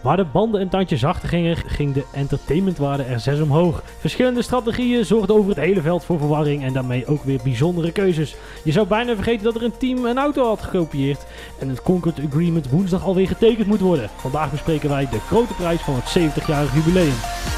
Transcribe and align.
Waar 0.00 0.16
de 0.16 0.24
banden 0.24 0.60
een 0.60 0.68
tandje 0.68 0.96
zachter 0.96 1.28
gingen, 1.28 1.56
ging 1.56 1.94
de 1.94 2.04
entertainmentwaarde 2.12 3.02
er 3.02 3.20
zes 3.20 3.40
omhoog. 3.40 3.82
Verschillende 3.98 4.42
strategieën 4.42 5.04
zorgden 5.04 5.36
over 5.36 5.48
het 5.48 5.58
hele 5.58 5.80
veld 5.80 6.04
voor 6.04 6.18
verwarring 6.18 6.64
en 6.64 6.72
daarmee 6.72 7.06
ook 7.06 7.24
weer 7.24 7.40
bijzondere 7.42 7.92
keuzes. 7.92 8.36
Je 8.64 8.72
zou 8.72 8.86
bijna 8.86 9.14
vergeten 9.14 9.44
dat 9.44 9.54
er 9.54 9.62
een 9.62 9.76
team 9.78 10.04
een 10.04 10.18
auto 10.18 10.46
had 10.46 10.62
gekopieerd 10.62 11.26
en 11.58 11.68
het 11.68 11.82
Concord 11.82 12.20
Agreement 12.26 12.70
woensdag 12.70 13.04
alweer 13.04 13.28
getekend 13.28 13.66
moet 13.66 13.80
worden. 13.80 14.10
Vandaag 14.16 14.50
bespreken 14.50 14.88
wij 14.88 15.08
de 15.10 15.20
grote 15.20 15.54
prijs 15.54 15.80
van 15.80 15.94
het 15.94 16.18
70-jarig 16.18 16.74
jubileum. 16.74 17.57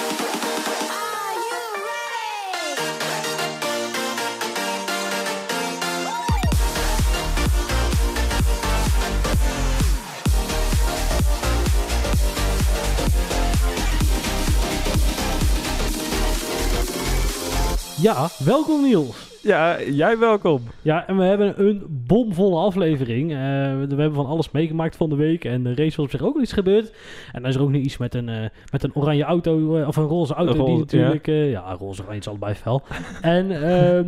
Ja, 18.01 18.27
welkom 18.45 18.81
Niels. 18.81 19.31
Ja, 19.41 19.81
jij 19.81 20.17
welkom. 20.17 20.61
Ja, 20.81 21.07
en 21.07 21.17
we 21.17 21.23
hebben 21.23 21.67
een 21.67 21.85
bomvolle 21.87 22.59
aflevering. 22.59 23.31
Eh, 23.31 23.37
we 23.37 23.85
hebben 23.87 24.13
van 24.13 24.25
alles 24.25 24.51
meegemaakt 24.51 24.95
van 24.95 25.09
de 25.09 25.15
week. 25.15 25.45
En 25.45 25.63
de 25.63 25.75
race 25.75 25.95
was 25.95 26.05
op 26.05 26.11
zich 26.11 26.21
ook 26.21 26.39
iets 26.39 26.53
gebeurd. 26.53 26.93
En 27.31 27.41
dan 27.41 27.49
is 27.49 27.55
er 27.55 27.61
ook 27.61 27.71
nog 27.71 27.81
iets 27.81 27.97
met 27.97 28.15
een, 28.15 28.29
eh, 28.29 28.49
met 28.71 28.83
een 28.83 28.95
oranje 28.95 29.23
auto, 29.23 29.75
eh, 29.75 29.87
of 29.87 29.95
een 29.95 30.05
roze 30.05 30.33
auto. 30.33 30.65
Die 30.65 30.77
natuurlijk, 30.77 31.25
ja, 31.25 31.33
ja 31.33 31.73
roze 31.79 32.01
oranje 32.01 32.19
is 32.19 32.27
allebei 32.27 32.53
fel. 32.53 32.81
en 33.21 33.47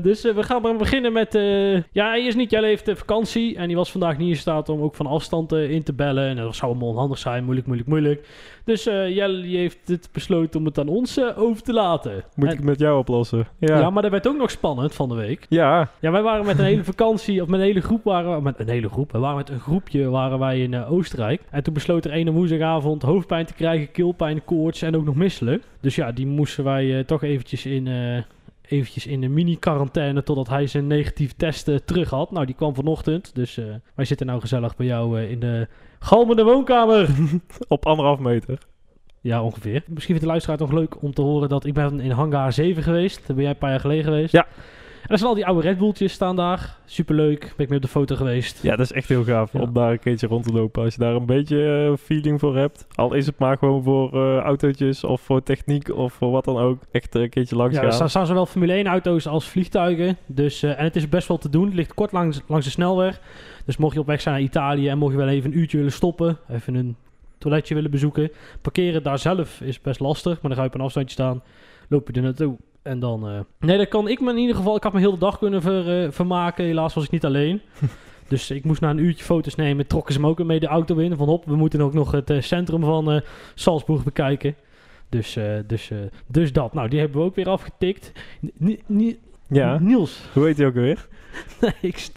dus 0.02 0.22
we 0.22 0.44
gaan 0.44 0.62
maar 0.62 0.76
beginnen 0.76 1.14
met, 1.14 1.34
ja, 1.92 2.10
hij 2.10 2.26
is 2.26 2.36
niet, 2.36 2.52
jij 2.52 2.64
heeft 2.64 2.92
vakantie. 2.96 3.56
En 3.56 3.68
die 3.68 3.76
was 3.76 3.92
vandaag 3.92 4.18
niet 4.18 4.30
in 4.30 4.36
staat 4.36 4.70
om 4.70 4.82
ook 4.82 4.96
van 4.96 5.08
afstand 5.08 5.52
in 5.52 5.84
te 5.84 5.94
bellen. 5.94 6.28
En 6.28 6.36
dat 6.36 6.56
zou 6.56 6.72
allemaal 6.72 6.90
onhandig 6.90 7.18
zijn, 7.18 7.44
moeilijk, 7.44 7.68
moeilijk, 7.68 7.90
moeilijk. 7.90 8.28
Dus 8.66 8.88
uh, 8.88 9.16
Jelle 9.16 9.46
heeft 9.46 9.88
het 9.88 10.10
besloten 10.12 10.60
om 10.60 10.66
het 10.66 10.80
aan 10.80 10.88
ons 10.88 11.36
over 11.36 11.64
te 11.64 11.74
laten. 11.74 12.24
Moet 12.36 12.50
ik 12.50 12.56
het 12.56 12.66
met 12.66 12.80
jou 12.80 13.00
oplossen? 13.00 13.48
Ja. 13.60 13.80
ja, 13.80 13.90
maar 13.90 14.02
dat 14.02 14.12
werd 14.12 14.28
ook 14.28 14.38
nog 14.38 14.52
spannend 14.52 14.94
van 14.94 15.10
de 15.10 15.16
week. 15.16 15.46
Ja. 15.50 15.90
Ja, 16.00 16.12
wij 16.12 16.22
waren 16.22 16.46
met 16.46 16.60
een 16.60 16.66
hele 16.66 16.84
vakantie, 16.84 17.42
of 17.42 17.48
met 17.48 17.60
een 17.60 17.66
hele 17.66 17.82
groep 17.82 18.04
waren 18.04 18.36
we, 18.36 18.42
met 18.42 18.60
een 18.60 18.70
hele 18.70 18.90
groep, 18.90 19.12
we 19.12 19.18
waren 19.18 19.38
met 19.38 19.50
een 19.50 19.60
groepje 19.60 20.10
waren 20.10 20.40
wij 20.40 20.62
in 20.62 20.72
uh, 20.72 20.92
Oostenrijk. 20.92 21.42
En 21.50 21.64
toen 21.64 21.74
besloot 21.74 22.06
er 22.06 22.12
ene 22.12 22.32
woensdagavond 22.32 23.02
hoofdpijn 23.02 23.46
te 23.46 23.54
krijgen, 23.54 23.92
keelpijn, 23.92 24.46
koorts 24.46 24.82
en 24.82 24.96
ook 24.96 25.06
nog 25.06 25.16
misselijk. 25.16 25.64
Dus 25.82 25.96
ja, 25.96 26.12
die 26.12 26.28
moesten 26.28 26.64
wij 26.64 27.04
toch 27.04 27.24
eventjes 27.24 27.66
in... 27.66 27.90
Eventjes 28.68 29.08
in 29.08 29.24
een 29.24 29.34
mini-quarantaine 29.34 30.24
totdat 30.24 30.50
hij 30.50 30.68
zijn 30.68 30.88
negatieve 30.88 31.36
testen 31.36 31.86
terug 31.86 32.10
had. 32.10 32.32
Nou, 32.32 32.46
die 32.46 32.56
kwam 32.56 32.76
vanochtend. 32.76 33.36
Dus 33.36 33.58
uh, 33.58 33.66
wij 33.96 34.06
zitten 34.06 34.28
nou 34.28 34.40
gezellig 34.40 34.76
bij 34.76 34.86
jou 34.86 35.20
uh, 35.20 35.32
in 35.32 35.40
de 35.40 35.68
galmende 36.04 36.44
woonkamer. 36.44 37.10
Op 37.68 37.86
anderhalf 37.86 38.20
meter. 38.20 38.58
Ja, 39.22 39.44
ongeveer. 39.44 39.84
Misschien 39.88 40.06
vindt 40.06 40.22
de 40.22 40.28
luisteraar 40.28 40.58
toch 40.58 40.72
leuk 40.72 41.02
om 41.02 41.14
te 41.14 41.22
horen 41.22 41.50
dat 41.50 41.66
ik 41.66 41.74
ben 41.74 42.00
in 42.00 42.12
hangar 42.12 42.54
7 42.54 42.84
geweest. 42.84 43.28
Daar 43.28 43.36
ben 43.36 43.44
jij 43.44 43.54
een 43.54 43.58
paar 43.58 43.70
jaar 43.70 43.80
geleden 43.80 44.04
geweest. 44.04 44.32
Ja. 44.32 44.48
En 45.04 45.10
er 45.10 45.18
zijn 45.18 45.30
al 45.30 45.36
die 45.36 45.46
oude 45.46 45.62
Red 45.68 45.78
Bulltjes 45.78 46.14
staan 46.14 46.36
daar. 46.36 46.78
Superleuk. 46.86 47.40
Ben 47.40 47.52
ik 47.58 47.68
mee 47.68 47.78
op 47.78 47.84
de 47.84 47.92
foto 47.92 48.16
geweest. 48.16 48.64
Ja, 48.64 48.70
dat 48.76 48.86
is 48.86 48.92
echt 48.92 49.08
heel 49.10 49.24
gaaf 49.24 49.54
Ja. 49.54 49.60
om 49.60 49.74
daar 49.74 49.92
een 49.92 50.00
keertje 50.00 50.28
rond 50.28 50.44
te 50.46 50.52
lopen. 50.54 50.84
Als 50.84 50.94
je 50.94 51.00
daar 51.00 51.16
een 51.16 51.26
beetje 51.26 51.88
eh, 51.92 51.98
feeling 52.06 52.40
voor 52.40 52.58
hebt. 52.58 52.88
Al 52.96 53.14
is 53.14 53.26
het 53.26 53.40
maar 53.40 53.58
gewoon 53.58 53.84
voor 53.84 54.14
eh, 54.14 54.38
autootjes 54.38 55.04
of 55.04 55.22
voor 55.22 55.44
techniek 55.44 55.90
of 55.96 56.14
voor 56.14 56.32
wat 56.32 56.46
dan 56.46 56.58
ook. 56.58 56.82
Echt 56.92 57.16
eh, 57.16 57.22
een 57.22 57.30
keertje 57.30 57.56
langs 57.56 57.76
Ja, 57.76 57.82
gaan. 57.82 58.02
er 58.02 58.10
staan, 58.10 58.26
zowel 58.26 58.46
Formule 58.46 58.74
1 58.74 58.88
auto's 58.88 59.28
als 59.28 59.48
vliegtuigen. 59.50 60.18
Dus, 60.26 60.64
en 60.64 60.84
het 60.84 60.96
is 60.96 61.10
best 61.10 61.28
wel 61.28 61.38
te 61.38 61.50
doen. 61.50 61.66
Het 61.66 61.74
ligt 61.74 61.94
kort 61.94 62.12
langs, 62.12 62.42
langs 62.48 62.66
de 62.66 62.72
snelweg. 62.72 63.20
Dus 63.66 63.78
mocht 63.78 63.94
je 63.94 64.00
op 64.00 64.08
weg 64.08 64.22
zijn 64.22 64.36
naar 64.36 64.44
Italië 64.44 64.90
en 64.90 64.98
mocht 64.98 65.12
je 65.12 65.18
wel 65.18 65.28
even 65.28 65.52
een 65.52 65.58
uurtje 65.58 65.78
willen 65.78 65.92
stoppen. 65.92 66.38
Even 66.50 66.76
een 66.76 66.96
toiletje 67.38 67.76
willen 67.76 67.92
bezoeken. 67.92 68.32
Parkeren 68.62 69.04
daar 69.04 69.20
zelf 69.20 69.62
is 69.62 69.82
best 69.82 70.00
lastig. 70.00 70.34
Maar 70.34 70.52
dan 70.52 70.54
ga 70.56 70.62
je 70.62 70.68
op 70.70 70.76
een 70.76 70.82
afstandje 70.82 71.14
staan. 71.14 71.42
Loop 71.90 72.08
je 72.08 72.14
er 72.14 72.22
naartoe. 72.22 72.56
En 72.84 73.00
dan... 73.00 73.28
eh, 73.28 73.40
Nee, 73.60 73.78
dat 73.78 73.88
kan 73.88 74.08
ik 74.08 74.20
me 74.22 74.32
in 74.32 74.38
ieder 74.38 74.56
geval... 74.56 74.76
Ik 74.76 74.84
had 74.84 74.94
me 74.94 75.00
heel 75.00 75.12
de 75.14 75.18
dag 75.20 75.38
kunnen 75.38 75.62
ver, 75.62 76.04
eh, 76.04 76.12
vermaken. 76.12 76.66
Helaas 76.66 76.94
was 76.94 77.04
ik 77.04 77.12
niet 77.12 77.26
alleen. 77.26 77.62
dus 78.28 78.52
ik 78.52 78.64
moest 78.64 78.82
na 78.82 78.90
een 78.90 78.98
uurtje 78.98 79.24
foto's 79.24 79.56
nemen. 79.56 79.88
Trokken 79.88 80.14
ze 80.14 80.20
me 80.20 80.28
ook 80.28 80.44
mee 80.44 80.60
de 80.60 80.68
auto 80.68 80.98
in. 80.98 81.16
Van 81.16 81.28
hop, 81.28 81.46
we 81.46 81.56
moeten 81.56 81.82
ook 81.82 81.94
nog 81.94 82.12
het 82.12 82.30
eh, 82.30 82.42
centrum 82.42 82.82
van 82.82 83.22
Salzburg 83.56 84.04
bekijken. 84.04 84.56
Dus, 85.10 85.38
dus, 85.68 85.92
dus 86.28 86.54
dat. 86.54 86.74
Nou, 86.74 86.90
die 86.90 87.00
hebben 87.00 87.18
we 87.20 87.26
ook 87.26 87.36
weer 87.36 87.50
afgetikt. 87.50 88.12
Ja, 89.48 89.78
Niels. 89.80 90.22
hoe 90.34 90.46
heet 90.46 90.58
hij 90.58 90.68
ook 90.68 90.74
weer? 90.74 91.08
Nee, 91.62 91.74
ik, 91.82 92.08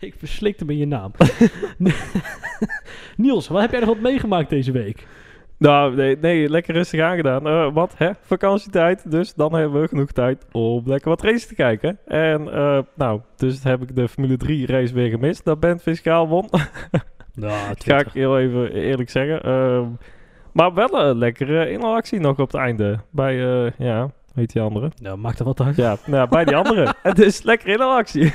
ik 0.00 0.14
verslikte 0.18 0.64
me 0.64 0.72
in 0.72 0.78
je 0.78 0.86
naam. 0.86 1.10
Niels, 3.16 3.48
wat 3.48 3.60
heb 3.60 3.70
jij 3.70 3.80
nog 3.80 3.88
wat 3.88 4.00
meegemaakt 4.00 4.50
deze 4.50 4.72
week? 4.72 5.06
Nou, 5.58 5.94
nee, 5.94 6.16
nee 6.20 6.48
lekker 6.48 6.74
rustig 6.74 7.00
aangedaan. 7.00 7.46
Eh 7.46 7.72
wat, 7.72 7.94
hè? 7.96 8.10
Vakantietijd. 8.20 9.10
Dus 9.10 9.34
dan 9.34 9.54
hebben 9.54 9.80
we 9.80 9.88
genoeg 9.88 10.12
tijd 10.12 10.46
om 10.52 10.82
lekker 10.84 11.08
wat 11.08 11.22
races 11.22 11.46
te 11.46 11.54
kijken. 11.54 11.98
En, 12.06 12.52
eh, 12.52 12.78
nou, 12.94 13.20
dus 13.36 13.62
heb 13.62 13.82
ik 13.82 13.96
de 13.96 14.08
Formule 14.08 14.36
3 14.36 14.66
race 14.66 14.94
weer 14.94 15.08
gemist. 15.10 15.44
Dat 15.44 15.60
Ben 15.60 15.78
Fiscaal 15.80 16.28
won. 16.28 16.48
Ja, 17.40 17.72
Ga 17.78 17.98
ik 17.98 18.08
heel 18.12 18.38
even 18.38 18.72
eerlijk 18.72 19.10
zeggen. 19.10 19.42
Ehm, 19.42 19.84
maar 20.52 20.74
wel 20.74 21.00
een 21.00 21.18
lekkere 21.18 21.70
interactie 21.70 22.20
nog 22.20 22.38
op 22.38 22.52
het 22.52 22.60
einde. 22.60 22.98
Bij, 23.10 23.64
eh, 23.64 23.70
ja, 23.78 24.10
heet 24.34 24.52
die 24.52 24.62
andere? 24.62 24.90
Nou, 25.02 25.18
maakt 25.18 25.38
er 25.38 25.44
wat 25.44 25.60
uit. 25.60 25.76
Ja, 25.76 25.96
nou, 26.06 26.28
bij 26.28 26.44
die 26.44 26.56
andere. 26.56 26.94
Het 27.02 27.18
is 27.18 27.42
lekker 27.42 27.68
interactie. 27.68 28.32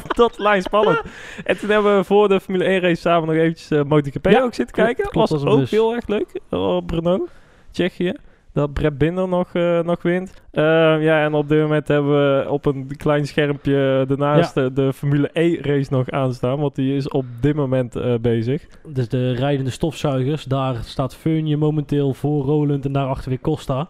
tot 0.00 0.38
lijn 0.38 0.62
spannend. 0.62 1.02
En 1.44 1.58
toen 1.58 1.70
hebben 1.70 1.96
we 1.96 2.04
voor 2.04 2.28
de 2.28 2.40
Formule 2.40 2.64
1 2.64 2.80
race 2.80 3.00
samen 3.00 3.28
nog 3.28 3.36
eventjes 3.36 3.70
uh, 3.70 3.82
MotoGP 3.82 4.26
Ja, 4.30 4.42
ook 4.42 4.54
zitten 4.54 4.74
kijken. 4.74 5.08
klopt, 5.08 5.30
was 5.30 5.44
ook 5.44 5.58
dus. 5.58 5.70
heel 5.70 5.94
erg 5.94 6.06
leuk. 6.06 6.40
Op 6.50 6.90
Renault, 6.90 7.30
Tsjechië. 7.70 8.14
Dat 8.52 8.72
Brett 8.72 8.98
Binder 8.98 9.28
nog, 9.28 9.48
eh, 9.52 9.80
nog 9.80 10.02
wint. 10.02 10.42
Ehm, 10.50 11.00
ja, 11.00 11.24
en 11.24 11.34
op 11.34 11.48
dit 11.48 11.60
moment 11.60 11.88
hebben 11.88 12.12
we 12.12 12.50
op 12.50 12.66
een 12.66 12.96
klein 12.96 13.26
schermpje 13.26 14.04
daarnaast 14.08 14.56
eh, 14.56 14.66
de 14.74 14.92
Formule 14.92 15.30
E 15.32 15.58
race 15.60 15.92
nog 15.92 16.10
aanstaan. 16.10 16.58
Want 16.60 16.74
die 16.74 16.96
is 16.96 17.08
op 17.08 17.24
dit 17.40 17.54
moment 17.54 17.96
eh, 17.96 18.14
bezig. 18.20 18.66
Dus 18.86 19.08
de 19.08 19.32
rijdende 19.32 19.70
stofzuigers. 19.70 20.44
Daar 20.44 20.76
staat 20.84 21.14
Feunje 21.16 21.56
momenteel 21.56 22.14
voor 22.14 22.44
Roland 22.44 22.84
en 22.84 22.92
daarachter 22.92 23.28
weer 23.28 23.40
Costa. 23.40 23.88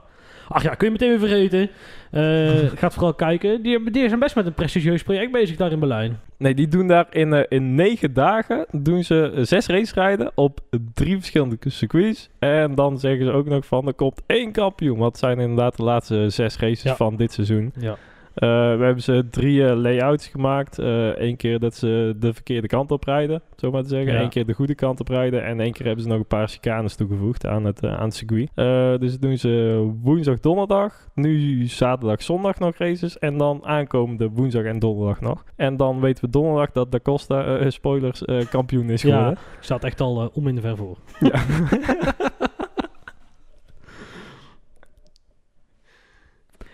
Ach 0.53 0.63
ja, 0.63 0.75
kun 0.75 0.87
je 0.87 0.93
meteen 0.93 1.09
weer 1.09 1.19
vergeten. 1.29 1.71
Eh 2.11 2.71
gaat 2.81 2.95
vooral 2.95 3.15
kijken. 3.15 3.63
Die, 3.63 3.91
die 3.91 4.09
zijn 4.09 4.21
best 4.21 4.35
met 4.35 4.47
een 4.47 4.55
prestigieus 4.55 5.03
project 5.03 5.33
bezig 5.33 5.57
daar 5.57 5.73
in 5.73 5.79
Berlijn. 5.79 6.19
Nee, 6.39 6.55
die 6.55 6.69
doen 6.69 6.87
daar 6.89 7.07
in, 7.11 7.33
eh, 7.33 7.45
in 7.49 7.75
negen 7.75 8.13
dagen 8.13 8.67
doen 8.71 9.05
ze 9.05 9.33
zes 9.43 9.67
race 9.67 9.95
rijden 9.95 10.33
op 10.35 10.61
drie 10.95 11.17
verschillende 11.17 11.57
circuits. 11.67 12.29
En 12.39 12.75
dan 12.75 12.99
zeggen 12.99 13.27
ze 13.27 13.33
ook 13.33 13.47
nog 13.49 13.67
van, 13.67 13.87
er 13.87 13.95
komt 13.95 14.23
één 14.27 14.53
kampioen. 14.53 14.99
Want 14.99 15.11
het 15.11 15.21
zijn 15.21 15.39
inderdaad 15.39 15.77
de 15.77 15.83
laatste 15.83 16.31
zes 16.31 16.57
races 16.59 16.83
Ja. 16.83 16.97
van 16.97 17.17
dit 17.17 17.33
seizoen. 17.33 17.73
Ja. 17.79 17.97
Eh, 18.35 18.49
we 18.49 18.85
hebben 18.85 19.03
ze 19.03 19.27
drie 19.31 19.67
eh, 19.67 19.77
layouts 19.77 20.27
gemaakt. 20.29 20.79
Eén 20.79 21.37
keer 21.37 21.59
dat 21.59 21.75
ze 21.75 22.15
de 22.19 22.33
verkeerde 22.33 22.67
kant 22.67 22.91
op 22.91 23.05
rijden, 23.05 23.43
zo 23.57 23.71
maar 23.71 23.83
te 23.83 23.89
zeggen. 23.89 24.13
Ja. 24.13 24.21
Eén 24.21 24.29
keer 24.29 24.47
de 24.47 24.53
goede 24.53 24.75
kant 24.75 25.01
op 25.01 25.09
rijden. 25.09 25.45
En 25.45 25.61
één 25.61 25.73
keer 25.73 25.87
hebben 25.87 26.03
ze 26.05 26.11
nog 26.11 26.19
een 26.19 26.27
paar 26.27 26.49
chicanes 26.49 26.95
toegevoegd 26.95 27.47
aan 27.47 27.65
het, 27.65 27.83
eh, 27.83 27.95
aan 27.95 28.05
het 28.05 28.15
circuit. 28.15 28.51
Eh, 28.55 28.99
dus 28.99 29.11
dat 29.13 29.21
doen 29.21 29.39
ze 29.39 29.51
woensdag, 30.03 30.41
donderdag. 30.41 31.09
Nu 31.15 31.67
zaterdag, 31.67 32.23
zondag 32.23 32.59
nog 32.59 32.77
races. 32.77 33.19
En 33.19 33.39
dan 33.39 33.65
aankomende 33.65 34.29
woensdag 34.31 34.65
en 34.65 34.79
donderdag 34.79 35.21
nog. 35.21 35.45
En 35.57 35.77
dan 35.77 36.01
weten 36.01 36.25
we 36.25 36.31
donderdag 36.31 36.71
dat 36.73 36.93
Da 36.93 36.99
Costa, 37.03 37.45
eh, 37.45 37.71
spoilers, 37.71 38.25
eh, 38.25 38.47
kampioen 38.51 38.91
is 38.91 39.03
Ja. 39.03 39.09
geworden. 39.11 39.39
Staat 39.61 39.85
echt 39.85 40.01
al 40.01 40.23
eh, 40.23 40.29
om 40.33 40.49
in 40.49 40.55
de 40.55 40.61
ver 40.61 40.77
voor. 40.77 40.97
Ja. 41.21 41.41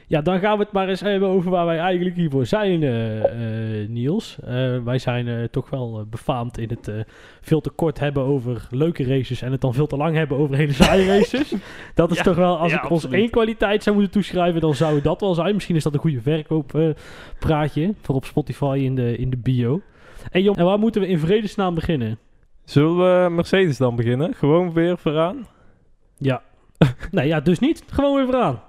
Ja, 0.08 0.20
dan 0.20 0.38
gaan 0.38 0.58
we 0.58 0.64
het 0.64 0.72
maar 0.72 0.88
eens 0.88 1.00
hebben 1.00 1.28
over 1.28 1.50
waar 1.50 1.66
wij 1.66 1.78
eigenlijk 1.78 2.16
hiervoor 2.16 2.46
zijn, 2.46 2.82
eh, 2.82 3.82
eh, 3.82 3.88
Niels. 3.88 4.38
Eh, 4.44 4.78
wij 4.84 4.98
zijn 4.98 5.28
eh, 5.28 5.44
toch 5.44 5.70
wel 5.70 6.06
befaamd 6.10 6.58
in 6.58 6.68
het 6.68 6.88
eh, 6.88 6.94
veel 7.40 7.60
te 7.60 7.70
kort 7.70 7.98
hebben 8.00 8.22
over 8.22 8.66
leuke 8.70 9.04
races 9.04 9.42
en 9.42 9.52
het 9.52 9.60
dan 9.60 9.74
veel 9.74 9.86
te 9.86 9.96
lang 9.96 10.16
hebben 10.16 10.38
over 10.38 10.56
hele 10.56 10.72
saaie 10.72 11.06
races. 11.18 11.54
Dat 11.94 12.10
is 12.10 12.16
Ja, 12.16 12.22
toch 12.22 12.36
wel, 12.36 12.58
als 12.58 12.72
ja, 12.72 12.82
ik 12.82 12.90
ons 12.90 13.08
één 13.10 13.30
kwaliteit 13.30 13.82
zou 13.82 13.96
moeten 13.96 14.12
toeschrijven, 14.14 14.60
dan 14.60 14.74
zou 14.74 15.00
dat 15.00 15.20
wel 15.20 15.34
zijn. 15.34 15.54
Misschien 15.54 15.76
is 15.76 15.82
dat 15.82 15.94
een 15.94 16.00
goede 16.00 16.20
verkooppraatje 16.20 17.94
voor 18.00 18.14
op 18.14 18.24
Spotify 18.24 18.80
in 18.82 18.94
de, 18.94 19.16
in 19.16 19.30
de 19.30 19.36
bio. 19.38 19.80
En 20.30 20.42
Jon, 20.42 20.56
en 20.56 20.64
waar 20.64 20.78
moeten 20.78 21.00
we 21.00 21.06
in 21.08 21.18
vredesnaam 21.18 21.74
beginnen? 21.74 22.18
Zullen 22.64 22.96
we 22.96 23.30
Mercedes 23.30 23.76
dan 23.76 23.96
beginnen? 23.96 24.34
Gewoon 24.34 24.72
weer 24.72 24.98
vooraan? 24.98 25.46
Ja. 26.18 26.42
nee, 27.10 27.26
ja, 27.26 27.40
dus 27.40 27.58
niet. 27.58 27.82
Gewoon 27.90 28.14
weer 28.16 28.24
vooraan. 28.24 28.60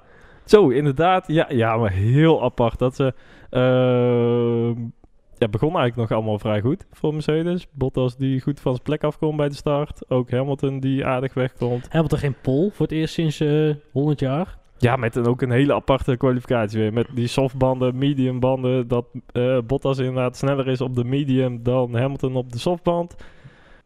Zo, 0.50 0.70
inderdaad. 0.70 1.28
Ja, 1.28 1.46
ja 1.50 1.78
maar 1.78 1.92
heel 1.92 2.44
apart 2.44 2.80
dat 2.80 2.96
ze... 2.96 3.14
ehm, 3.50 4.82
ja, 5.38 5.48
begon 5.48 5.76
eigenlijk 5.76 5.96
nog 5.96 6.12
allemaal 6.12 6.40
vrij 6.40 6.62
goed 6.62 6.86
voor 6.92 7.14
Mercedes. 7.14 7.68
Bottas 7.72 8.18
die 8.18 8.42
goed 8.42 8.60
van 8.60 8.72
zijn 8.72 8.84
plek 8.84 9.04
afkomt 9.04 9.38
bij 9.38 9.50
de 9.50 9.56
start. 9.56 10.10
Ook 10.10 10.32
Hamilton 10.32 10.80
die 10.80 11.06
aardig 11.06 11.34
wegkomt. 11.34 11.88
Hamilton 11.90 12.20
geen 12.20 12.36
pol 12.42 12.70
voor 12.70 12.86
het 12.86 12.96
eerst 12.96 13.14
sinds 13.14 13.40
eh 13.40 13.76
100 13.92 14.20
jaar. 14.20 14.58
Ja, 14.78 14.96
met 14.96 15.16
een, 15.16 15.28
ook 15.28 15.42
een 15.42 15.52
hele 15.52 15.74
aparte 15.74 16.18
kwalificatie 16.18 16.80
weer. 16.80 16.94
Met 16.94 17.08
die 17.14 17.28
softbanden, 17.28 17.98
medium 17.98 18.40
banden. 18.40 18.88
Dat 18.88 19.06
eh, 19.32 19.58
Bottas 19.68 19.98
inderdaad 19.98 20.38
sneller 20.38 20.68
is 20.68 20.82
op 20.82 20.96
de 20.96 21.04
medium 21.04 21.64
dan 21.64 21.96
Hamilton 21.96 22.36
op 22.36 22.52
de 22.52 22.60
softband. 22.60 23.16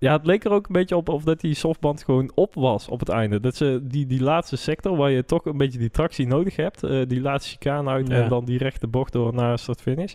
Ja, 0.04 0.14
het 0.14 0.26
leek 0.26 0.44
er 0.44 0.52
ook 0.52 0.68
een 0.68 0.74
beetje 0.74 0.96
op 0.96 1.10
of 1.10 1.24
dat 1.24 1.40
die 1.42 1.54
softband 1.54 2.04
gewoon 2.04 2.32
op 2.36 2.56
was 2.56 2.88
op 2.88 3.00
het 3.00 3.10
einde. 3.10 3.40
Dat 3.40 3.56
ze 3.56 3.80
die, 3.84 4.06
die 4.06 4.22
laatste 4.24 4.56
sector 4.56 4.98
waar 4.98 5.12
je 5.12 5.26
toch 5.26 5.46
een 5.46 5.58
beetje 5.58 5.80
die 5.80 5.90
tractie 5.90 6.28
nodig 6.28 6.56
hebt. 6.56 6.84
eh, 6.84 7.02
die 7.08 7.22
laatste 7.22 7.50
chicane 7.52 7.90
uit 7.90 8.08
Ja. 8.08 8.22
en 8.24 8.30
dan 8.30 8.46
die 8.46 8.58
rechte 8.58 8.88
bocht 8.88 9.14
door 9.14 9.34
naar 9.34 9.60
start-finish. 9.60 10.14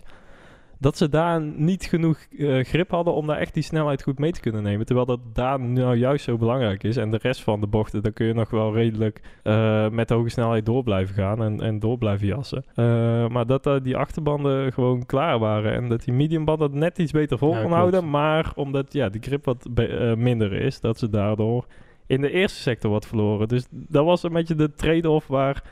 Dat 0.81 0.97
ze 0.97 1.09
daar 1.09 1.41
niet 1.41 1.85
genoeg 1.85 2.17
eh, 2.37 2.63
grip 2.63 2.91
hadden 2.91 3.13
om 3.13 3.27
daar 3.27 3.37
echt 3.37 3.53
die 3.53 3.63
snelheid 3.63 4.03
goed 4.03 4.19
mee 4.19 4.31
te 4.31 4.39
kunnen 4.39 4.63
nemen. 4.63 4.85
Terwijl 4.85 5.05
dat 5.07 5.19
daar 5.33 5.59
nou 5.59 5.95
juist 5.95 6.23
zo 6.23 6.37
belangrijk 6.37 6.83
is. 6.83 6.97
En 6.97 7.11
de 7.11 7.19
rest 7.21 7.43
van 7.43 7.59
de 7.59 7.67
bochten, 7.67 8.03
daar 8.03 8.11
kun 8.11 8.25
je 8.25 8.33
nog 8.33 8.49
wel 8.49 8.73
redelijk 8.73 9.21
eh, 9.43 9.89
met 9.89 10.09
hoge 10.09 10.29
snelheid 10.29 10.65
door 10.65 10.83
blijven 10.83 11.15
gaan 11.15 11.43
en, 11.43 11.61
en 11.61 11.79
door 11.79 11.97
blijven 11.97 12.27
jassen. 12.27 12.63
Eh, 12.75 13.27
maar 13.27 13.45
dat 13.45 13.79
die 13.83 13.97
achterbanden 13.97 14.73
gewoon 14.73 15.05
klaar 15.05 15.39
waren. 15.39 15.73
En 15.73 15.89
dat 15.89 16.03
die 16.03 16.13
mediumbanden 16.13 16.77
net 16.77 16.97
iets 16.97 17.11
beter 17.11 17.37
vol 17.37 17.53
Ja, 17.53 17.61
kon 17.61 17.71
houden. 17.71 18.09
Maar 18.09 18.51
omdat 18.55 18.93
ja, 18.93 19.09
die 19.09 19.21
grip 19.21 19.45
wat 19.45 19.67
minder 20.15 20.53
is, 20.53 20.79
dat 20.79 20.99
ze 20.99 21.09
daardoor 21.09 21.65
in 22.05 22.21
de 22.21 22.31
eerste 22.31 22.59
sector 22.59 22.91
wat 22.91 23.07
verloren. 23.07 23.47
Dus 23.47 23.67
dat 23.71 24.05
was 24.05 24.23
een 24.23 24.33
beetje 24.33 24.55
de 24.55 24.73
trade-off 24.73 25.27
waar 25.27 25.63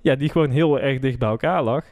ja, 0.00 0.14
die 0.14 0.30
gewoon 0.30 0.50
heel 0.50 0.80
erg 0.80 0.98
dicht 0.98 1.18
bij 1.18 1.28
elkaar 1.28 1.62
lag. 1.62 1.84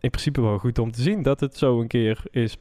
In 0.00 0.10
principe 0.10 0.40
wel 0.40 0.58
goed 0.58 0.78
om 0.78 0.92
te 0.92 1.02
zien 1.02 1.22
dat 1.22 1.40
het 1.40 1.56
zo 1.56 1.80
een 1.80 1.86
keer 1.86 2.22
is, 2.30 2.56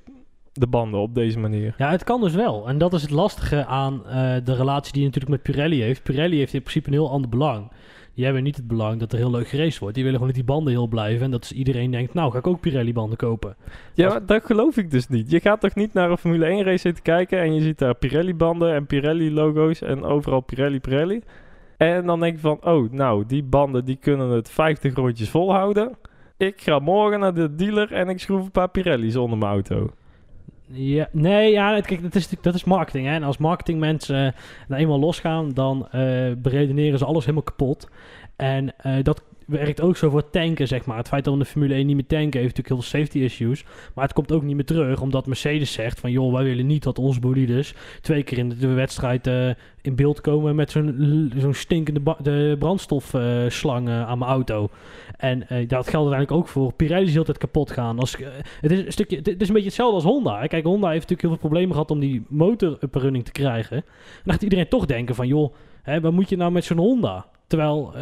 de 0.54 0.68
banden 0.68 1.00
op 1.00 1.16
deze 1.16 1.40
manier. 1.40 1.74
Ja, 1.78 1.90
het 1.90 2.04
kan 2.04 2.22
dus 2.22 2.34
wel. 2.34 2.68
En 2.68 2.78
dat 2.78 2.94
is 2.94 3.02
het 3.02 3.12
lastige 3.12 3.66
aan 3.66 4.06
eh, 4.06 4.36
de 4.44 4.56
relatie 4.56 4.94
die 4.94 5.02
je 5.02 5.08
natuurlijk 5.08 5.44
met 5.44 5.56
Pirelli 5.56 5.82
heeft. 5.82 6.04
Pirelli 6.04 6.38
heeft 6.38 6.54
in 6.54 6.62
principe 6.62 6.88
een 6.88 6.94
heel 6.94 7.12
ander 7.12 7.30
belang. 7.30 7.72
Die 8.14 8.28
hebben 8.28 8.44
niet 8.44 8.56
het 8.56 8.68
belang 8.68 9.00
dat 9.00 9.12
er 9.12 9.18
heel 9.18 9.32
leuk 9.32 9.48
geraced 9.48 9.80
wordt. 9.80 9.96
Die 9.96 10.04
willen 10.04 10.20
gewoon 10.20 10.36
dat 10.36 10.46
die 10.46 10.54
banden 10.54 10.74
heel 10.74 10.88
blijven. 10.88 11.26
En 11.26 11.32
dat 11.32 11.52
iedereen 11.52 11.92
denkt, 11.92 12.14
nou 12.14 12.32
ga 12.32 12.38
ik 12.38 12.48
ook 12.48 12.60
Pirelli-banden 12.60 13.18
kopen. 13.18 13.56
Ja, 13.94 14.10
maar 14.10 14.26
dat 14.26 14.46
geloof 14.46 14.78
ik 14.78 14.92
dus 14.92 15.08
niet. 15.08 15.32
Je 15.32 15.40
gaat 15.40 15.62
toch 15.62 15.76
niet 15.76 15.94
naar 15.94 16.12
een 16.12 16.18
Formule 16.18 16.46
1 16.46 16.64
race 16.64 16.78
zitten 16.78 17.04
kijken 17.04 17.40
en 17.40 17.54
je 17.54 17.62
ziet 17.62 17.78
daar 17.78 17.96
Pirelli-banden 17.96 18.74
en 18.74 18.86
Pirelli-logo's 18.86 19.82
en 19.82 20.04
overal 20.04 20.40
Pirelli, 20.40 20.80
Pirelli. 20.80 21.22
En 21.78 22.06
dan 22.06 22.20
denk 22.20 22.36
je 22.36 22.40
van, 22.40 22.60
oh, 22.64 22.92
nou, 22.92 23.24
die 23.28 23.44
banden 23.44 23.86
die 23.86 23.98
kunnen 24.02 24.30
het 24.30 24.50
50 24.50 24.96
rondjes 24.96 25.30
volhouden. 25.30 25.98
Ik 26.40 26.62
ga 26.62 26.80
morgen 26.80 27.20
naar 27.20 27.34
de 27.34 27.56
dealer 27.56 27.92
en 27.94 28.10
ik 28.10 28.20
schroef 28.20 28.44
een 28.44 28.52
paar 28.52 28.70
Pirelli's 28.70 29.16
onder 29.16 29.38
mijn 29.38 29.52
auto. 29.52 29.90
Ja, 30.66 31.10
nee, 31.12 31.52
ja, 31.52 31.76
het- 31.76 31.86
kijk, 31.86 32.02
dat 32.02 32.16
is, 32.16 32.30
dat 32.42 32.54
is 32.56 32.64
marketing. 32.64 33.08
Hè? 33.08 33.14
En 33.14 33.24
als 33.24 33.38
marketingmensen 33.38 34.26
eh, 34.26 34.32
nou 34.68 34.82
eenmaal 34.82 35.00
losgaan, 35.00 35.50
dan 35.54 35.88
eh 35.92 36.32
beredeneren 36.38 37.00
ze 37.00 37.06
alles 37.06 37.24
helemaal 37.24 37.44
kapot. 37.44 37.90
En 38.36 38.74
eh, 38.78 39.04
dat 39.04 39.24
werkt 39.50 39.82
ook 39.82 39.98
zo 39.98 40.10
voor 40.10 40.30
tanken, 40.30 40.68
zeg 40.68 40.86
maar. 40.86 40.98
Het 40.98 41.08
feit 41.08 41.24
dat 41.24 41.34
we 41.34 41.40
de 41.40 41.46
Formule 41.46 41.74
1 41.74 41.86
niet 41.86 41.96
meer 41.96 42.06
tanken, 42.08 42.40
heeft 42.40 42.58
natuurlijk 42.58 42.68
heel 42.68 42.82
veel 42.82 43.00
safety 43.00 43.20
issues. 43.20 43.64
Maar 43.94 44.04
het 44.04 44.14
komt 44.14 44.32
ook 44.32 44.44
niet 44.44 44.56
meer 44.56 44.66
terug, 44.66 45.02
omdat 45.02 45.26
Mercedes 45.26 45.72
zegt 45.72 46.00
van... 46.00 46.12
joh, 46.12 46.34
wij 46.34 46.44
willen 46.44 46.68
niet 46.68 46.84
dat 46.84 47.00
onze 47.00 47.20
bolides 47.20 47.74
twee 48.02 48.24
keer 48.24 48.38
in 48.38 48.50
de 48.50 48.68
wedstrijd 48.68 49.28
eh, 49.28 49.50
in 49.82 49.96
beeld 49.96 50.22
komen... 50.22 50.56
met 50.56 50.72
zo'n 50.72 51.32
zo'n 51.38 51.54
stinkende 51.54 52.56
brandstofslang 52.58 53.88
eh, 53.88 54.08
aan 54.08 54.18
mijn 54.18 54.32
auto. 54.32 54.70
En 55.18 55.50
eh, 55.50 55.68
dat 55.68 55.90
geldt 55.90 56.12
uiteindelijk 56.12 56.32
ook 56.32 56.48
voor 56.48 56.74
Pirelli 56.74 57.06
die 57.06 57.18
altijd 57.18 57.38
kapot 57.38 57.72
gaan. 57.72 58.00
Als, 58.00 58.18
het, 58.62 58.72
is 58.72 58.86
een 58.86 58.92
stukje, 58.92 59.16
het 59.16 59.42
is 59.42 59.48
een 59.48 59.54
beetje 59.54 59.70
hetzelfde 59.70 59.96
als 59.96 60.04
Honda. 60.04 60.48
Kijk, 60.48 60.64
Honda 60.64 60.88
heeft 60.88 61.10
natuurlijk 61.10 61.22
heel 61.22 61.30
veel 61.30 61.40
problemen 61.40 61.72
gehad 61.72 61.92
om 61.92 62.00
die 62.00 62.24
motor 62.28 62.78
up 62.82 62.96
running 62.96 63.26
te 63.26 63.32
krijgen. 63.32 63.78
En 63.78 63.84
dan 64.24 64.34
gaat 64.34 64.44
iedereen 64.44 64.68
toch 64.68 64.86
denken 64.86 65.16
van, 65.16 65.28
joh, 65.28 65.54
hè, 65.84 66.02
wat 66.02 66.12
moet 66.12 66.30
je 66.30 66.38
nou 66.38 66.52
met 66.52 66.64
zo'n 66.66 66.78
Honda? 66.78 67.26
Terwijl, 67.48 67.92
eh, 67.96 68.02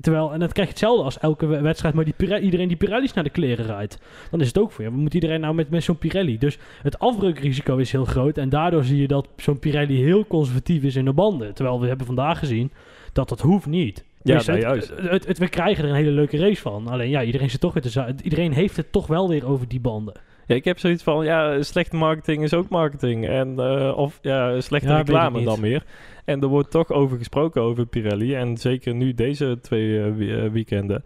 terwijl, 0.00 0.32
en 0.32 0.38
dan 0.38 0.48
krijg 0.48 0.68
je 0.68 0.74
hetzelfde 0.74 1.04
als 1.04 1.18
elke 1.18 1.46
we- 1.46 1.60
wedstrijd, 1.60 1.94
maar 1.94 2.04
die 2.04 2.14
Pirelli, 2.16 2.44
iedereen 2.44 2.68
die 2.68 2.76
Pirelli's 2.76 3.12
naar 3.12 3.24
de 3.24 3.30
kleren 3.30 3.66
rijdt. 3.66 3.98
Dan 4.30 4.40
is 4.40 4.46
het 4.46 4.58
ook 4.58 4.72
voor 4.72 4.84
je. 4.84 4.90
Wat 4.90 4.98
moet 5.00 5.14
iedereen 5.14 5.40
nou 5.40 5.54
met, 5.54 5.70
met 5.70 5.82
zo'n 5.84 5.98
Pirelli? 5.98 6.38
Dus 6.38 6.58
het 6.82 6.98
afbreukrisico 6.98 7.76
is 7.76 7.92
heel 7.92 8.04
groot. 8.04 8.38
En 8.38 8.48
daardoor 8.48 8.84
zie 8.84 9.00
je 9.00 9.06
dat 9.08 9.28
zo'n 9.36 9.58
Pirelli 9.58 10.02
heel 10.04 10.26
conservatief 10.26 10.82
is 10.82 10.96
in 10.96 11.04
de 11.04 11.12
banden. 11.12 11.54
Terwijl 11.54 11.80
we 11.80 11.86
hebben 11.86 12.06
vandaag 12.06 12.38
gezien 12.38 12.70
dat 13.12 13.28
dat 13.28 13.40
hoeft 13.40 13.66
niet. 13.66 14.04
Ja, 14.22 14.34
Dus 14.34 14.46
het- 14.46 14.60
juist. 14.62 14.88
het- 14.88 15.10
het- 15.10 15.26
het- 15.26 15.38
we 15.38 15.48
krijgen 15.48 15.84
er 15.84 15.90
een 15.90 15.96
hele 15.96 16.10
leuke 16.10 16.36
race 16.38 16.60
van. 16.62 16.88
Alleen 16.88 17.08
ja, 17.10 17.22
iedereen, 17.22 17.50
zit 17.50 17.60
toch 17.60 17.72
weer 17.74 17.82
te 17.82 18.14
iedereen 18.22 18.52
heeft 18.52 18.76
het 18.76 18.92
toch 18.92 19.06
wel 19.06 19.28
weer 19.28 19.46
over 19.48 19.68
die 19.68 19.80
banden. 19.80 20.14
Ja, 20.46 20.54
ik 20.56 20.64
heb 20.64 20.78
zoiets 20.78 21.02
van, 21.02 21.24
ja, 21.24 21.62
slechte 21.62 21.96
marketing 21.96 22.42
is 22.42 22.54
ook 22.54 22.68
marketing. 22.68 23.28
En, 23.28 23.54
eh, 23.58 23.96
of 23.98 24.18
ja, 24.22 24.60
slechte 24.60 24.88
Ja, 24.88 24.96
reclame 24.96 25.42
dan 25.44 25.60
meer. 25.60 25.84
En 26.30 26.40
er 26.40 26.48
wordt 26.48 26.70
toch 26.70 26.90
over 26.90 27.18
gesproken 27.18 27.62
over 27.62 27.86
Pirelli. 27.86 28.34
En 28.34 28.56
zeker 28.56 28.94
nu 28.94 29.14
deze 29.14 29.58
twee 29.62 29.98
eh, 29.98 30.44
eh, 30.44 30.52
weekenden. 30.52 31.02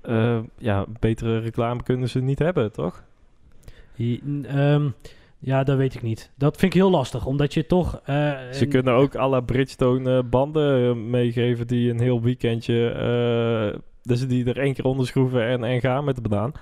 Eh, 0.00 0.38
ja, 0.58 0.84
betere 1.00 1.38
reclame 1.38 1.82
kunnen 1.82 2.08
ze 2.08 2.20
niet 2.20 2.38
hebben, 2.38 2.72
toch? 2.72 3.02
Ehm, 3.96 4.88
ja, 5.38 5.64
dat 5.64 5.76
weet 5.76 5.94
ik 5.94 6.02
niet. 6.02 6.30
Dat 6.34 6.56
vind 6.56 6.74
ik 6.74 6.80
heel 6.80 6.90
lastig, 6.90 7.26
omdat 7.26 7.54
je 7.54 7.66
toch... 7.66 8.00
Ze 8.04 8.48
en- 8.60 8.68
kunnen 8.68 8.94
ook 8.94 9.16
à 9.16 9.28
la 9.28 9.40
Bridgestone 9.40 10.22
banden 10.22 11.10
meegeven 11.10 11.66
die 11.66 11.90
een 11.90 12.00
heel 12.00 12.22
weekendje... 12.22 13.80
dus 14.02 14.28
die 14.28 14.44
er 14.44 14.58
één 14.58 14.74
keer 14.74 14.84
onder 14.84 15.06
schroeven 15.06 15.46
en, 15.46 15.64
en 15.64 15.80
gaan 15.80 16.04
met 16.04 16.14
de 16.14 16.28
banaan. 16.28 16.52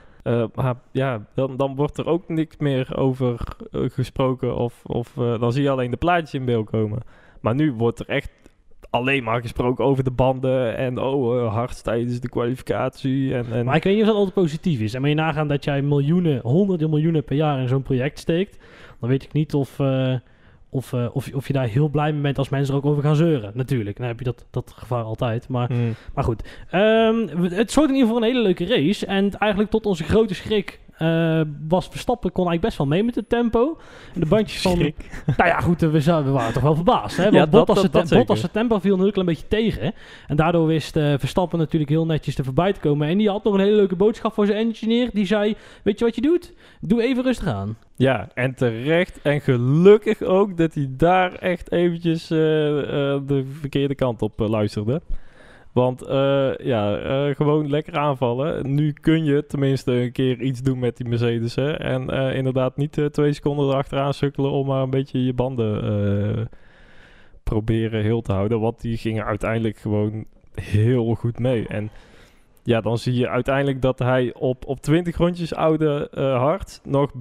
Maar 0.54 0.74
ja, 0.92 1.26
dan, 1.34 1.56
dan 1.56 1.76
wordt 1.76 1.98
er 1.98 2.06
ook 2.06 2.28
niks 2.28 2.56
meer 2.56 2.96
over 2.96 3.40
gesproken. 3.72 4.56
Of, 4.56 4.82
of 4.84 5.12
dan 5.14 5.52
zie 5.52 5.62
je 5.62 5.70
alleen 5.70 5.90
de 5.90 5.96
plaatjes 5.96 6.34
in 6.34 6.44
beeld 6.44 6.70
komen. 6.70 7.02
Maar 7.46 7.54
nu 7.54 7.72
wordt 7.72 7.98
er 7.98 8.08
echt 8.08 8.30
alleen 8.90 9.24
maar 9.24 9.40
gesproken 9.40 9.84
over 9.84 10.04
de 10.04 10.10
banden. 10.10 10.76
En 10.76 10.98
oh, 10.98 11.36
eh, 11.36 11.52
hard 11.52 11.84
tijdens 11.84 12.20
de 12.20 12.28
kwalificatie. 12.28 13.34
En, 13.34 13.52
en 13.52 13.64
Maar 13.64 13.76
ik 13.76 13.84
weet 13.84 13.92
niet 13.92 14.02
of 14.02 14.08
dat 14.08 14.16
altijd 14.16 14.34
positief 14.34 14.80
is. 14.80 14.94
En 14.94 15.00
moet 15.00 15.08
je 15.08 15.16
nagaan 15.16 15.48
dat 15.48 15.64
jij 15.64 15.82
miljoenen, 15.82 16.40
honderden 16.42 16.90
miljoenen 16.90 17.24
per 17.24 17.36
jaar 17.36 17.60
in 17.60 17.68
zo'n 17.68 17.82
project 17.82 18.18
steekt... 18.18 18.58
dan 19.00 19.08
weet 19.08 19.22
ik 19.22 19.32
niet 19.32 19.54
of, 19.54 19.78
eh, 19.78 20.14
of, 20.70 20.92
eh, 20.92 21.06
of, 21.12 21.34
of 21.34 21.46
je 21.46 21.52
daar 21.52 21.66
heel 21.66 21.88
blij 21.88 22.12
mee 22.12 22.22
bent 22.22 22.38
als 22.38 22.48
mensen 22.48 22.74
er 22.74 22.80
ook 22.80 22.86
over 22.86 23.02
gaan 23.02 23.16
zeuren. 23.16 23.50
Natuurlijk, 23.54 23.96
dan 23.96 24.06
heb 24.06 24.18
je 24.18 24.24
dat, 24.24 24.46
dat 24.50 24.72
gevaar 24.76 25.04
altijd. 25.04 25.48
Maar 25.48 25.68
Hmm. 25.68 25.94
Maar 26.14 26.24
goed, 26.24 26.48
ehm, 26.70 27.28
het 27.42 27.72
zorgt 27.72 27.90
in 27.90 27.96
ieder 27.96 28.08
geval 28.08 28.16
een 28.16 28.28
hele 28.28 28.42
leuke 28.42 28.66
race. 28.66 29.06
En 29.06 29.30
eigenlijk 29.30 29.70
tot 29.70 29.86
onze 29.86 30.04
grote 30.04 30.34
schrik 30.34 30.80
eh, 30.98 31.40
was 31.68 31.88
Verstappen 31.88 32.32
kon 32.32 32.48
eigenlijk 32.48 32.60
best 32.60 32.78
wel 32.78 32.86
mee 32.86 33.04
met 33.04 33.14
het 33.14 33.28
tempo. 33.28 33.78
En 34.14 34.20
de 34.20 34.26
bandjes 34.26 34.62
van... 34.62 34.72
Schrik. 34.76 35.22
Nou 35.36 35.48
ja, 35.48 35.60
goed, 35.60 35.82
eh, 35.82 35.90
we, 35.90 36.30
waren 36.30 36.52
toch 36.52 36.62
wel 36.62 36.74
verbaasd. 36.74 37.16
Hè? 37.16 37.22
Want 37.22 37.34
Ja, 37.34 37.46
Bottas, 37.46 37.74
dat- 37.74 37.84
het, 37.84 37.92
dat 37.92 38.02
te- 38.02 38.08
zeker. 38.08 38.24
Bottas 38.26 38.42
het 38.44 38.52
tempo 38.52 38.78
viel 38.78 38.94
een 38.94 39.00
heel 39.00 39.10
klein 39.10 39.26
beetje 39.26 39.48
tegen. 39.48 39.92
En 40.26 40.36
daardoor 40.36 40.66
wist 40.66 40.96
eh, 40.96 41.14
Verstappen 41.18 41.58
natuurlijk 41.58 41.90
heel 41.90 42.06
netjes 42.06 42.38
er 42.38 42.44
voorbij 42.44 42.72
te 42.72 42.80
komen. 42.80 43.08
En 43.08 43.18
die 43.18 43.28
had 43.28 43.44
nog 43.44 43.54
een 43.54 43.60
hele 43.60 43.76
leuke 43.76 43.96
boodschap 43.96 44.32
voor 44.32 44.46
zijn 44.46 44.58
engineer. 44.68 45.10
Die 45.12 45.26
zei, 45.26 45.56
weet 45.82 45.98
je 45.98 46.04
wat 46.04 46.14
je 46.14 46.20
doet? 46.20 46.52
Doe 46.80 47.02
even 47.02 47.22
rustig 47.22 47.46
aan. 47.46 47.76
Ja, 47.96 48.28
en 48.34 48.54
terecht. 48.54 49.18
En 49.22 49.40
gelukkig 49.40 50.22
ook 50.22 50.56
dat 50.56 50.74
hij 50.74 50.86
daar 50.90 51.32
echt 51.34 51.72
eventjes 51.72 52.30
eh, 52.30 52.78
eh, 52.78 53.20
de 53.26 53.44
verkeerde 53.60 53.94
kant 53.94 54.22
op 54.22 54.40
eh, 54.40 54.48
luisterde. 54.48 55.00
Want 55.76 56.02
eh, 56.02 56.56
ja, 56.56 56.96
eh, 56.96 57.34
gewoon 57.34 57.70
lekker 57.70 57.98
aanvallen. 57.98 58.74
Nu 58.74 58.92
kun 58.92 59.24
je 59.24 59.46
tenminste 59.46 59.92
een 59.92 60.12
keer 60.12 60.40
iets 60.40 60.62
doen 60.62 60.78
met 60.78 60.96
die 60.96 61.08
Mercedes. 61.08 61.54
Hè? 61.54 61.72
En 61.72 62.10
eh, 62.10 62.36
inderdaad 62.36 62.76
niet 62.76 63.00
twee 63.10 63.32
seconden 63.32 63.68
erachteraan 63.68 64.14
sukkelen 64.14 64.50
om 64.50 64.66
maar 64.66 64.82
een 64.82 64.90
beetje 64.90 65.24
je 65.24 65.32
banden 65.32 66.48
proberen 67.42 68.02
heel 68.02 68.20
te 68.22 68.32
houden. 68.32 68.60
Want 68.60 68.80
die 68.80 68.96
gingen 68.96 69.24
uiteindelijk 69.24 69.76
gewoon 69.76 70.24
heel 70.54 71.14
goed 71.14 71.38
mee. 71.38 71.68
En 71.68 71.90
ja, 72.62 72.80
dan 72.80 72.98
zie 72.98 73.14
je 73.14 73.28
uiteindelijk 73.28 73.82
dat 73.82 73.98
hij 73.98 74.34
op, 74.34 74.66
op 74.66 74.80
20 74.80 75.16
rondjes 75.16 75.54
oude 75.54 76.08
eh, 76.10 76.38
hard 76.38 76.80
nog 76.84 77.12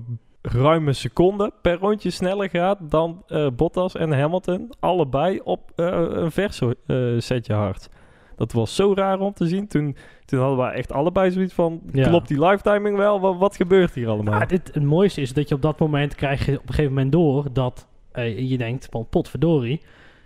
ruime 0.41 0.93
seconde 0.93 1.51
per 1.61 1.77
rondje 1.77 2.09
sneller 2.09 2.49
gaat 2.49 2.77
dan 2.81 3.23
Bottas 3.55 3.95
en 3.95 4.19
Hamilton. 4.19 4.73
Allebei 4.79 5.39
op 5.43 5.71
een 5.75 6.31
verso 6.31 6.73
eh, 6.85 6.97
setje 7.17 7.53
hard. 7.53 7.89
Dat 8.35 8.51
was 8.51 8.75
zo 8.75 8.93
raar 8.93 9.19
om 9.19 9.33
te 9.33 9.47
zien. 9.47 9.67
Toen, 9.67 9.95
toen 10.25 10.39
hadden 10.39 10.65
we 10.65 10.71
echt 10.71 10.91
allebei 10.91 11.31
zoiets 11.31 11.53
van... 11.53 11.81
Ja. 11.91 12.07
Klopt 12.07 12.27
die 12.27 12.45
lifetiming 12.45 12.97
wel? 12.97 13.19
Wat, 13.19 13.37
wat 13.37 13.55
gebeurt 13.55 13.93
hier 13.93 14.07
allemaal? 14.07 14.33
Maar 14.33 14.47
dit, 14.47 14.73
het 14.73 14.83
mooiste 14.83 15.21
is 15.21 15.33
dat 15.33 15.49
je 15.49 15.55
op 15.55 15.61
dat 15.61 15.79
moment 15.79 16.15
krijg 16.15 16.45
je 16.45 16.51
op 16.51 16.67
een 16.67 16.73
gegeven 16.73 16.93
moment 16.93 17.11
door 17.11 17.45
dat 17.53 17.87
eh, 18.11 18.49
je 18.49 18.57
denkt 18.57 18.87
van 18.91 19.07
potverdorie, 19.09 19.81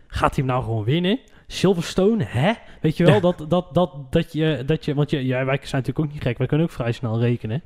gaat 0.08 0.36
hij 0.36 0.46
hem 0.46 0.54
nou 0.54 0.64
gewoon 0.64 0.84
winnen? 0.84 1.20
Silverstone, 1.48 2.24
hè? 2.24 2.54
Weet 2.82 2.98
je 2.98 3.04
wel, 3.06 3.14
Ja. 3.14 3.20
dat, 3.20 3.46
dat, 3.48 3.74
dat, 3.74 3.92
dat, 4.10 4.34
je, 4.34 4.64
dat 4.66 4.86
je, 4.86 4.94
want 4.94 5.10
je, 5.10 5.26
ja, 5.26 5.46
wij 5.46 5.60
zijn 5.62 5.82
natuurlijk 5.82 6.00
ook 6.00 6.12
niet 6.14 6.22
gek, 6.22 6.38
wij 6.38 6.48
kunnen 6.48 6.66
ook 6.68 6.74
vrij 6.74 6.92
snel 6.92 7.20
rekenen. 7.20 7.62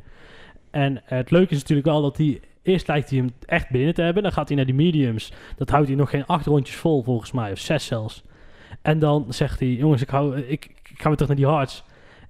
En 0.72 1.02
het 1.06 1.32
leuke 1.32 1.54
is 1.54 1.60
natuurlijk 1.60 1.88
wel 1.88 2.02
dat 2.02 2.18
hij, 2.18 2.40
eerst 2.62 2.88
lijkt 2.88 3.10
hij 3.10 3.20
hem 3.20 3.32
echt 3.46 3.70
binnen 3.70 3.94
te 3.94 4.02
hebben, 4.02 4.24
dan 4.24 4.32
gaat 4.32 4.48
hij 4.48 4.58
naar 4.58 4.66
die 4.66 4.76
mediums, 4.76 5.32
dat 5.58 5.70
houdt 5.70 5.88
hij 5.88 5.96
nog 5.96 6.10
geen 6.10 6.26
acht 6.26 6.46
rondjes 6.46 6.76
vol 6.76 7.04
volgens 7.04 7.32
mij, 7.32 7.52
of 7.52 7.60
zes 7.60 7.86
zelfs. 7.86 8.24
En 8.84 9.00
dan 9.00 9.26
zegt 9.30 9.60
hij, 9.60 9.70
jongens, 9.70 10.02
ik, 10.02 10.10
hou, 10.10 10.38
ik, 10.38 10.66
ik 10.66 11.02
ga 11.02 11.08
weer 11.08 11.18
terug 11.18 11.28
naar 11.28 11.38
die 11.38 11.48
hards. 11.48 11.84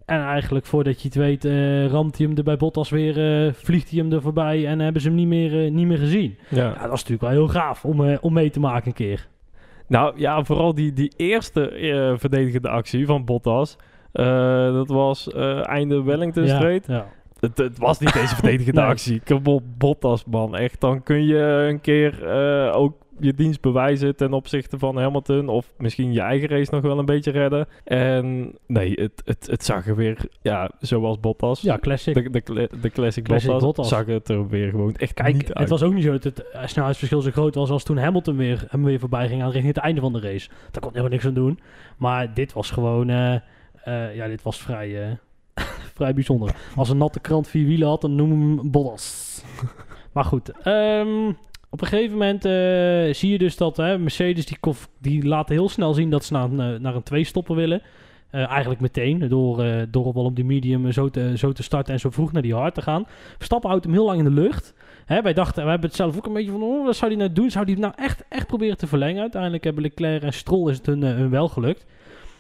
En 0.06 0.22
eigenlijk 0.22 0.66
voordat 0.66 1.02
je 1.02 1.08
het 1.08 1.18
weet, 1.18 1.46
eh, 1.46 1.86
ramt 1.88 2.18
hij 2.18 2.28
hem 2.28 2.38
er 2.38 2.44
bij 2.44 2.58
Bottas 2.58 2.90
weer, 2.90 3.46
eh, 3.46 3.54
vliegt 3.54 3.90
hij 3.90 4.00
hem 4.00 4.12
er 4.12 4.22
voorbij 4.22 4.68
en 4.68 4.80
hebben 4.80 5.02
ze 5.02 5.08
hem 5.08 5.18
niet 5.18 5.28
meer, 5.28 5.66
eh, 5.66 5.72
niet 5.72 5.88
meer 5.88 5.98
gezien. 5.98 6.38
Ja. 6.50 6.64
Ja, 6.64 6.70
dat 6.70 6.90
was 6.90 7.04
natuurlijk 7.04 7.22
wel 7.22 7.30
heel 7.30 7.48
gaaf 7.48 7.86
om, 7.86 8.18
om 8.18 8.34
mee 8.34 8.50
te 8.50 8.60
maken 8.60 8.88
een 8.88 8.94
keer. 8.94 9.28
Nou 9.88 10.14
ja, 10.20 10.44
vooral 10.44 10.74
die, 10.74 10.94
die 10.94 11.14
eerste 11.16 11.72
verdedigende 12.20 12.70
actie 12.70 13.06
van 13.06 13.26
Bottas. 13.26 13.78
dat 14.74 14.88
was 14.88 15.28
einde 15.62 16.04
Wellington 16.04 16.48
Street. 16.48 16.86
ja. 16.88 17.08
Het, 17.40 17.58
het 17.58 17.78
was 17.78 18.00
niet 18.00 18.14
deze 18.14 18.36
verdedigende 18.36 18.82
Nee. 18.82 18.90
actie. 18.90 19.22
Kom 19.26 19.46
op, 19.46 19.64
Bottas, 19.78 20.26
man. 20.26 20.56
Echt, 20.56 20.82
dan 20.82 21.04
kun 21.04 21.26
je 21.26 21.38
een 21.70 21.82
keer 21.82 22.26
ook 22.74 23.03
je 23.20 23.34
dienst 23.34 23.62
bewijzen 23.62 24.16
ten 24.16 24.34
opzichte 24.34 24.80
van 24.80 24.98
Hamilton. 24.98 25.50
Of 25.50 25.74
misschien 25.78 26.14
je 26.14 26.22
eigen 26.22 26.48
race 26.50 26.74
nog 26.74 26.82
wel 26.82 27.00
een 27.00 27.06
beetje 27.06 27.32
redden. 27.32 27.68
En 27.84 28.56
nee, 28.68 28.94
het, 28.94 29.22
het, 29.26 29.48
het 29.48 29.64
zag 29.66 29.88
er 29.88 29.96
weer, 29.96 30.18
ja, 30.42 30.72
zoals 30.80 31.20
Bottas. 31.20 31.62
ja, 31.62 31.78
classic. 31.78 32.14
De, 32.34 32.42
de, 32.44 32.70
de 32.82 32.90
classic, 32.90 33.24
Classic 33.24 33.50
Bottas, 33.50 33.64
Bottas. 33.64 33.88
zag 33.88 34.06
het 34.06 34.30
er 34.30 34.48
weer 34.48 34.70
gewoon 34.70 34.96
echt 34.96 35.14
Kijk, 35.14 35.34
niet 35.34 35.48
uit. 35.54 35.58
het 35.60 35.70
was 35.70 35.84
ook 35.84 35.94
niet 35.94 36.04
zo 36.04 36.12
dat 36.12 36.24
het 36.24 36.46
snelheidsverschil 36.66 37.22
zo 37.22 37.32
groot 37.32 37.56
was 37.56 37.70
als 37.70 37.84
toen 37.84 37.98
Hamilton 37.98 38.38
weer, 38.38 38.66
hem 38.70 38.84
weer 38.84 39.00
voorbij 39.00 39.28
ging 39.28 39.42
aan 39.42 39.52
richting 39.52 39.74
het 39.76 39.84
einde 39.84 40.02
van 40.02 40.14
de 40.14 40.20
race. 40.20 40.50
Daar 40.72 40.82
kon 40.82 40.90
helemaal 40.90 41.12
niks 41.12 41.26
aan 41.26 41.34
doen. 41.34 41.60
Maar 41.98 42.34
dit 42.34 42.54
was 42.54 42.72
gewoon, 42.72 43.10
eh, 43.10 43.34
eh, 43.84 44.16
ja, 44.16 44.28
dit 44.28 44.42
was 44.42 44.58
vrij, 44.62 45.04
eh, 45.04 45.12
vrij 45.96 46.14
bijzonder. 46.14 46.56
Als 46.76 46.90
een 46.90 46.98
natte 46.98 47.20
krant 47.20 47.48
vier 47.48 47.66
wielen 47.66 47.88
had, 47.88 48.02
dan 48.02 48.16
noemen 48.16 48.40
we 48.56 48.62
hem 48.62 48.72
Bottas. 48.72 49.44
maar 50.14 50.26
goed, 50.26 50.52
ehm, 50.62 51.32
op 51.74 51.82
een 51.82 51.88
gegeven 51.88 52.12
moment 52.12 52.46
eh, 52.46 53.14
zie 53.14 53.32
je 53.32 53.38
dus 53.38 53.58
dat 53.58 53.78
hè, 53.78 53.98
Mercedes, 53.98 54.46
die, 54.46 54.58
die 55.02 55.26
laten 55.28 55.56
heel 55.56 55.70
snel 55.70 55.94
zien 55.94 56.10
dat 56.10 56.26
ze 56.26 56.34
naar, 56.34 56.44
een, 56.44 56.60
eh, 56.60 56.80
naar 56.80 56.96
een 56.96 57.04
twee-stopper 57.04 57.56
willen. 57.56 57.82
Eh, 58.30 58.48
eigenlijk 58.50 58.82
meteen, 58.82 59.28
door, 59.30 59.64
eh 59.64 59.82
door 59.92 60.06
op 60.06 60.16
op 60.16 60.36
die 60.36 60.46
medium 60.46 60.92
zo 60.92 61.10
te, 61.10 61.38
zo 61.38 61.52
te 61.52 61.64
starten 61.64 61.94
en 61.94 62.00
zo 62.00 62.10
vroeg 62.10 62.32
naar 62.32 62.42
die 62.42 62.54
hard 62.56 62.74
te 62.74 62.82
gaan. 62.82 63.06
Verstappen 63.36 63.70
houdt 63.70 63.86
hem 63.86 63.94
heel 63.94 64.06
lang 64.06 64.18
in 64.18 64.24
de 64.24 64.42
lucht. 64.42 64.74
Hè, 65.06 65.22
wij 65.22 65.34
dachten, 65.34 65.64
we 65.64 65.70
hebben 65.70 65.88
het 65.88 65.98
zelf 65.98 66.18
ook 66.18 66.26
een 66.26 66.34
beetje 66.34 66.52
van, 66.52 66.62
oh, 66.64 66.86
wat 66.86 66.96
zou 66.96 67.12
hij 67.12 67.20
nou 67.20 67.34
doen? 67.34 67.52
Zou 67.52 67.64
hij 67.64 67.74
het 67.74 67.82
nou 67.82 67.94
echt, 67.98 68.24
echt 68.30 68.48
proberen 68.48 68.78
te 68.78 68.88
verlengen? 68.88 69.22
Uiteindelijk 69.22 69.64
hebben 69.64 69.84
Leclerc 69.84 70.24
en 70.24 70.34
Stroll 70.34 70.70
is 70.70 70.78
het 70.78 70.86
hun, 70.86 71.30
wel 71.30 71.48
gelukt. 71.48 71.86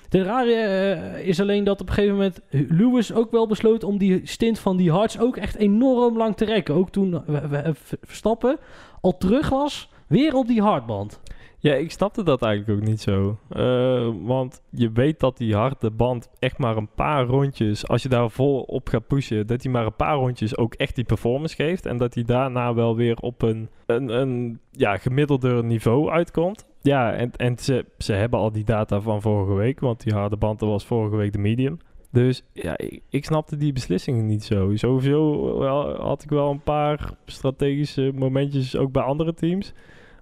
De 0.09 0.23
rare 0.23 1.23
is 1.23 1.41
alleen 1.41 1.63
dat 1.63 1.81
op 1.81 1.87
een 1.87 1.93
gegeven 1.93 2.15
moment 2.15 2.39
Lewis 2.49 3.13
ook 3.13 3.31
wel 3.31 3.47
besloot 3.47 3.83
om 3.83 3.97
die 3.97 4.21
stint 4.23 4.59
van 4.59 4.77
die 4.77 4.91
hards 4.91 5.19
ook 5.19 5.37
echt 5.37 5.55
enorm 5.55 6.17
lang 6.17 6.35
te 6.35 6.45
rekken. 6.45 6.75
Ook 6.75 6.89
toen 6.89 7.23
we- 7.25 7.73
Verstappen 8.01 8.57
al 9.03 9.17
terug 9.17 9.49
was, 9.49 9.89
weer 10.07 10.35
op 10.35 10.47
die 10.47 10.61
hardband. 10.61 11.21
Ja, 11.59 11.73
ik 11.73 11.91
snapte 11.91 12.23
dat 12.23 12.41
eigenlijk 12.41 12.79
ook 12.79 12.87
niet 12.87 13.01
zo. 13.01 13.37
Eh, 13.49 14.09
want 14.21 14.61
je 14.69 14.91
weet 14.91 15.19
dat 15.19 15.37
die 15.37 15.55
harde 15.55 15.91
band 15.91 16.29
echt 16.39 16.57
maar 16.57 16.77
een 16.77 16.93
paar 16.95 17.25
rondjes, 17.25 17.87
als 17.87 18.03
je 18.03 18.09
daar 18.09 18.29
vol 18.29 18.61
op 18.61 18.89
gaat 18.89 19.07
pushen, 19.07 19.47
dat 19.47 19.63
hij 19.63 19.71
maar 19.71 19.85
een 19.85 19.95
paar 19.95 20.15
rondjes 20.15 20.57
ook 20.57 20.73
echt 20.73 20.95
die 20.95 21.03
performance 21.03 21.55
geeft. 21.55 21.85
En 21.85 21.97
dat 21.97 22.13
hij 22.13 22.23
daarna 22.23 22.73
wel 22.73 22.95
weer 22.95 23.17
op 23.19 23.41
een, 23.41 23.69
een, 23.85 24.09
een 24.09 24.59
ja, 24.71 24.97
gemiddelder 24.97 25.63
niveau 25.63 26.09
uitkomt. 26.09 26.67
Ja, 26.81 27.13
en, 27.13 27.31
en 27.35 27.57
ze, 27.57 27.85
ze 27.97 28.13
hebben 28.13 28.39
al 28.39 28.51
die 28.51 28.63
data 28.63 29.01
van 29.01 29.21
vorige 29.21 29.53
week, 29.53 29.79
want 29.79 30.03
die 30.03 30.13
harde 30.13 30.37
band 30.37 30.59
was 30.59 30.85
vorige 30.85 31.15
week 31.15 31.31
de 31.31 31.39
medium. 31.39 31.77
Dus 32.13 32.43
ja, 32.51 32.77
ik, 32.77 33.01
ik 33.09 33.25
snapte 33.25 33.57
die 33.57 33.73
beslissingen 33.73 34.25
niet 34.25 34.43
zo. 34.43 34.75
Sowieso 34.75 35.57
wel, 35.59 36.01
had 36.01 36.23
ik 36.23 36.29
wel 36.29 36.49
een 36.49 36.63
paar 36.63 37.13
strategische 37.25 38.11
momentjes 38.15 38.75
ook 38.75 38.91
bij 38.91 39.03
andere 39.03 39.33
teams. 39.33 39.73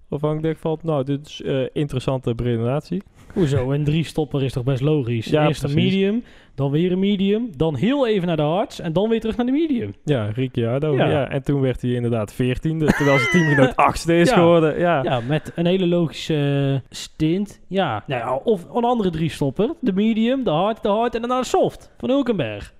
Waarvan 0.07 0.35
ik 0.35 0.41
denk 0.41 0.57
van, 0.57 0.79
nou, 0.83 1.03
dit 1.03 1.27
is 1.27 1.41
eh 1.41 1.65
interessante 1.73 2.33
redenatie. 2.35 3.03
Hoezo? 3.33 3.71
Een 3.71 3.83
drie 3.83 4.03
stopper 4.05 4.43
is 4.43 4.53
toch 4.53 4.63
best 4.63 4.81
logisch? 4.81 5.25
Ja, 5.25 5.47
Eerst 5.47 5.63
een 5.63 5.73
medium, 5.73 6.23
dan 6.55 6.71
weer 6.71 6.91
een 6.91 6.99
medium, 6.99 7.49
dan 7.57 7.75
heel 7.75 8.07
even 8.07 8.27
naar 8.27 8.35
de 8.35 8.41
hards 8.41 8.79
en 8.79 8.93
dan 8.93 9.09
weer 9.09 9.19
terug 9.19 9.37
naar 9.37 9.45
de 9.45 9.51
medium. 9.51 9.93
Ja, 10.03 10.29
Ricciardo. 10.35 10.95
Ja. 10.95 11.09
Ja. 11.09 11.29
en 11.29 11.43
toen 11.43 11.61
werd 11.61 11.81
hij 11.81 11.91
inderdaad 11.91 12.33
veertiende, 12.33 12.85
terwijl 12.85 13.17
zijn 13.17 13.31
teamgenoot 13.31 13.75
achtste 13.87 14.17
is 14.19 14.29
Ja. 14.29 14.35
geworden. 14.35 14.79
Ja. 14.79 15.03
Ja, 15.03 15.19
met 15.27 15.51
een 15.55 15.65
hele 15.65 15.87
logische 15.87 16.71
eh, 16.83 16.89
stint. 16.97 17.59
Ja, 17.67 18.03
nou 18.07 18.21
ja, 18.21 18.35
of 18.35 18.65
een 18.73 18.83
andere 18.83 19.09
drie 19.09 19.29
stopper. 19.29 19.69
De 19.79 19.93
medium, 19.93 20.43
de 20.43 20.49
hard, 20.49 20.83
de 20.83 20.89
hard 20.89 21.15
en 21.15 21.21
daarna 21.21 21.39
de 21.39 21.45
soft 21.47 21.91
van 21.97 22.09
Hulkenberg. 22.09 22.73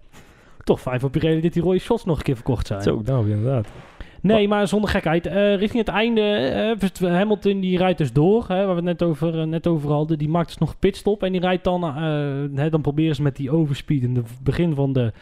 Toch 0.63 0.81
fijn 0.81 1.00
voor 1.00 1.10
Pirelli 1.10 1.41
dat 1.41 1.53
die 1.53 1.63
rode 1.63 1.79
shots 1.79 2.05
nog 2.05 2.17
een 2.17 2.24
keer 2.24 2.36
verkocht 2.36 2.67
zijn. 2.67 2.81
Zo, 2.81 3.01
nou 3.05 3.29
inderdaad. 3.31 3.67
Nee, 4.22 4.48
maar 4.48 4.68
zonder 4.68 4.90
gekheid. 4.90 5.25
Eh, 5.25 5.56
richting 5.56 5.86
het 5.86 5.96
einde, 5.96 6.22
eh, 7.01 7.13
Hamilton 7.13 7.60
die 7.60 7.78
rijdt 7.78 7.98
dus 7.98 8.13
door, 8.13 8.46
hè, 8.48 8.56
waar 8.66 8.68
we 8.68 8.75
het 8.75 8.84
net 8.84 9.04
over, 9.04 9.40
eh, 9.40 9.46
net 9.46 9.68
over 9.68 9.92
hadden. 9.92 10.18
Die 10.18 10.30
maakt 10.30 10.48
dus 10.48 10.58
nog 10.58 10.80
pitstop 10.80 11.24
en 11.24 11.32
die 11.32 11.42
rijdt 11.42 11.63
dan, 11.63 11.84
hè, 12.56 12.70
dan 12.70 12.82
proberen 12.82 13.16
ze 13.16 13.22
met 13.22 13.36
die 13.36 13.51
overspeed 13.51 14.04
in 14.04 14.16
het 14.16 14.28
begin 14.44 14.75
van 14.75 14.94
de 14.94 15.13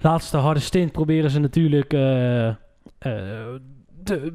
laatste 0.00 0.36
harde 0.36 0.60
stint, 0.60 0.92
proberen 0.92 1.30
ze 1.30 1.40
natuurlijk 1.40 1.90
de 1.90 2.56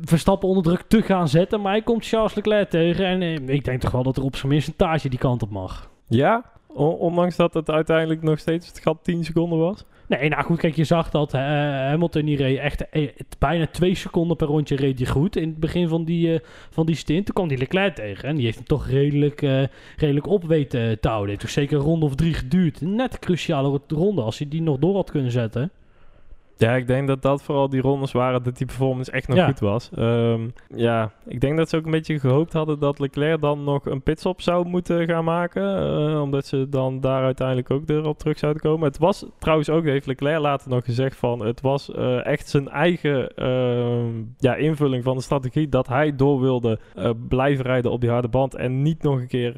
Verstappen 0.02 0.50
onder 0.50 0.64
druk 0.64 0.82
te 0.88 1.02
gaan 1.02 1.28
zetten. 1.28 1.62
Maar 1.62 1.72
hij 1.72 1.82
komt 1.82 2.08
Charles 2.08 2.36
Leclerc 2.36 2.70
tegen 2.70 3.06
en 3.06 3.50
ik 3.50 3.66
denk 3.66 3.82
toch 3.82 3.92
wel 3.92 4.04
dat 4.04 4.18
er 4.18 4.24
op 4.24 4.36
zijn 4.36 4.52
minst 4.52 4.68
een 4.68 4.76
taartje 4.76 5.10
die 5.10 5.20
kant 5.20 5.42
op 5.42 5.50
mag. 5.50 5.90
Ja, 6.08 6.44
ondanks 6.74 7.36
dat 7.36 7.54
het 7.54 7.70
uiteindelijk 7.70 8.22
nog 8.22 8.40
steeds 8.40 8.68
het 8.68 8.80
gat 8.80 9.04
10 9.04 9.24
seconden 9.24 9.60
was. 9.60 9.86
Nee, 10.10 10.30
nou 10.30 10.44
goed, 10.44 10.60
kijk, 10.60 10.76
je 10.76 10.84
zag 10.84 11.10
dat 11.10 11.32
Hamilton 11.32 12.26
die 12.26 12.38
reed 12.38 12.58
echt 12.58 12.90
eh, 12.90 13.10
bijna 13.40 13.68
twee 13.68 13.96
seconden 13.96 14.38
per 14.38 14.48
rondje 14.48 14.76
reed 14.76 15.00
hij 15.00 15.08
goed 15.08 15.36
in 15.36 15.50
het 15.50 15.60
begin 15.60 15.88
van 15.88 16.06
die, 16.06 16.34
eh, 16.34 16.40
van 16.70 16.86
die 16.86 16.96
stint. 16.96 17.26
Toen 17.26 17.36
kwam 17.36 17.48
die 17.48 17.58
Leclerc 17.58 17.96
tegen 17.96 18.30
en 18.30 18.36
die 18.36 18.46
heeft 18.46 18.58
hem 18.58 18.68
toch 18.68 18.88
redelijk, 18.88 19.42
eh, 19.42 19.64
redelijk 19.98 20.28
op 20.28 20.44
weten 20.44 21.00
te 21.00 21.08
houden. 21.08 21.30
Heeft 21.30 21.42
toch 21.42 21.50
zeker 21.50 21.78
een 21.78 21.84
ronde 21.84 22.06
of 22.06 22.16
drie 22.16 22.34
geduurd. 22.34 22.82
Net 22.82 23.14
een 23.14 23.20
cruciale 23.20 23.82
ronde 23.88 24.22
als 24.22 24.38
hij 24.38 24.48
die 24.48 24.62
nog 24.62 24.78
door 24.78 24.96
had 24.96 25.12
kunnen 25.12 25.32
zetten. 25.32 25.72
Ja, 26.60 26.76
ik 26.76 26.88
denk 26.88 27.08
dat 27.08 27.22
dat 27.22 27.44
vooral 27.44 27.70
die 27.70 27.82
rondes 27.82 28.12
waren 28.12 28.44
dat 28.44 28.58
die 28.58 28.66
performance 28.66 29.12
echt 29.12 29.28
nog 29.28 29.38
Ja. 29.38 29.46
goed 29.46 29.60
was. 29.60 29.90
Ehm, 29.96 30.48
ja, 30.76 31.12
ik 31.28 31.42
denk 31.42 31.58
dat 31.58 31.70
ze 31.70 31.78
ook 31.78 31.86
een 31.86 31.92
beetje 31.92 32.20
gehoopt 32.20 32.54
hadden 32.54 32.80
dat 32.80 33.00
Leclerc 33.00 33.42
dan 33.42 33.64
nog 33.64 33.86
een 33.86 34.02
pitstop 34.02 34.42
zou 34.42 34.68
moeten 34.68 35.08
gaan 35.08 35.24
maken. 35.24 35.78
eh, 35.80 36.22
omdat 36.22 36.46
ze 36.46 36.68
dan 36.70 37.00
daar 37.00 37.24
uiteindelijk 37.24 37.72
ook 37.72 37.90
erop 37.90 38.18
terug 38.20 38.38
zouden 38.40 38.62
komen. 38.62 38.88
Het 38.88 38.98
was 38.98 39.26
trouwens 39.38 39.70
ook, 39.70 39.84
heeft 39.84 40.06
Leclerc 40.06 40.40
later 40.40 40.70
nog 40.70 40.86
gezegd 40.86 41.18
van, 41.18 41.46
het 41.46 41.62
was 41.62 41.92
eh, 41.92 42.26
echt 42.26 42.50
zijn 42.50 42.68
eigen 42.70 43.36
ehm, 43.36 44.24
ja, 44.38 44.56
invulling 44.56 45.04
van 45.04 45.16
de 45.16 45.22
strategie 45.24 45.70
dat 45.70 45.88
hij 45.88 46.16
door 46.16 46.40
wilde 46.42 46.80
eh, 46.96 47.10
blijven 47.28 47.66
rijden 47.66 47.92
op 47.92 48.02
die 48.02 48.10
harde 48.10 48.28
band 48.28 48.56
en 48.56 48.82
niet 48.82 49.04
nog 49.04 49.20
een 49.20 49.28
keer 49.28 49.54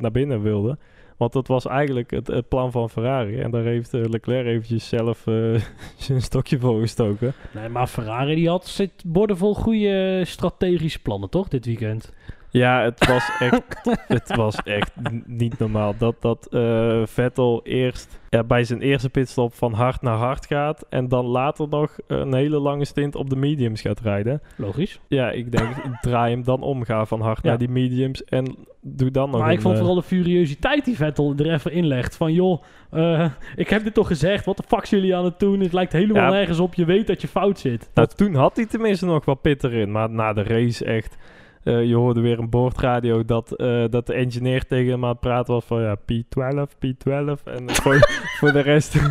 naar 0.00 0.10
binnen 0.10 0.42
wilde. 0.42 0.78
Want 1.16 1.32
dat 1.32 1.46
was 1.46 1.66
eigenlijk 1.66 2.10
het, 2.10 2.48
plan 2.48 2.70
van 2.70 2.90
Ferrari. 2.90 3.40
En 3.40 3.50
daar 3.50 3.62
heeft 3.62 3.94
eh, 3.94 4.04
Leclerc 4.04 4.46
eventjes 4.46 4.88
zelf 4.88 5.26
eh, 5.26 5.60
zijn 5.96 6.22
stokje 6.22 6.58
voor 6.58 6.80
gestoken. 6.80 7.32
Nee, 7.54 7.68
maar 7.68 7.86
Ferrari 7.86 8.34
die 8.34 8.48
had 8.48 8.66
zit 8.66 8.92
bordevol 9.06 9.54
goede 9.54 10.22
strategische 10.24 10.98
plannen, 11.02 11.30
toch, 11.30 11.48
dit 11.48 11.64
weekend? 11.64 12.12
Ja, 12.58 12.82
het 12.82 13.06
was 13.06 13.30
echt, 13.50 13.62
het 14.08 14.36
was 14.36 14.56
echt 14.62 14.92
niet 15.26 15.58
normaal. 15.58 15.94
Dat, 15.98 16.14
dat 16.22 16.46
eh, 16.50 17.02
Vettel 17.04 17.60
eerst 17.64 18.20
ja, 18.30 18.44
bij 18.44 18.64
zijn 18.64 18.80
eerste 18.80 19.10
pitstop 19.10 19.54
van 19.54 19.72
hard 19.72 20.02
naar 20.02 20.16
hard 20.16 20.46
gaat. 20.46 20.86
En 20.88 21.08
dan 21.08 21.24
later 21.26 21.68
nog 21.68 21.96
een 22.06 22.34
hele 22.34 22.58
lange 22.58 22.84
stint 22.84 23.14
op 23.14 23.30
de 23.30 23.36
mediums 23.36 23.80
gaat 23.80 24.00
rijden. 24.00 24.42
Logisch. 24.56 25.00
Ja, 25.08 25.30
ik 25.30 25.52
denk, 25.52 25.74
draai 26.00 26.32
hem 26.34 26.44
dan 26.44 26.62
om. 26.62 26.84
Ga 26.84 27.04
van 27.06 27.20
hard 27.20 27.42
Ja. 27.42 27.48
naar 27.48 27.58
die 27.58 27.68
mediums. 27.68 28.24
En 28.24 28.56
doe 28.80 29.10
dan 29.10 29.30
nog 29.30 29.40
Maar 29.40 29.52
ik 29.52 29.60
vond 29.60 29.74
eh, 29.74 29.80
vooral 29.80 29.96
de 30.00 30.06
furiositeit 30.06 30.84
die 30.84 30.96
Vettel 30.96 31.34
er 31.36 31.52
even 31.52 31.72
inlegt. 31.72 32.16
Van 32.16 32.32
joh, 32.32 32.62
eh, 32.90 33.30
ik 33.56 33.68
heb 33.68 33.84
dit 33.84 33.94
toch 33.94 34.06
gezegd. 34.06 34.44
Wat 34.44 34.56
de 34.56 34.62
fuck 34.66 34.84
jullie 34.84 35.16
aan 35.16 35.24
het 35.24 35.38
doen? 35.38 35.60
Het 35.60 35.72
lijkt 35.72 35.92
helemaal 35.92 36.22
Ja. 36.22 36.30
nergens 36.30 36.58
op. 36.60 36.74
Je 36.74 36.84
weet 36.84 37.06
dat 37.06 37.20
je 37.20 37.28
fout 37.28 37.58
zit. 37.58 37.90
Nou, 37.94 38.08
toen 38.16 38.34
had 38.34 38.56
hij 38.56 38.66
tenminste 38.66 39.06
nog 39.06 39.24
wat 39.24 39.40
pit 39.42 39.64
erin. 39.64 39.92
Maar 39.92 40.10
na 40.10 40.32
de 40.32 40.42
race 40.42 40.84
echt... 40.84 41.16
eh, 41.64 41.84
je 41.84 41.94
hoorde 41.94 42.20
weer 42.20 42.38
een 42.38 42.50
boordradio 42.50 43.24
dat, 43.24 43.52
eh, 43.52 43.84
dat 43.90 44.06
de 44.06 44.14
engineer 44.14 44.66
tegen 44.66 44.90
hem 44.90 45.04
aan 45.04 45.10
het 45.10 45.20
praten 45.20 45.54
was 45.54 45.64
van 45.64 45.82
ja, 45.82 45.96
P12, 45.96 46.74
P12. 46.74 47.42
En 47.44 47.70
voor, 47.70 47.98
voor 48.38 48.52
de 48.52 48.60
rest... 48.60 48.96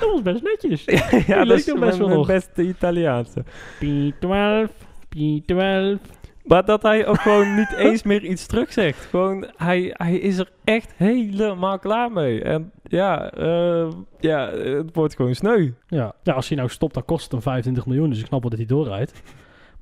Dat 0.00 0.10
was 0.10 0.22
best 0.22 0.42
netjes. 0.42 0.84
ja, 1.26 1.44
dat 1.44 1.58
is 1.58 1.72
best 1.72 1.98
wel 1.98 2.08
nog. 2.08 2.26
beste 2.26 2.62
Italiaanse. 2.62 3.44
P12, 3.84 4.70
P12. 5.16 6.16
Maar 6.46 6.64
dat 6.64 6.82
hij 6.82 7.06
ook 7.06 7.20
gewoon 7.20 7.54
niet 7.54 7.74
eens 7.76 8.02
meer 8.02 8.24
iets 8.24 8.46
terugzegt. 8.46 9.04
Gewoon, 9.04 9.46
hij, 9.56 9.90
hij 9.92 10.16
is 10.16 10.38
er 10.38 10.50
echt 10.64 10.92
helemaal 10.96 11.78
klaar 11.78 12.12
mee. 12.12 12.42
En 12.42 12.72
ja, 12.82 13.30
eh, 13.30 13.88
ja 14.20 14.50
het 14.50 14.90
wordt 14.92 15.16
gewoon 15.16 15.34
sneu. 15.34 15.70
Ja. 15.88 16.14
ja, 16.22 16.32
als 16.32 16.48
hij 16.48 16.56
nou 16.56 16.68
stopt, 16.68 16.94
dan 16.94 17.04
kost 17.04 17.22
het 17.22 17.32
hem 17.32 17.42
25 17.42 17.86
miljoen. 17.86 18.08
Dus 18.08 18.20
ik 18.20 18.26
snap 18.26 18.40
wel 18.40 18.50
dat 18.50 18.58
hij 18.58 18.68
doorrijdt. 18.68 19.22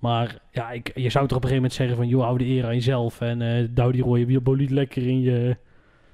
Maar 0.04 0.38
ja, 0.50 0.70
ik, 0.70 0.90
je 0.94 1.10
zou 1.10 1.26
toch 1.28 1.36
op 1.36 1.42
een 1.44 1.48
gegeven 1.48 1.54
moment 1.54 1.72
zeggen 1.72 1.96
van... 1.96 2.08
joh, 2.08 2.22
hou 2.22 2.38
de 2.38 2.46
eer 2.46 2.64
aan 2.64 2.74
jezelf. 2.74 3.20
En 3.20 3.42
eh 3.42 3.68
douw 3.70 3.90
die 3.90 4.02
rode 4.02 4.40
bolide 4.40 4.74
lekker 4.74 5.06
in 5.06 5.20
je, 5.20 5.56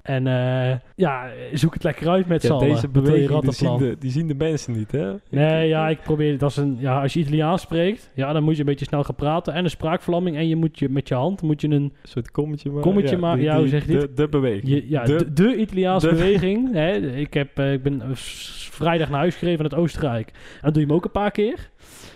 En 0.01 0.27
eh, 0.27 0.77
ja, 0.95 1.29
zoek 1.53 1.73
het 1.73 1.83
lekker 1.83 2.09
uit 2.09 2.27
met 2.27 2.41
z'n 2.41 2.47
Ja, 2.47 2.53
allen. 2.53 2.67
deze 2.67 2.87
beweging 2.87 3.41
die 3.41 3.51
zien, 3.51 3.77
de, 3.77 3.95
die 3.99 4.11
zien 4.11 4.27
de 4.27 4.33
mensen 4.35 4.73
niet, 4.73 4.91
hè? 4.91 5.11
Nee, 5.29 5.67
ja, 5.67 5.89
ik 5.89 6.01
probeer... 6.01 6.37
Dat 6.37 6.49
is 6.49 6.57
een, 6.57 6.77
ja, 6.79 7.01
als 7.01 7.13
je 7.13 7.19
Italiaans 7.19 7.61
spreekt, 7.61 8.11
ja, 8.15 8.33
dan 8.33 8.43
moet 8.43 8.53
je 8.53 8.59
een 8.59 8.65
beetje 8.65 8.85
snel 8.85 9.03
gaan 9.03 9.15
praten. 9.15 9.53
En 9.53 9.63
een 9.63 9.69
spraakverlamming. 9.69 10.37
En 10.37 10.47
je 10.47 10.55
moet 10.55 10.79
je 10.79 10.89
met 10.89 11.07
je 11.07 11.13
hand 11.15 11.41
moet 11.41 11.61
je 11.61 11.67
een... 11.67 11.73
Een 11.73 11.93
soort 12.03 12.31
kommetje 12.31 12.69
maken. 12.69 12.83
Kommetje 12.83 13.17
maken, 13.17 13.43
ja, 13.43 13.57
hoe 13.57 13.67
zeg 13.67 13.85
je 13.85 13.91
dit? 13.91 14.01
De, 14.01 14.13
de 14.13 14.27
beweging. 14.29 14.67
Je, 14.67 14.89
ja, 14.89 15.03
De- 15.03 15.15
de, 15.15 15.33
de 15.33 15.55
Italiaanse 15.55 16.09
beweging. 16.09 16.73
Hè, 16.73 16.91
ik, 17.15 17.33
heb, 17.33 17.57
eh, 17.59 17.73
ik 17.73 17.83
ben 17.83 18.01
vrijdag 18.15 19.09
naar 19.09 19.19
huis 19.19 19.35
gereden 19.35 19.59
vanuit 19.61 19.81
Oostenrijk. 19.83 20.27
En 20.27 20.59
dan 20.61 20.71
doe 20.73 20.81
je 20.81 20.87
hem 20.87 20.95
ook 20.97 21.05
een 21.05 21.11
paar 21.11 21.31
keer. 21.31 21.69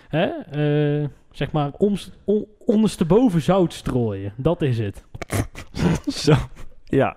Hè? 0.08 0.28
Zeg 1.36 1.52
maar, 1.52 1.70
on, 1.78 1.98
ondersteboven 2.58 3.42
zout 3.42 3.72
strooien. 3.72 4.32
Dat 4.36 4.62
is 4.62 4.78
het. 4.78 5.04
Zo. 6.24 6.34
Ja. 6.84 7.16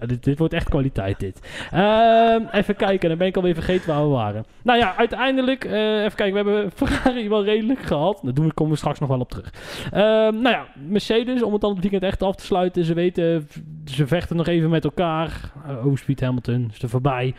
Ja, 0.00 0.06
dit, 0.06 0.24
dit 0.24 0.38
wordt 0.38 0.54
echt 0.54 0.68
kwaliteit, 0.68 1.20
dit. 1.20 1.66
Ehm, 1.70 2.42
even 2.52 2.76
kijken, 2.76 3.08
dan 3.08 3.18
ben 3.18 3.26
ik 3.26 3.36
alweer 3.36 3.54
vergeten 3.54 3.88
waar 3.88 4.02
we 4.02 4.08
waren. 4.08 4.44
Nou 4.62 4.78
ja, 4.78 4.96
uiteindelijk, 4.96 5.64
eh, 5.64 6.02
even 6.02 6.16
kijken, 6.16 6.44
we 6.44 6.50
hebben 6.50 6.70
Ferrari 6.88 7.28
wel 7.28 7.44
redelijk 7.44 7.82
gehad. 7.82 8.20
Daar 8.22 8.34
doen 8.34 8.46
we, 8.46 8.54
komen 8.54 8.72
we 8.72 8.78
straks 8.78 8.98
nog 8.98 9.08
wel 9.08 9.20
op 9.20 9.30
terug. 9.30 9.52
Ehm, 9.84 10.40
nou 10.40 10.48
ja, 10.48 10.66
Mercedes, 10.88 11.42
om 11.42 11.52
het 11.52 11.60
dan 11.60 11.72
het 11.72 11.80
weekend 11.80 12.02
echt 12.02 12.22
af 12.22 12.34
te 12.34 12.44
sluiten. 12.44 12.84
Ze 12.84 12.94
weten, 12.94 13.48
ze 13.84 14.06
vechten 14.06 14.36
nog 14.36 14.46
even 14.46 14.70
met 14.70 14.84
elkaar. 14.84 15.52
Uh, 15.68 15.94
Speed 15.94 16.20
Hamilton 16.20 16.70
is 16.72 16.82
er 16.82 16.88
voorbij. 16.88 17.34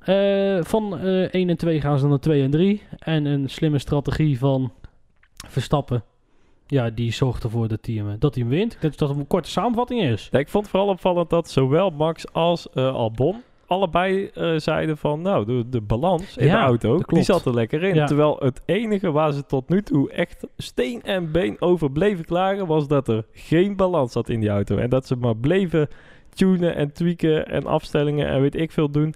Eh, 0.00 0.58
van 0.62 0.98
eh 0.98 1.34
1 1.34 1.48
en 1.48 1.56
2 1.56 1.80
gaan 1.80 1.94
ze 1.94 2.00
dan 2.00 2.10
naar 2.10 2.18
2 2.18 2.42
en 2.42 2.50
3. 2.50 2.82
En 2.98 3.24
een 3.24 3.48
slimme 3.48 3.78
strategie 3.78 4.38
van 4.38 4.72
Verstappen. 5.48 6.04
Ja, 6.66 6.90
die 6.90 7.12
zorgt 7.12 7.44
ervoor 7.44 7.68
dat 7.68 7.86
hij 7.86 7.94
hem, 7.94 8.16
dat 8.18 8.34
hij 8.34 8.42
hem 8.42 8.52
wint. 8.52 8.76
Dat 8.80 8.98
het 8.98 9.18
een 9.18 9.26
korte 9.26 9.50
samenvatting 9.50 10.02
is. 10.02 10.28
Ja, 10.30 10.38
ik 10.38 10.48
vond 10.48 10.64
het 10.64 10.72
vooral 10.72 10.90
opvallend 10.90 11.30
dat 11.30 11.50
zowel 11.50 11.90
Max 11.90 12.32
als 12.32 12.70
eh, 12.70 12.94
Albon 12.94 13.42
allebei 13.70 14.30
eh, 14.34 14.52
zeiden 14.56 14.96
van, 14.96 15.22
nou, 15.22 15.44
de, 15.44 15.68
de 15.68 15.80
balans 15.80 16.36
in 16.36 16.46
Ja, 16.46 16.60
de 16.60 16.64
auto, 16.64 17.00
die 17.06 17.22
zat 17.22 17.44
er 17.44 17.54
lekker 17.54 17.82
in. 17.82 17.94
Ja. 17.94 18.06
Terwijl 18.06 18.36
het 18.38 18.62
enige 18.64 19.10
waar 19.10 19.32
ze 19.32 19.46
tot 19.46 19.68
nu 19.68 19.82
toe 19.82 20.10
echt 20.10 20.46
steen 20.56 21.02
en 21.02 21.32
been 21.32 21.60
over 21.60 21.90
bleven 21.90 22.24
klagen, 22.24 22.66
was 22.66 22.88
dat 22.88 23.08
er 23.08 23.24
geen 23.32 23.76
balans 23.76 24.12
zat 24.12 24.28
in 24.28 24.40
die 24.40 24.48
auto. 24.48 24.76
En 24.76 24.90
dat 24.90 25.06
ze 25.06 25.16
maar 25.16 25.36
bleven 25.36 25.88
tunen 26.34 26.74
en 26.74 26.92
tweaken 26.92 27.46
en 27.46 27.66
afstellingen 27.66 28.28
en 28.28 28.40
weet 28.40 28.54
ik 28.54 28.70
veel 28.70 28.90
doen. 28.90 29.14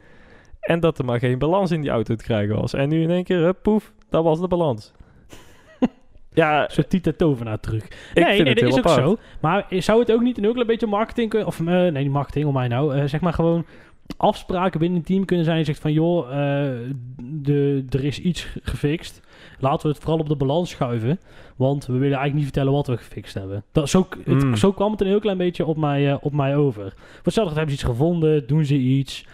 En 0.61 0.81
dat 0.81 0.99
er 0.99 1.04
maar 1.04 1.19
geen 1.19 1.38
balans 1.38 1.71
in 1.71 1.81
die 1.81 1.90
auto 1.90 2.14
te 2.14 2.25
krijgen 2.25 2.57
was. 2.57 2.73
En 2.73 2.88
nu 2.88 3.02
in 3.02 3.11
één 3.11 3.25
keer, 3.25 3.38
hup, 3.38 3.59
poef, 3.62 3.93
dat 4.11 4.25
was 4.25 4.40
de 4.40 4.49
balans. 4.49 4.93
Ja, 6.35 6.69
Zo'n 6.71 6.85
Tita 6.88 7.12
Tovenaar 7.17 7.61
truc. 7.61 7.85
ik 7.85 7.91
nee, 8.14 8.25
vind 8.25 8.26
nee, 8.26 8.37
het 8.37 8.47
dat 8.47 8.85
heel 8.85 8.95
is 8.95 9.00
ook 9.00 9.05
zo. 9.05 9.17
Maar 9.41 9.67
zou 9.71 10.00
het 10.00 10.12
ook 10.12 10.23
niet 10.23 10.37
een 10.37 10.43
heel 10.43 10.53
klein 10.53 10.67
beetje 10.67 10.87
marketing 10.87 11.31
kunnen... 11.31 11.49
Of 11.49 11.59
eh, 11.61 11.64
nee, 11.67 11.91
niet 11.91 12.11
marketing, 12.11 12.47
om 12.47 12.53
mij 12.53 12.69
nou. 12.69 12.95
eh, 12.97 13.05
zeg 13.05 13.21
maar 13.21 13.33
gewoon 13.33 13.67
afspraken 14.17 14.81
binnen 14.81 14.99
een 14.99 15.05
team 15.05 15.25
kunnen 15.25 15.45
zijn. 15.45 15.59
Je 15.59 15.64
zegt 15.64 15.81
van, 15.81 15.93
joh, 15.93 16.26
eh, 16.31 16.71
de, 17.23 17.85
er 17.91 18.05
is 18.05 18.19
iets 18.21 18.49
gefixt. 18.62 19.21
Laten 19.59 19.87
we 19.87 19.93
het 19.93 20.03
vooral 20.03 20.19
op 20.21 20.29
de 20.29 20.37
balans 20.37 20.71
schuiven. 20.71 21.21
Want 21.57 21.87
we 21.87 21.93
willen 21.93 22.07
eigenlijk 22.19 22.35
niet 22.35 22.45
vertellen 22.45 22.73
wat 22.73 22.87
we 22.87 22.97
gefixt 22.97 23.35
hebben. 23.35 23.64
Dat, 23.73 23.88
zo, 23.88 24.07
het- 24.25 24.45
Mm. 24.45 24.57
zo 24.57 24.73
kwam 24.73 24.91
het 24.91 25.00
een 25.00 25.07
heel 25.07 25.21
klein 25.21 25.38
beetje 25.38 25.67
op 25.67 25.76
mij, 25.76 26.14
op 26.21 26.33
mij 26.33 26.57
over. 26.57 26.93
Voor 26.97 27.21
hetzelfde 27.23 27.55
hebben 27.55 27.75
ze 27.75 27.81
iets 27.81 27.91
gevonden, 27.91 28.47
doen 28.47 28.64
ze 28.64 28.75
iets... 28.75 29.26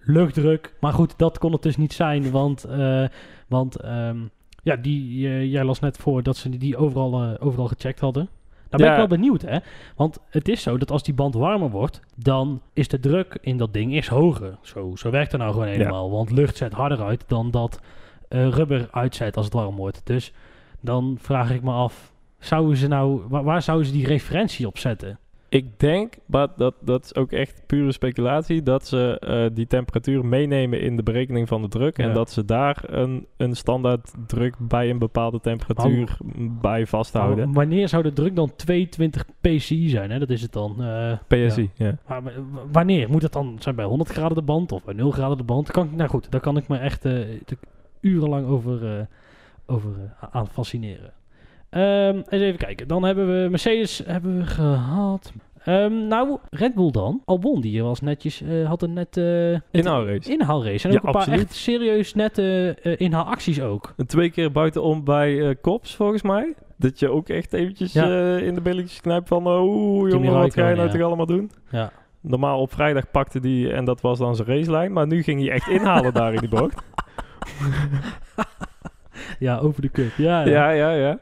luchtdruk. 0.00 0.74
Maar 0.80 0.92
goed, 0.92 1.14
dat 1.16 1.38
kon 1.38 1.52
het 1.52 1.62
dus 1.62 1.76
niet 1.76 1.92
zijn, 1.92 2.30
want, 2.30 2.64
eh, 2.64 3.04
want 3.48 3.76
ehm, 3.76 4.16
ja, 4.62 4.76
die, 4.76 5.28
eh, 5.28 5.52
jij 5.52 5.64
las 5.64 5.80
net 5.80 5.96
voor 5.96 6.22
dat 6.22 6.36
ze 6.36 6.48
die 6.58 6.76
overal, 6.76 7.22
eh, 7.22 7.46
overal 7.46 7.66
gecheckt 7.66 8.00
hadden. 8.00 8.28
Nou 8.70 8.82
ben 8.82 8.86
Ja. 8.86 8.90
ik 9.02 9.08
wel 9.08 9.18
benieuwd, 9.18 9.42
hè? 9.42 9.58
Want 9.96 10.18
het 10.28 10.48
is 10.48 10.62
zo 10.62 10.78
dat 10.78 10.90
als 10.90 11.02
die 11.02 11.14
band 11.14 11.34
warmer 11.34 11.70
wordt, 11.70 12.00
dan 12.16 12.60
is 12.72 12.88
de 12.88 13.00
druk 13.00 13.38
in 13.40 13.56
dat 13.56 13.72
ding 13.72 13.94
is 13.94 14.06
hoger. 14.08 14.58
Zo, 14.62 14.92
zo 14.96 15.10
werkt 15.10 15.32
het 15.32 15.40
nou 15.40 15.52
gewoon 15.52 15.68
helemaal. 15.68 16.10
Want 16.10 16.30
lucht 16.30 16.56
zet 16.56 16.72
harder 16.72 17.02
uit 17.02 17.24
dan 17.26 17.50
dat 17.50 17.80
eh, 18.28 18.48
rubber 18.48 18.88
uitzet 18.90 19.36
als 19.36 19.44
het 19.44 19.54
warm 19.54 19.76
wordt. 19.76 20.00
Dus 20.04 20.32
dan 20.80 21.16
vraag 21.20 21.50
ik 21.50 21.62
me 21.62 21.72
af, 21.72 22.12
zouden 22.38 22.76
ze 22.76 22.86
nou, 22.88 23.22
waar, 23.28 23.44
waar 23.44 23.62
zouden 23.62 23.86
ze 23.86 23.92
die 23.92 24.06
referentie 24.06 24.66
op 24.66 24.78
zetten? 24.78 25.18
Ik 25.52 25.78
denk, 25.78 26.14
maar 26.26 26.48
dat, 26.56 26.74
dat 26.80 27.04
is 27.04 27.14
ook 27.14 27.32
echt 27.32 27.62
pure 27.66 27.92
speculatie, 27.92 28.62
dat 28.62 28.86
ze 28.86 29.18
eh, 29.18 29.46
die 29.56 29.66
temperatuur 29.66 30.24
meenemen 30.24 30.80
in 30.80 30.96
de 30.96 31.02
berekening 31.02 31.48
van 31.48 31.62
de 31.62 31.68
druk. 31.68 31.98
En 31.98 32.14
dat 32.14 32.30
ze 32.30 32.44
daar 32.44 32.82
een, 32.86 33.26
een 33.36 33.56
standaard 33.56 34.12
druk 34.26 34.54
bij 34.58 34.90
een 34.90 34.98
bepaalde 34.98 35.40
temperatuur 35.40 36.16
bij 36.60 36.86
vasthouden. 36.86 37.44
Maar 37.44 37.54
wanneer 37.54 37.88
zou 37.88 38.02
de 38.02 38.12
druk 38.12 38.36
dan 38.36 38.52
22 38.56 39.24
PSI 39.40 39.88
zijn? 39.88 40.10
Hè? 40.10 40.18
Dat 40.18 40.30
is 40.30 40.42
het 40.42 40.52
dan. 40.52 40.82
eh, 40.82 41.12
PSI, 41.26 41.70
ja. 41.74 41.96
Maar 42.08 42.22
wanneer? 42.72 43.08
Moet 43.10 43.22
het 43.22 43.32
dan 43.32 43.56
zijn 43.60 43.74
bij 43.74 43.84
100 43.84 44.10
graden 44.10 44.36
de 44.36 44.42
band 44.42 44.72
of 44.72 44.84
bij 44.84 44.94
0 44.94 45.10
graden 45.10 45.36
de 45.36 45.44
band? 45.44 45.70
Kan 45.70 45.84
ik, 45.86 45.92
nou 45.92 46.08
goed, 46.10 46.30
daar 46.30 46.40
kan 46.40 46.56
ik 46.56 46.68
me 46.68 46.76
echt 46.78 47.04
eh, 47.04 47.18
urenlang 48.00 48.46
over, 48.46 49.06
over 49.66 49.90
aan 50.30 50.48
fascineren. 50.48 51.12
Ehm, 51.70 52.16
eens 52.16 52.42
even 52.42 52.58
kijken. 52.58 52.88
Dan 52.88 53.02
hebben 53.02 53.42
we 53.42 53.48
Mercedes 53.48 54.02
hebben 54.06 54.36
we 54.38 54.44
gehad. 54.46 55.32
Ehm, 55.64 56.06
nou, 56.06 56.38
Red 56.50 56.74
Bull 56.74 56.90
dan. 56.90 57.22
Albon, 57.24 57.60
die 57.60 57.82
was 57.82 58.00
netjes, 58.00 58.42
eh, 58.42 58.66
had 58.68 58.82
een 58.82 58.92
net 58.92 59.16
eh, 59.16 59.52
Inhaalrace. 59.70 60.30
inhaalrace. 60.32 60.86
En 60.88 60.92
Ja, 60.92 60.98
ook 60.98 61.04
een 61.06 61.12
paar 61.12 61.20
absoluut. 61.22 61.40
echt 61.40 61.54
serieus 61.54 62.14
nette 62.14 62.76
eh, 62.82 62.94
inhaalacties 62.98 63.60
ook. 63.60 63.92
En 63.96 64.06
twee 64.06 64.30
keer 64.30 64.52
buitenom 64.52 65.04
bij 65.04 65.56
Kops, 65.60 65.96
volgens 65.96 66.22
mij. 66.22 66.54
Dat 66.76 66.98
je 66.98 67.08
ook 67.10 67.28
echt 67.28 67.52
eventjes 67.52 67.92
Ja. 67.92 68.36
in 68.36 68.54
de 68.54 68.60
billetjes 68.60 69.00
knijpt 69.00 69.28
van... 69.28 69.46
Oeh, 69.46 70.10
jongen, 70.10 70.32
wat 70.32 70.54
ga 70.54 70.68
je 70.68 70.74
nou 70.74 70.86
ja. 70.86 70.92
toch 70.94 71.02
allemaal 71.02 71.26
doen? 71.26 71.50
Ja. 71.70 71.92
Normaal 72.20 72.60
op 72.60 72.72
vrijdag 72.72 73.10
pakte 73.10 73.40
die 73.40 73.72
en 73.72 73.84
dat 73.84 74.00
was 74.00 74.18
dan 74.18 74.36
zijn 74.36 74.48
racelijn. 74.48 74.92
Maar 74.92 75.06
nu 75.06 75.22
ging 75.22 75.40
hij 75.40 75.50
echt 75.50 75.68
inhalen 75.68 76.12
daar 76.14 76.32
in 76.34 76.40
die 76.40 76.48
bocht. 76.48 76.82
ja, 79.38 79.58
over 79.58 79.82
de 79.82 79.90
cup. 79.90 80.10
Ja, 80.16 80.44
Ja, 80.46 80.70
ja, 80.70 80.90
ja. 80.92 81.18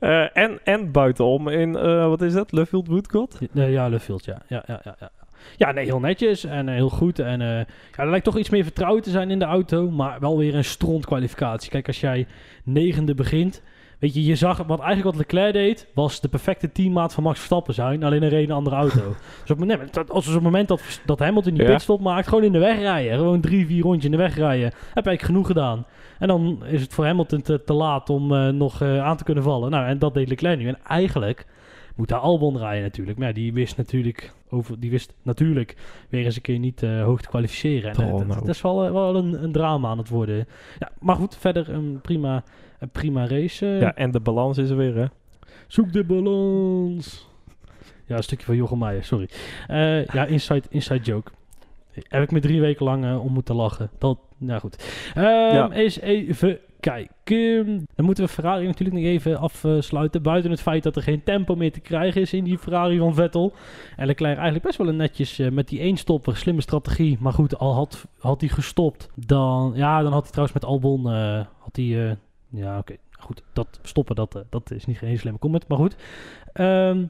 Eh, 0.00 0.36
en, 0.36 0.58
en 0.64 0.90
buitenom 0.90 1.48
in, 1.48 1.76
eh, 1.76 2.06
wat 2.06 2.22
is 2.22 2.32
dat? 2.32 2.52
Luffield 2.52 2.86
Woodcourt? 2.86 3.38
Nee, 3.52 3.70
ja, 3.70 3.88
Luffield, 3.88 4.24
ja. 4.24 4.42
Ja, 4.48 4.62
ja, 4.66 4.80
ja, 4.84 4.96
ja. 5.00 5.10
Ja, 5.56 5.72
nee, 5.72 5.84
heel 5.84 6.00
netjes 6.00 6.44
en 6.44 6.68
eh, 6.68 6.74
heel 6.74 6.88
goed. 6.88 7.18
En 7.18 7.40
ja, 7.40 7.64
er 7.96 8.10
lijkt 8.10 8.24
toch 8.24 8.38
iets 8.38 8.50
meer 8.50 8.62
vertrouwen 8.64 9.02
te 9.02 9.10
zijn 9.10 9.30
in 9.30 9.38
de 9.38 9.44
auto, 9.44 9.90
maar 9.90 10.20
wel 10.20 10.38
weer 10.38 10.54
een 10.54 10.64
stront 10.64 11.06
kwalificatie. 11.06 11.70
Kijk, 11.70 11.86
als 11.86 12.00
jij 12.00 12.26
negende 12.64 13.14
begint, 13.14 13.62
weet 13.98 14.14
je, 14.14 14.24
je 14.24 14.34
zag 14.36 14.56
wat 14.58 14.80
eigenlijk 14.80 15.16
wat 15.16 15.16
Leclerc 15.16 15.52
deed, 15.52 15.86
was 15.94 16.20
de 16.20 16.28
perfecte 16.28 16.72
teammaat 16.72 17.14
van 17.14 17.22
Max 17.22 17.36
Verstappen 17.36 17.74
zijn, 17.74 18.02
alleen 18.04 18.28
reed 18.28 18.48
een 18.48 18.54
andere 18.54 18.76
auto. 18.76 19.14
dus 19.42 19.50
op, 19.50 19.64
nee, 19.64 19.78
als 20.08 20.26
op 20.28 20.34
het 20.34 20.42
moment 20.42 20.68
dat, 20.68 21.00
dat 21.06 21.18
Hamilton 21.18 21.54
die 21.54 21.62
Ja. 21.62 21.70
pitstop 21.70 22.00
maakt, 22.00 22.28
gewoon 22.28 22.44
in 22.44 22.52
de 22.52 22.58
weg 22.58 22.78
rijden. 22.78 23.16
Gewoon 23.16 23.40
drie, 23.40 23.66
vier 23.66 23.82
rondjes 23.82 24.04
in 24.04 24.10
de 24.10 24.16
weg 24.16 24.36
rijden. 24.36 24.66
Heb 24.66 24.76
eigenlijk 25.06 25.22
genoeg 25.22 25.46
gedaan. 25.46 25.86
En 26.20 26.28
dan 26.28 26.64
is 26.64 26.80
het 26.80 26.92
voor 26.92 27.04
Hamilton 27.04 27.42
te, 27.42 27.62
te 27.64 27.72
laat 27.72 28.10
om 28.10 28.34
eh, 28.34 28.48
nog 28.48 28.82
eh, 28.82 29.02
aan 29.02 29.16
te 29.16 29.24
kunnen 29.24 29.44
vallen. 29.44 29.70
Nou, 29.70 29.86
en 29.86 29.98
dat 29.98 30.14
deed 30.14 30.28
Leclerc 30.28 30.58
nu. 30.58 30.68
En 30.68 30.78
eigenlijk 30.84 31.46
moet 31.96 32.08
daar 32.08 32.18
Albon 32.18 32.58
rijden 32.58 32.82
natuurlijk. 32.82 33.18
Maar 33.18 33.28
ja, 33.28 33.34
die 33.34 33.52
wist 33.52 33.76
natuurlijk, 33.76 34.34
over, 34.50 34.80
die 34.80 34.90
wist 34.90 35.14
natuurlijk 35.22 35.76
weer 36.08 36.24
eens 36.24 36.36
een 36.36 36.42
keer 36.42 36.58
niet 36.58 36.82
eh, 36.82 37.02
hoog 37.02 37.20
te 37.20 37.28
kwalificeren. 37.28 37.90
En, 37.94 38.04
Oh, 38.04 38.18
dat, 38.18 38.26
nou. 38.26 38.40
dat 38.40 38.48
is 38.48 38.60
wel, 38.60 38.92
wel 38.92 39.16
een, 39.16 39.42
een 39.42 39.52
drama 39.52 39.88
aan 39.88 39.98
het 39.98 40.08
worden. 40.08 40.46
Ja, 40.78 40.90
maar 40.98 41.16
goed, 41.16 41.36
verder 41.36 41.68
een 41.68 42.00
prima, 42.02 42.42
een 42.78 42.90
prima 42.90 43.26
race. 43.26 43.66
Ja, 43.66 43.94
en 43.94 44.10
de 44.10 44.20
balans 44.20 44.58
is 44.58 44.70
er 44.70 44.76
weer, 44.76 44.94
hè? 44.94 45.06
Zoek 45.66 45.92
de 45.92 46.04
balans. 46.04 47.28
Ja, 48.06 48.16
een 48.16 48.22
stukje 48.22 48.46
van 48.46 48.56
Jochem 48.56 48.78
Meijer, 48.78 49.04
sorry. 49.04 49.28
Ja, 50.12 50.24
inside, 50.24 50.62
inside 50.68 51.04
joke. 51.04 51.30
Heb 52.08 52.22
ik 52.22 52.30
me 52.30 52.40
drie 52.40 52.60
weken 52.60 52.84
lang 52.84 53.04
eh, 53.04 53.24
om 53.24 53.32
moeten 53.32 53.54
lachen. 53.54 53.90
Dat, 53.98 54.18
nou 54.38 54.60
goed. 54.60 54.84
Ehm 55.14 55.24
Ja. 55.54 55.70
Eens 55.70 56.00
even 56.00 56.58
kijken. 56.80 57.86
Dan 57.94 58.04
moeten 58.04 58.24
we 58.24 58.30
Ferrari 58.30 58.66
natuurlijk 58.66 58.98
nog 58.98 59.08
even 59.08 59.38
afsluiten. 59.38 60.22
Buiten 60.22 60.50
het 60.50 60.60
feit 60.60 60.82
dat 60.82 60.96
er 60.96 61.02
geen 61.02 61.22
tempo 61.22 61.54
meer 61.54 61.72
te 61.72 61.80
krijgen 61.80 62.20
is 62.20 62.32
in 62.32 62.44
die 62.44 62.58
Ferrari 62.58 62.98
van 62.98 63.14
Vettel. 63.14 63.52
En 63.96 64.06
Leclerc 64.06 64.34
eigenlijk 64.34 64.64
best 64.64 64.78
wel 64.78 64.88
een 64.88 64.96
netjes 64.96 65.38
eh, 65.38 65.50
met 65.50 65.68
die 65.68 65.80
eenstopper. 65.80 66.36
Slimme 66.36 66.60
strategie. 66.60 67.16
Maar 67.20 67.32
goed, 67.32 67.58
al 67.58 67.74
had, 67.74 68.06
had 68.18 68.40
hij 68.40 68.50
gestopt. 68.50 69.08
Dan, 69.14 69.72
ja, 69.74 70.02
dan 70.02 70.12
had 70.12 70.22
hij 70.22 70.30
trouwens 70.30 70.54
met 70.60 70.64
Albon... 70.64 71.10
eh, 71.12 71.44
had 71.58 71.76
hij, 71.76 72.16
ja, 72.50 72.78
oké. 72.78 72.96
Goed, 73.18 73.42
dat 73.52 73.78
stoppen, 73.82 74.14
dat, 74.14 74.44
dat 74.50 74.70
is 74.70 74.86
niet 74.86 74.98
geen 74.98 75.18
slimme 75.18 75.38
comment. 75.38 75.68
Maar 75.68 75.78
goed. 75.78 75.96
Ehm, 76.52 77.04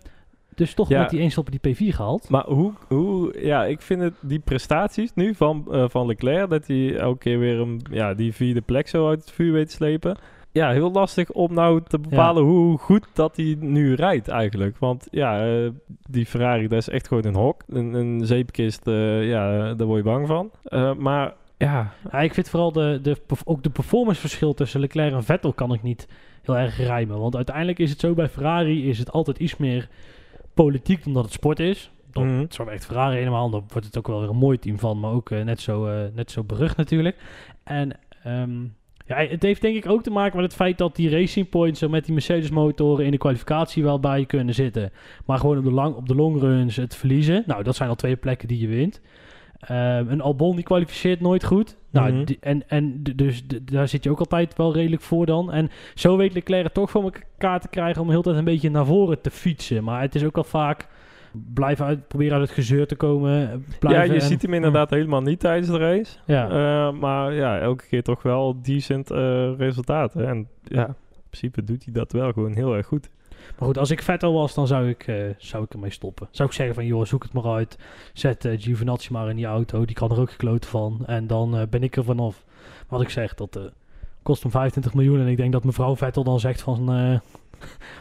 dus 0.61 0.75
toch 0.75 0.89
Ja. 0.89 1.01
met 1.01 1.11
die 1.11 1.21
eenstopper 1.21 1.59
die 1.61 1.75
P4 1.75 1.95
gehaald. 1.95 2.29
Maar 2.29 2.45
hoe, 2.47 2.73
hoe, 2.89 3.39
ja, 3.45 3.65
ik 3.65 3.81
vind 3.83 4.01
het, 4.01 4.15
die 4.21 4.39
prestaties 4.39 5.15
nu 5.15 5.35
van, 5.35 5.67
eh, 5.71 5.85
van 5.89 6.07
Leclerc, 6.07 6.51
dat 6.51 6.67
hij 6.67 6.97
elke 6.97 7.19
keer 7.19 7.39
weer 7.39 7.61
een, 7.61 7.81
ja, 7.91 8.15
die 8.15 8.33
vierde 8.35 8.61
plek 8.61 8.89
zo 8.89 9.09
uit 9.09 9.21
het 9.21 9.31
vuur 9.31 9.53
weet 9.53 9.69
te 9.69 9.75
slepen. 9.75 10.17
Ja, 10.53 10.71
heel 10.71 10.91
lastig 10.93 11.31
om 11.31 11.55
nou 11.55 11.81
te 11.89 11.99
bepalen 11.99 12.43
hoe 12.43 12.79
goed 12.79 13.07
dat 13.13 13.37
hij 13.37 13.57
nu 13.61 13.95
rijdt 13.95 14.29
eigenlijk. 14.29 14.79
Want 14.79 15.07
ja, 15.11 15.47
eh, 15.47 15.69
die 16.09 16.27
Ferrari, 16.27 16.69
dat 16.69 16.79
is 16.79 16.89
echt 16.89 17.09
gewoon 17.09 17.25
een 17.25 17.35
hok. 17.35 17.63
Een, 17.69 17.95
een 17.95 18.27
zeepkist, 18.27 18.87
eh, 18.87 19.29
ja, 19.29 19.75
daar 19.75 19.87
word 19.87 19.99
je 19.99 20.11
bang 20.11 20.27
van. 20.27 20.51
Maar 20.99 21.35
ja, 21.59 21.93
Ja, 22.13 22.21
ik 22.21 22.35
vind 22.35 22.49
vooral 22.49 22.73
de, 22.73 22.99
de, 23.03 23.17
ook 23.45 23.63
de 23.63 23.71
performanceverschil 23.71 24.55
tussen 24.55 24.81
Leclerc 24.81 25.13
en 25.13 25.25
Vettel 25.25 25.53
kan 25.53 25.73
ik 25.73 25.83
niet 25.83 26.09
heel 26.43 26.57
erg 26.59 26.77
rijmen. 26.77 27.19
Want 27.19 27.37
uiteindelijk 27.37 27.79
is 27.79 27.91
het 27.91 28.01
zo 28.01 28.15
bij 28.15 28.29
Ferrari 28.29 28.89
is 28.89 28.99
het 28.99 29.13
altijd 29.13 29.39
iets 29.39 29.57
meer 29.57 29.89
politiek 30.65 31.05
dan 31.05 31.13
dat 31.13 31.25
het 31.25 31.33
sport 31.33 31.61
is. 31.61 31.91
Mhm. 32.13 32.39
het 32.39 32.51
is 32.51 32.57
wel 32.57 32.71
echt 32.71 32.87
Ferrari 32.87 33.17
helemaal. 33.17 33.51
Dan 33.51 33.65
wordt 33.69 33.87
het 33.87 33.99
ook 33.99 34.07
wel 34.07 34.21
weer 34.21 34.29
een 34.29 34.37
mooi 34.37 34.59
team 34.59 34.79
van. 34.79 35.01
Maar 35.01 35.13
ook 35.13 35.31
eh, 35.31 35.43
net, 35.43 35.61
zo, 35.61 35.87
eh, 35.87 36.15
net 36.15 36.31
zo 36.31 36.45
berucht 36.45 36.77
natuurlijk. 36.77 37.17
En 37.65 37.99
ehm, 38.23 38.63
ja, 39.07 39.17
het 39.17 39.43
heeft 39.43 39.61
denk 39.61 39.77
ik 39.77 39.89
ook 39.89 40.03
te 40.03 40.11
maken 40.11 40.37
met 40.37 40.45
het 40.45 40.55
feit 40.55 40.79
dat 40.79 40.97
die 40.97 41.11
Racing 41.11 41.49
Points... 41.49 41.81
er 41.81 41.91
met 41.91 42.05
die 42.05 42.13
Mercedes 42.13 42.51
motoren 42.51 43.05
in 43.05 43.11
de 43.11 43.19
kwalificatie 43.19 43.83
wel 43.83 44.01
bij 44.01 44.27
kunnen 44.27 44.55
zitten. 44.55 44.93
Maar 45.27 45.39
gewoon 45.39 45.59
op 45.59 45.65
de, 45.65 45.73
lang, 45.73 45.95
op 45.95 46.09
de 46.09 46.15
longruns 46.15 46.77
het 46.77 46.97
verliezen. 46.97 47.45
Nou, 47.47 47.63
dat 47.63 47.77
zijn 47.77 47.89
al 47.89 47.95
twee 47.95 48.17
plekken 48.17 48.49
die 48.49 48.61
je 48.61 48.69
wint. 48.69 49.01
Ehm, 49.61 50.09
een 50.09 50.21
Albon 50.21 50.55
die 50.55 50.65
kwalificeert 50.65 51.21
nooit 51.21 51.45
goed. 51.45 51.77
Nou, 51.91 52.13
Mhm. 52.13 52.25
en, 52.41 52.69
en 52.69 53.03
dus 53.17 53.47
daar 53.63 53.89
zit 53.89 54.05
je 54.05 54.11
ook 54.11 54.19
altijd 54.19 54.57
wel 54.57 54.73
redelijk 54.75 55.03
voor 55.03 55.27
dan. 55.27 55.53
En 55.53 55.71
zo 55.95 56.17
weet 56.17 56.33
Leclerc 56.35 56.65
het 56.65 56.75
toch 56.75 56.91
voor 56.91 57.03
elkaar 57.03 57.61
te 57.61 57.69
krijgen 57.69 58.03
om 58.03 58.11
heel 58.11 58.23
tijd 58.23 58.37
een 58.37 58.45
beetje 58.45 58.71
naar 58.71 58.87
voren 58.87 59.21
te 59.21 59.31
fietsen. 59.31 59.85
Maar 59.85 60.01
het 60.01 60.15
is 60.15 60.25
ook 60.25 60.37
al 60.37 60.45
vaak 60.45 60.87
blijven 61.55 61.85
uit, 61.87 62.09
proberen 62.09 62.33
uit 62.39 62.43
het 62.43 62.51
gezeur 62.59 62.87
te 62.87 62.97
komen. 62.97 63.31
Ja, 63.41 63.59
Blijven 63.79 64.15
je 64.15 64.21
en- 64.21 64.27
ziet 64.27 64.43
hem 64.43 64.55
inderdaad 64.55 64.91
helemaal 64.91 65.23
niet 65.23 65.41
tijdens 65.41 65.69
de 65.71 65.79
race. 65.79 66.17
Ja, 66.27 66.49
Eh, 66.49 66.99
maar 67.01 67.35
ja, 67.35 67.59
elke 67.59 67.87
keer 67.87 68.03
toch 68.03 68.23
wel 68.23 68.57
decent 68.63 69.11
eh, 69.11 69.51
resultaten. 69.57 70.29
En 70.29 70.49
ja, 70.63 70.87
in 70.87 70.95
principe 71.31 71.65
doet 71.65 71.85
hij 71.85 71.93
dat 71.93 72.13
wel 72.13 72.33
gewoon 72.33 72.53
heel 72.55 72.75
erg 72.77 72.87
goed. 72.87 73.11
Maar 73.61 73.69
goed, 73.69 73.79
als 73.79 73.91
ik 73.91 74.03
Vettel 74.03 74.33
was, 74.33 74.55
dan 74.55 74.67
zou 74.67 74.89
ik, 74.89 75.07
eh, 75.07 75.25
zou 75.39 75.65
ik 75.65 75.73
ermee 75.73 75.91
stoppen. 75.91 76.29
Zou 76.31 76.49
ik 76.49 76.55
zeggen 76.55 76.75
van, 76.75 76.87
joh, 76.87 77.05
zoek 77.05 77.23
het 77.23 77.33
maar 77.33 77.47
uit. 77.47 77.79
Zet 78.13 78.45
eh 78.45 78.61
Giovinazzi 78.61 79.13
maar 79.13 79.29
in 79.31 79.37
die 79.37 79.47
auto. 79.47 79.85
Die 79.85 79.95
kan 79.97 80.11
er 80.11 80.21
ook 80.21 80.31
gekloten 80.31 80.71
van. 80.71 81.03
En 81.07 81.27
dan 81.27 81.57
eh, 81.57 81.67
ben 81.71 81.83
ik 81.83 81.97
er 81.97 82.05
vanaf. 82.05 82.45
Wat 82.89 83.01
ik 83.01 83.09
zeg, 83.09 83.35
dat 83.35 83.59
kost 84.23 84.43
hem 84.43 84.51
25 84.51 84.95
miljoen. 84.95 85.21
En 85.21 85.27
ik 85.27 85.37
denk 85.37 85.53
dat 85.53 85.65
mevrouw 85.65 85.97
Vettel 85.97 86.25
dan 86.25 86.41
zegt 86.41 86.63
van... 86.63 86.87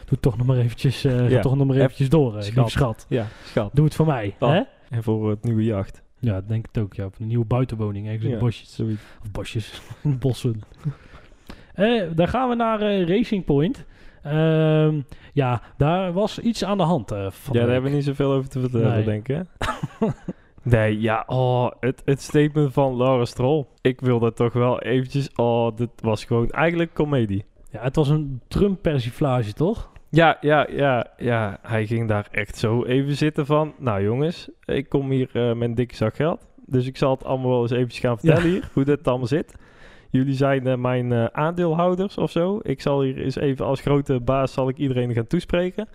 doe 0.08 0.20
toch 0.20 0.36
nog 0.36 0.46
maar 0.46 0.56
eventjes, 0.56 1.02
Ja. 1.02 1.40
toch 1.40 1.56
nog 1.56 1.66
maar 1.66 1.76
eventjes 1.76 2.08
door, 2.08 2.36
eh, 2.38 2.64
Schat. 2.66 3.06
Ja, 3.08 3.26
schat. 3.44 3.70
Doe 3.74 3.84
het 3.84 3.94
voor 3.94 4.06
mij, 4.06 4.36
Oh. 4.38 4.50
hè? 4.50 4.60
En 4.90 5.02
voor 5.02 5.30
het 5.30 5.42
nieuwe 5.44 5.64
jacht. 5.64 6.02
Ja, 6.18 6.40
denk 6.46 6.66
ik 6.72 6.82
ook. 6.82 6.94
Ja, 6.94 7.04
op 7.04 7.14
een 7.18 7.26
nieuwe 7.26 7.44
buitenwoning, 7.44 8.06
ergens 8.06 8.24
in 8.24 8.30
Ja, 8.30 8.36
de 8.36 8.42
bosjes. 8.44 8.74
zoiets. 8.74 9.02
Of 9.22 9.30
bosjes, 9.30 9.80
bossen. 10.20 10.60
Dan 12.14 12.28
gaan 12.28 12.48
we 12.48 12.54
naar 12.54 13.02
Racing 13.02 13.44
Point. 13.44 13.84
Ehm, 14.22 15.00
ja, 15.32 15.62
daar 15.76 16.12
was 16.12 16.38
iets 16.38 16.64
aan 16.64 16.76
de 16.76 16.82
hand. 16.84 17.10
eh 17.12 17.18
van 17.18 17.28
Ja, 17.28 17.52
daar 17.52 17.62
week. 17.62 17.72
hebben 17.72 17.90
we 17.90 17.96
niet 17.96 18.04
zoveel 18.06 18.32
over 18.32 18.50
te 18.50 18.60
vertellen, 18.60 18.90
Nee. 18.94 19.04
denk 19.04 19.28
ik. 19.28 19.42
nee, 20.62 21.00
ja, 21.00 21.24
oh, 21.26 21.70
het, 21.80 22.02
het 22.04 22.22
statement 22.22 22.72
van 22.72 22.96
Laura 22.96 23.24
Stroll. 23.24 23.64
Ik 23.80 24.00
wilde 24.00 24.32
toch 24.32 24.52
wel 24.52 24.80
eventjes... 24.80 25.30
Oh, 25.34 25.76
dit 25.76 25.90
was 26.02 26.24
gewoon 26.24 26.50
eigenlijk 26.50 26.94
comedie. 26.94 27.44
Ja, 27.70 27.82
het 27.82 27.96
was 27.96 28.08
een 28.08 28.40
Trump-persiflage, 28.48 29.52
toch? 29.52 29.90
Ja, 30.08 30.36
ja, 30.40 30.66
ja, 30.70 31.06
ja. 31.16 31.58
Hij 31.62 31.86
ging 31.86 32.08
daar 32.08 32.28
echt 32.30 32.58
zo 32.58 32.84
even 32.84 33.16
zitten 33.16 33.46
van... 33.46 33.74
Nou 33.78 34.02
jongens, 34.02 34.48
ik 34.64 34.88
kom 34.88 35.10
hier 35.10 35.28
eh, 35.32 35.52
met 35.52 35.68
een 35.68 35.74
dikke 35.74 35.94
zak 35.96 36.14
geld. 36.16 36.46
Dus 36.66 36.86
ik 36.86 36.96
zal 36.96 37.10
het 37.10 37.24
allemaal 37.24 37.50
wel 37.50 37.62
eens 37.62 37.70
eventjes 37.70 38.00
gaan 38.00 38.18
vertellen 38.18 38.50
hier. 38.50 38.68
Hoe 38.72 38.84
dit 38.84 39.08
allemaal 39.08 39.26
zit. 39.26 39.54
Jullie 40.10 40.34
zijn 40.34 40.66
eh, 40.66 40.76
mijn 40.76 41.12
eh, 41.12 41.24
aandeelhouders 41.24 42.18
of 42.18 42.30
zo. 42.30 42.60
Ik 42.62 42.80
zal 42.80 43.02
hier 43.02 43.18
eens 43.18 43.36
even 43.36 43.66
als 43.66 43.80
grote 43.80 44.20
baas 44.20 44.52
zal 44.52 44.68
ik 44.68 44.76
iedereen 44.76 45.12
gaan 45.12 45.26
toespreken. 45.26 45.88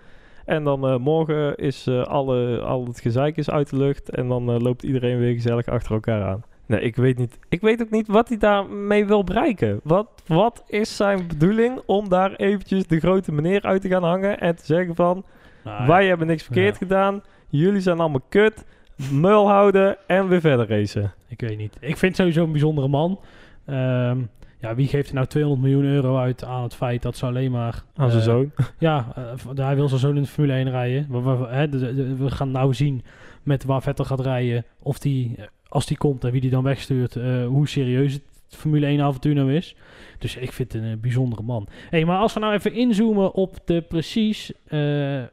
En 0.45 0.63
dan 0.63 0.87
eh, 0.87 0.97
morgen 0.97 1.55
is 1.55 1.87
alle, 1.87 2.59
al 2.59 2.85
het 2.85 2.99
gezeik 2.99 3.37
is 3.37 3.49
uit 3.49 3.69
de 3.69 3.77
lucht. 3.77 4.09
En 4.09 4.27
dan 4.27 4.61
loopt 4.61 4.83
iedereen 4.83 5.19
weer 5.19 5.33
gezellig 5.33 5.67
achter 5.67 5.91
elkaar 5.93 6.23
aan. 6.23 6.43
Nee, 6.65 6.79
ik 6.81 6.95
weet 6.95 7.17
niet. 7.17 7.39
Ik 7.49 7.61
weet 7.61 7.81
ook 7.81 7.89
niet 7.89 8.07
wat 8.07 8.27
hij 8.27 8.37
daarmee 8.37 9.05
wil 9.05 9.23
bereiken. 9.23 9.79
Wat, 9.83 10.07
wat 10.27 10.63
is 10.67 10.95
zijn 10.95 11.27
bedoeling 11.27 11.81
om 11.85 12.09
daar 12.09 12.35
eventjes 12.35 12.87
de 12.87 12.99
grote 12.99 13.31
meneer 13.31 13.61
uit 13.61 13.81
te 13.81 13.87
gaan 13.87 14.03
hangen 14.03 14.39
en 14.39 14.55
te 14.55 14.65
zeggen 14.65 14.95
van... 14.95 15.23
Nou, 15.63 15.87
Wij 15.87 16.07
hebben 16.07 16.27
niks 16.27 16.43
verkeerd 16.43 16.71
Ja. 16.71 16.77
gedaan. 16.77 17.21
Jullie 17.49 17.81
zijn 17.81 17.99
allemaal 17.99 18.21
kut. 18.29 18.65
Muil 19.11 19.47
houden 19.49 19.97
en 20.07 20.27
weer 20.27 20.39
verder 20.41 20.67
racen. 20.67 21.13
Ik 21.27 21.41
weet 21.41 21.57
niet. 21.57 21.77
Ik 21.79 21.97
vind 21.97 22.15
sowieso 22.15 22.43
een 22.43 22.51
bijzondere 22.51 22.87
man. 22.87 23.19
Ehm, 23.65 24.19
ja, 24.59 24.75
wie 24.75 24.87
geeft 24.87 25.07
er 25.09 25.15
nou 25.15 25.27
200 25.27 25.61
miljoen 25.67 25.83
euro 25.93 26.17
uit 26.17 26.43
aan 26.43 26.63
het 26.63 26.75
feit 26.75 27.01
dat 27.01 27.17
ze 27.17 27.25
alleen 27.25 27.51
maar... 27.51 27.83
Aan 27.95 28.09
zijn 28.09 28.21
eh, 28.21 28.27
zoon. 28.27 28.51
Ja, 28.79 29.07
eh, 29.15 29.55
hij 29.65 29.75
wil 29.75 29.87
zijn 29.87 29.99
zoon 29.99 30.15
in 30.15 30.21
de 30.21 30.27
Formule 30.27 30.53
1 30.53 30.69
rijden. 30.69 31.07
We, 31.09 31.21
we, 31.21 31.47
hè, 31.47 31.69
de- 31.69 31.93
de- 31.95 32.15
we 32.15 32.31
gaan 32.31 32.51
nou 32.51 32.73
zien 32.73 33.03
met 33.43 33.63
waar 33.63 33.81
Vettel 33.81 34.05
gaat 34.05 34.19
rijden. 34.19 34.65
Of 34.79 34.99
die, 34.99 35.33
eh, 35.37 35.43
als 35.67 35.85
die 35.85 35.97
komt 35.97 36.23
en 36.23 36.31
wie 36.31 36.41
die 36.41 36.49
dan 36.49 36.63
wegstuurt, 36.63 37.13
hoe 37.47 37.67
serieus 37.67 38.13
het 38.13 38.23
Formule 38.47 38.85
1 38.85 39.01
avontuur 39.01 39.33
nou 39.35 39.53
is. 39.53 39.75
Dus 40.19 40.35
ik 40.35 40.51
vind 40.51 40.73
het 40.73 40.83
een 40.83 40.99
bijzondere 40.99 41.41
man. 41.43 41.67
hey, 41.89 42.05
maar 42.05 42.17
als 42.19 42.33
we 42.33 42.39
nou 42.39 42.53
even 42.53 42.73
inzoomen 42.73 43.33
op 43.33 43.55
de 43.65 43.81
precies... 43.81 44.51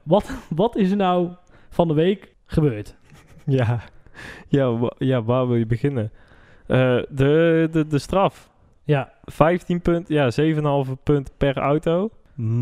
wat, 0.02 0.30
wat 0.62 0.76
is 0.76 0.90
er 0.90 0.96
nou 0.96 1.28
van 1.70 1.88
de 1.88 1.94
week 1.94 2.34
gebeurd? 2.46 2.94
Ja. 3.46 3.80
Ja, 4.48 4.90
ja, 4.98 5.22
waar 5.22 5.46
wil 5.48 5.56
je 5.56 5.66
beginnen? 5.66 6.10
Eh, 6.72 7.02
de, 7.08 7.68
de, 7.70 7.86
de 7.86 7.98
straf. 7.98 8.50
Ja, 8.84 9.12
15 9.24 9.80
punt, 9.80 10.08
ja, 10.08 10.30
7,5 10.86 10.92
punt 11.02 11.32
per 11.36 11.56
auto. 11.56 12.10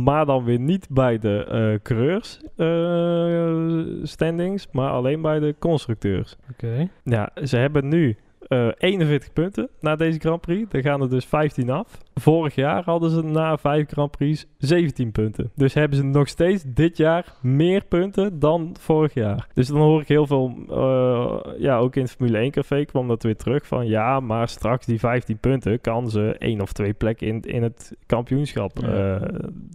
Maar 0.04 0.26
dan 0.26 0.44
weer 0.44 0.58
niet 0.58 0.86
bij 0.90 1.18
de 1.18 1.44
eh 1.44 1.82
coureurs 1.82 2.40
eh, 2.56 4.04
standings, 4.06 4.68
maar 4.72 4.90
alleen 4.90 5.22
bij 5.22 5.38
de 5.38 5.54
constructeurs. 5.58 6.36
oké. 6.52 6.88
Ja, 7.04 7.30
ze 7.44 7.56
hebben 7.56 7.88
nu 7.88 8.16
eh 8.48 8.68
41 8.78 9.32
punten 9.32 9.68
na 9.80 9.96
deze 9.96 10.18
Grand 10.18 10.40
Prix. 10.40 10.70
Daar 10.70 10.82
gaan 10.82 11.00
er 11.00 11.10
dus 11.10 11.24
15 11.24 11.70
af. 11.70 11.98
Vorig 12.20 12.54
jaar 12.54 12.84
hadden 12.84 13.10
ze 13.10 13.22
na 13.22 13.56
5 13.58 13.88
Grand 13.88 14.10
Prix 14.10 14.46
17 14.58 15.12
punten. 15.12 15.50
Dus 15.54 15.74
hebben 15.74 15.98
ze 15.98 16.04
nog 16.04 16.28
steeds 16.28 16.64
dit 16.66 16.96
jaar 16.96 17.24
meer 17.40 17.84
punten 17.84 18.38
dan 18.38 18.74
vorig 18.80 19.14
jaar. 19.14 19.46
Dus 19.54 19.66
dan 19.68 19.76
hoor 19.78 20.00
ik 20.00 20.08
heel 20.08 20.26
veel, 20.26 20.54
eh, 20.70 21.60
ja, 21.60 21.78
ook 21.78 21.96
in 21.96 22.02
het 22.02 22.10
Formule 22.10 22.38
1 22.38 22.50
café 22.50 22.84
kwam 22.84 23.08
dat 23.08 23.22
weer 23.22 23.36
terug 23.36 23.66
van 23.66 23.86
ja, 23.86 24.20
maar 24.20 24.48
straks 24.48 24.86
die 24.86 24.98
15 24.98 25.38
punten 25.38 25.80
kan 25.80 26.10
ze 26.10 26.36
één 26.38 26.60
of 26.60 26.72
twee 26.72 26.92
plekken 26.92 27.26
in, 27.26 27.40
in 27.40 27.62
het 27.62 27.92
kampioenschap 28.06 28.78
Ja. 28.78 28.88
eh, 29.16 29.28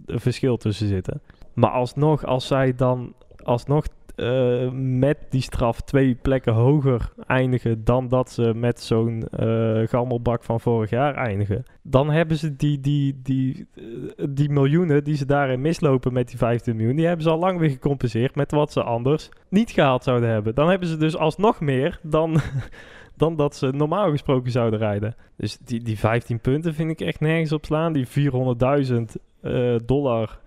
een 0.06 0.20
verschil 0.20 0.56
tussen 0.56 0.88
zitten. 0.88 1.20
Maar 1.54 1.70
alsnog, 1.70 2.24
als 2.24 2.46
zij 2.46 2.74
dan 2.74 3.12
alsnog 3.42 3.84
eh, 4.16 4.70
met 4.72 5.18
die 5.30 5.40
straf 5.40 5.80
twee 5.80 6.14
plekken 6.14 6.52
hoger 6.52 7.12
eindigen 7.26 7.84
dan 7.84 8.08
dat 8.08 8.30
ze 8.30 8.52
met 8.54 8.80
zo'n 8.80 9.28
eh 9.30 9.82
gammelbak 9.88 10.44
van 10.44 10.60
vorig 10.60 10.90
jaar 10.90 11.14
eindigen. 11.14 11.64
Dan 11.82 12.10
hebben 12.10 12.36
ze 12.36 12.56
die, 12.56 12.80
die, 12.80 13.20
die, 13.22 13.66
eh, 13.74 14.26
die 14.30 14.50
miljoenen 14.50 15.04
die 15.04 15.16
ze 15.16 15.26
daarin 15.26 15.60
mislopen 15.60 16.12
met 16.12 16.28
die 16.28 16.38
15 16.38 16.76
miljoen, 16.76 16.96
die 16.96 17.06
hebben 17.06 17.24
ze 17.24 17.30
al 17.30 17.38
lang 17.38 17.58
weer 17.58 17.70
gecompenseerd 17.70 18.34
met 18.34 18.50
wat 18.50 18.72
ze 18.72 18.82
anders 18.82 19.28
niet 19.48 19.70
gehaald 19.70 20.04
zouden 20.04 20.28
hebben. 20.28 20.54
Dan 20.54 20.68
hebben 20.68 20.88
ze 20.88 20.96
dus 20.96 21.16
alsnog 21.16 21.60
meer 21.60 21.98
dan, 22.02 22.40
dan 23.16 23.36
dat 23.36 23.56
ze 23.56 23.66
normaal 23.66 24.10
gesproken 24.10 24.50
zouden 24.50 24.78
rijden. 24.78 25.14
Dus 25.36 25.58
die, 25.58 25.82
die 25.82 25.98
15 25.98 26.40
punten 26.40 26.74
vind 26.74 26.90
ik 26.90 27.00
echt 27.00 27.20
nergens 27.20 27.52
op 27.52 27.64
slaan. 27.64 27.92
Die 27.92 28.06
400.000 28.06 28.96
eh, 29.40 29.76
dollar 29.84 30.40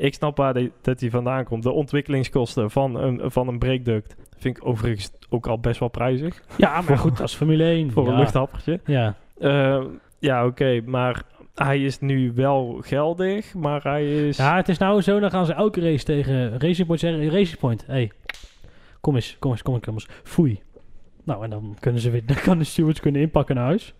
ik 0.00 0.14
snap 0.14 0.36
waar 0.36 0.54
die, 0.54 0.72
dat 0.80 0.98
die 0.98 1.10
vandaan 1.10 1.44
komt. 1.44 1.62
De 1.62 1.70
ontwikkelingskosten 1.70 2.70
van 2.70 2.94
een, 2.96 3.30
van 3.30 3.48
een 3.48 3.58
breakduct 3.58 4.16
vind 4.36 4.56
ik 4.56 4.66
overigens 4.66 5.12
ook 5.28 5.46
al 5.46 5.58
best 5.58 5.80
wel 5.80 5.88
prijzig. 5.88 6.42
Ja, 6.56 6.80
maar 6.80 6.98
goed, 6.98 7.20
is 7.20 7.34
Formule 7.34 7.64
1. 7.64 7.92
Voor 7.92 8.04
ja. 8.04 8.10
een 8.10 8.18
luchthappertje. 8.18 8.80
Ja, 8.84 9.16
Eh, 9.38 9.84
ja, 10.18 10.46
oké, 10.46 10.80
maar 10.86 11.22
hij 11.54 11.84
is 11.84 12.00
nu 12.00 12.32
wel 12.34 12.78
geldig, 12.80 13.54
maar 13.54 13.82
hij 13.82 14.26
is... 14.28 14.36
Ja, 14.36 14.56
het 14.56 14.68
is 14.68 14.78
nou 14.78 15.00
zo, 15.00 15.20
dan 15.20 15.30
gaan 15.30 15.46
ze 15.46 15.52
elke 15.52 15.80
race 15.80 16.04
tegen 16.04 16.58
Racing 16.58 16.86
Point 16.86 17.00
zeggen, 17.00 17.30
Racing 17.30 17.58
Point, 17.58 17.86
hey, 17.86 18.10
kom 19.00 19.14
eens, 19.14 19.36
kom 19.38 19.50
eens, 19.50 19.62
kom 19.62 19.74
eens, 19.74 19.84
kom 19.84 19.94
eens, 19.94 20.08
foei. 20.22 20.60
Nou, 21.24 21.44
en 21.44 21.50
dan 21.50 21.76
kunnen 21.80 22.00
ze 22.00 22.10
weer, 22.10 22.26
dan 22.32 22.36
kan 22.36 22.58
de 22.58 22.64
stewards 22.64 23.00
kunnen 23.00 23.20
inpakken 23.20 23.54
naar 23.54 23.64
huis. 23.64 23.94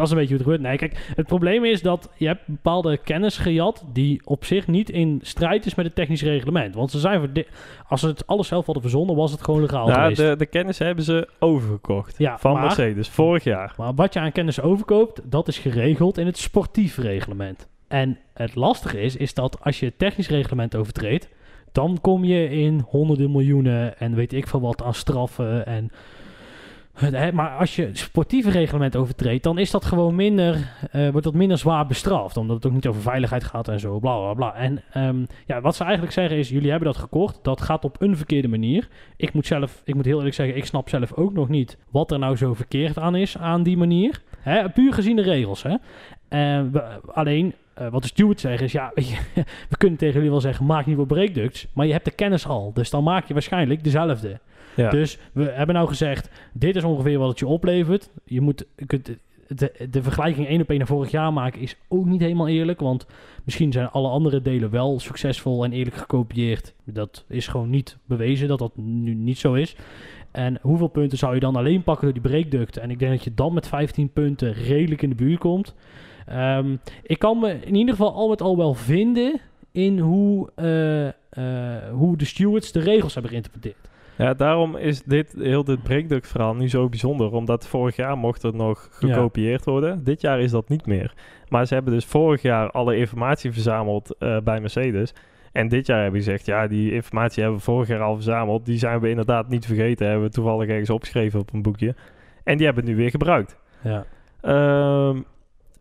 Dat 0.00 0.08
is 0.08 0.14
een 0.14 0.20
beetje 0.20 0.34
hoe 0.44 0.44
het 0.44 0.52
gebeurt. 0.62 0.80
Nee, 0.80 0.88
kijk, 0.90 1.12
het 1.16 1.26
probleem 1.26 1.64
is 1.64 1.82
dat 1.82 2.08
je 2.16 2.26
hebt 2.26 2.46
bepaalde 2.46 2.96
kennis 2.96 3.36
gejat 3.38 3.84
die 3.92 4.20
op 4.24 4.44
zich 4.44 4.66
niet 4.66 4.90
in 4.90 5.20
strijd 5.22 5.66
is 5.66 5.74
met 5.74 5.86
het 5.86 5.94
technisch 5.94 6.22
reglement. 6.22 6.74
Want 6.74 6.90
ze 6.90 6.98
zijn 6.98 7.18
voor 7.20 7.44
als 7.88 8.00
ze 8.00 8.06
het 8.06 8.26
alles 8.26 8.48
zelf 8.48 8.64
hadden 8.64 8.82
verzonnen, 8.82 9.16
was 9.16 9.30
het 9.32 9.42
gewoon 9.44 9.60
legaal 9.60 9.88
Ja, 9.88 9.94
geweest. 10.02 10.16
de, 10.20 10.34
de 10.36 10.46
kennis 10.46 10.78
hebben 10.78 11.04
ze 11.04 11.28
overgekocht 11.38 12.18
Ja, 12.18 12.38
van 12.38 12.52
maar- 12.52 12.62
Mercedes 12.62 13.08
vorig 13.08 13.44
jaar. 13.44 13.74
Maar 13.76 13.94
wat 13.94 14.12
je 14.14 14.20
aan 14.20 14.32
kennis 14.32 14.60
overkoopt, 14.60 15.20
dat 15.24 15.48
is 15.48 15.58
geregeld 15.58 16.18
in 16.18 16.26
het 16.26 16.38
sportief 16.38 16.96
reglement. 16.98 17.68
En 17.88 18.18
het 18.34 18.54
lastige 18.54 19.00
is, 19.00 19.16
is 19.16 19.34
dat 19.34 19.58
als 19.60 19.80
je 19.80 19.86
het 19.86 19.98
technisch 19.98 20.28
reglement 20.28 20.76
overtreedt, 20.76 21.28
dan 21.72 21.98
kom 22.00 22.24
je 22.24 22.48
in 22.50 22.84
honderden 22.88 23.30
miljoenen 23.30 23.98
en 23.98 24.14
weet 24.14 24.32
ik 24.32 24.46
veel 24.46 24.60
wat 24.60 24.82
aan 24.82 24.94
straffen. 24.94 25.66
En, 25.66 25.90
maar 27.32 27.56
als 27.56 27.76
je 27.76 27.90
sportieve 27.92 28.50
reglement 28.50 28.96
overtreedt, 28.96 29.42
dan 29.42 29.58
is 29.58 29.70
dat 29.70 29.84
gewoon 29.84 30.14
minder, 30.14 30.72
eh, 30.90 31.08
wordt 31.08 31.24
dat 31.24 31.34
minder 31.34 31.58
zwaar 31.58 31.86
bestraft. 31.86 32.36
Omdat 32.36 32.56
het 32.56 32.66
ook 32.66 32.72
niet 32.72 32.86
over 32.86 33.02
veiligheid 33.02 33.44
gaat 33.44 33.68
en 33.68 33.80
zo, 33.80 33.98
bla 33.98 34.16
bla 34.16 34.34
bla. 34.34 34.54
En 34.54 34.82
ehm, 34.92 35.24
ja, 35.46 35.60
wat 35.60 35.76
ze 35.76 35.82
eigenlijk 35.82 36.12
zeggen 36.12 36.36
is, 36.36 36.48
jullie 36.48 36.70
hebben 36.70 36.88
dat 36.88 37.00
gekocht, 37.00 37.38
dat 37.42 37.60
gaat 37.60 37.84
op 37.84 38.00
een 38.00 38.16
verkeerde 38.16 38.48
manier. 38.48 38.88
Ik 39.16 39.32
moet 39.32 39.46
zelf, 39.46 39.82
ik 39.84 39.94
moet 39.94 40.04
heel 40.04 40.16
eerlijk 40.16 40.34
zeggen, 40.34 40.56
ik 40.56 40.64
snap 40.64 40.88
zelf 40.88 41.12
ook 41.12 41.32
nog 41.32 41.48
niet 41.48 41.78
wat 41.90 42.10
er 42.10 42.18
nou 42.18 42.36
zo 42.36 42.54
verkeerd 42.54 42.98
aan 42.98 43.16
is 43.16 43.38
aan 43.38 43.62
die 43.62 43.76
manier. 43.76 44.22
Puur 44.74 44.92
gezien 44.92 45.16
de 45.16 45.22
regels. 45.22 45.62
Hè. 45.62 45.76
Alleen, 47.12 47.54
eh, 47.80 47.88
wat 47.88 48.02
de 48.02 48.08
steward 48.08 48.40
zegt 48.40 48.62
is, 48.62 48.72
ja, 48.72 48.92
we 49.70 49.76
kunnen 49.78 49.98
tegen 49.98 50.14
jullie 50.14 50.30
wel 50.30 50.40
zeggen, 50.40 50.66
maak 50.66 50.86
niet 50.86 50.96
voor 50.96 51.06
breakducts, 51.06 51.66
maar 51.72 51.86
je 51.86 51.92
hebt 51.92 52.04
de 52.04 52.10
kennis 52.10 52.46
al. 52.46 52.72
Dus 52.74 52.90
dan 52.90 53.04
maak 53.04 53.26
je 53.26 53.32
waarschijnlijk 53.32 53.84
dezelfde. 53.84 54.40
Dus 54.74 55.18
we 55.32 55.44
hebben 55.44 55.74
nou 55.74 55.88
gezegd, 55.88 56.30
dit 56.52 56.76
is 56.76 56.84
ongeveer 56.84 57.18
wat 57.18 57.28
het 57.28 57.38
je 57.38 57.46
oplevert. 57.46 58.10
Je 58.24 58.40
moet, 58.40 58.66
kunt 58.86 59.10
de, 59.56 59.88
de 59.90 60.02
vergelijking 60.02 60.46
één 60.46 60.60
op 60.60 60.68
één 60.68 60.78
naar 60.78 60.86
vorig 60.86 61.10
jaar 61.10 61.32
maken 61.32 61.60
is 61.60 61.76
ook 61.88 62.04
niet 62.06 62.20
helemaal 62.20 62.48
eerlijk. 62.48 62.80
Want 62.80 63.06
misschien 63.44 63.72
zijn 63.72 63.88
alle 63.88 64.08
andere 64.08 64.42
delen 64.42 64.70
wel 64.70 65.00
succesvol 65.00 65.64
en 65.64 65.72
eerlijk 65.72 65.96
gekopieerd. 65.96 66.74
Dat 66.84 67.24
is 67.28 67.46
gewoon 67.46 67.70
niet 67.70 67.98
bewezen 68.04 68.48
dat 68.48 68.58
dat 68.58 68.76
nu 68.76 69.14
niet 69.14 69.38
zo 69.38 69.54
is. 69.54 69.76
En 70.30 70.58
hoeveel 70.62 70.88
punten 70.88 71.18
zou 71.18 71.34
je 71.34 71.40
dan 71.40 71.56
alleen 71.56 71.82
pakken 71.82 72.04
door 72.04 72.22
die 72.22 72.30
breekduct? 72.30 72.76
En 72.76 72.90
ik 72.90 72.98
denk 72.98 73.12
dat 73.12 73.24
je 73.24 73.34
dan 73.34 73.54
met 73.54 73.68
15 73.68 74.12
punten 74.12 74.52
redelijk 74.52 75.02
in 75.02 75.08
de 75.08 75.14
buurt 75.14 75.38
komt. 75.38 75.74
Ehm, 76.26 76.76
ik 77.02 77.18
kan 77.18 77.38
me 77.38 77.58
in 77.60 77.74
ieder 77.74 77.94
geval 77.94 78.12
al 78.12 78.28
met 78.28 78.42
al 78.42 78.56
wel 78.56 78.74
vinden 78.74 79.40
in 79.72 79.98
hoe, 79.98 80.50
eh, 80.54 81.06
eh, 81.08 81.92
hoe 81.92 82.16
de 82.16 82.24
stewards 82.24 82.72
de 82.72 82.80
regels 82.80 83.12
hebben 83.12 83.30
geïnterpreteerd. 83.30 83.89
Ja, 84.20 84.34
daarom 84.34 84.76
is 84.76 85.02
dit 85.02 85.34
heel 85.38 85.64
dit 85.64 85.82
breakduct 85.82 86.28
verhaal 86.28 86.54
nu 86.54 86.68
zo 86.68 86.88
bijzonder. 86.88 87.32
Omdat 87.32 87.66
vorig 87.66 87.96
jaar 87.96 88.18
mocht 88.18 88.42
het 88.42 88.54
nog 88.54 88.88
gekopieerd 88.90 89.64
worden. 89.64 90.04
Dit 90.04 90.20
jaar 90.20 90.40
is 90.40 90.50
dat 90.50 90.68
niet 90.68 90.86
meer. 90.86 91.14
Maar 91.48 91.66
ze 91.66 91.74
hebben 91.74 91.92
dus 91.92 92.04
vorig 92.04 92.42
jaar 92.42 92.70
alle 92.70 92.96
informatie 92.96 93.52
verzameld 93.52 94.16
eh, 94.18 94.36
bij 94.44 94.60
Mercedes. 94.60 95.14
En 95.52 95.68
dit 95.68 95.86
jaar 95.86 96.02
hebben 96.02 96.22
ze 96.22 96.30
gezegd, 96.30 96.46
ja, 96.46 96.66
die 96.66 96.92
informatie 96.92 97.42
hebben 97.42 97.58
we 97.58 97.66
vorig 97.66 97.88
jaar 97.88 98.00
al 98.00 98.14
verzameld. 98.14 98.64
Die 98.66 98.78
zijn 98.78 99.00
we 99.00 99.08
inderdaad 99.08 99.48
niet 99.48 99.66
vergeten. 99.66 100.06
Hebben 100.06 100.26
we 100.26 100.32
toevallig 100.32 100.68
ergens 100.68 100.90
opgeschreven 100.90 101.40
op 101.40 101.52
een 101.52 101.62
boekje. 101.62 101.94
En 102.44 102.56
die 102.56 102.66
hebben 102.66 102.84
we 102.84 102.90
nu 102.90 102.96
weer 102.96 103.10
gebruikt. 103.10 103.56
Ja. 103.82 104.04
Ehm, 104.40 105.20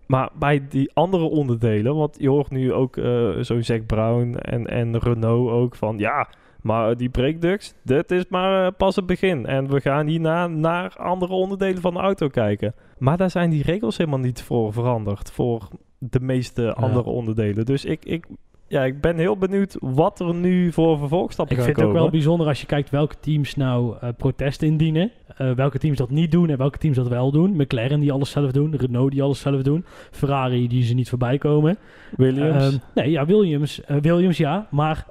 maar 0.06 0.30
bij 0.40 0.68
die 0.70 0.92
andere 0.94 1.24
onderdelen, 1.24 1.96
want 1.96 2.16
je 2.20 2.30
hoort 2.30 2.50
nu 2.50 2.74
ook 2.74 2.98
uh, 2.98 3.30
zo'n 3.40 3.64
Zack 3.64 3.86
Brown 3.86 4.36
en, 4.36 4.68
en 4.68 5.00
Renault 5.00 5.52
ook 5.52 5.76
van, 5.76 5.98
ja, 5.98 6.28
maar 6.62 6.98
die 6.98 7.10
breakducts, 7.10 7.74
dit 7.84 8.12
is 8.12 8.26
maar 8.30 8.66
uh, 8.66 8.72
pas 8.78 8.96
het 8.96 9.06
begin. 9.06 9.46
En 9.46 9.70
we 9.70 9.82
gaan 9.82 10.08
hierna 10.08 10.48
naar 10.48 10.96
andere 10.98 11.34
onderdelen 11.34 11.82
van 11.82 11.94
de 11.94 12.00
auto 12.00 12.28
kijken. 12.28 12.74
Maar 12.98 13.18
daar 13.18 13.30
zijn 13.30 13.50
die 13.50 13.64
regels 13.64 13.98
helemaal 13.98 14.20
niet 14.20 14.42
voor 14.42 14.74
veranderd, 14.74 15.32
voor 15.32 15.68
de 15.98 16.20
meeste 16.20 16.74
andere 16.74 17.10
onderdelen. 17.10 17.66
Dus 17.66 17.86
ik, 17.86 18.06
ik 18.06 18.26
ja, 18.70 18.84
ik 18.84 19.02
ben 19.02 19.18
heel 19.18 19.38
benieuwd 19.38 19.78
wat 19.80 20.20
er 20.20 20.34
nu 20.34 20.72
voor 20.72 20.98
vervolgstappen 20.98 21.56
gaan 21.56 21.66
komen. 21.66 21.70
Ik 21.70 21.78
vind 21.78 21.78
het 21.78 21.86
ook 21.86 22.04
wel 22.04 22.20
bijzonder 22.20 22.48
als 22.48 22.62
je 22.62 22.66
kijkt 22.66 22.90
welke 22.90 23.16
teams 23.20 23.56
nou 23.56 23.96
uh, 24.04 24.10
protest 24.18 24.62
indienen. 24.62 25.12
Uh, 25.42 25.52
welke 25.52 25.80
teams 25.80 25.98
dat 25.98 26.10
niet 26.10 26.32
doen 26.32 26.50
en 26.50 26.58
welke 26.58 26.78
teams 26.78 26.96
dat 26.96 27.08
wel 27.08 27.32
doen. 27.32 27.56
McLaren 27.56 28.00
die 28.00 28.12
alles 28.12 28.32
zelf 28.32 28.52
doen. 28.52 28.76
Renault 28.76 29.12
die 29.12 29.24
alles 29.24 29.40
zelf 29.40 29.62
doen. 29.62 29.86
Ferrari 30.12 30.68
die 30.68 30.84
ze 30.84 30.94
niet 30.94 31.10
voorbij 31.10 31.38
komen. 31.38 31.78
Williams? 32.18 32.74
Uh, 32.74 32.80
nee, 32.96 33.12
ja, 33.12 33.26
Williams, 33.26 33.82
Williams 34.02 34.38
ja. 34.38 34.68
Maar 34.72 35.06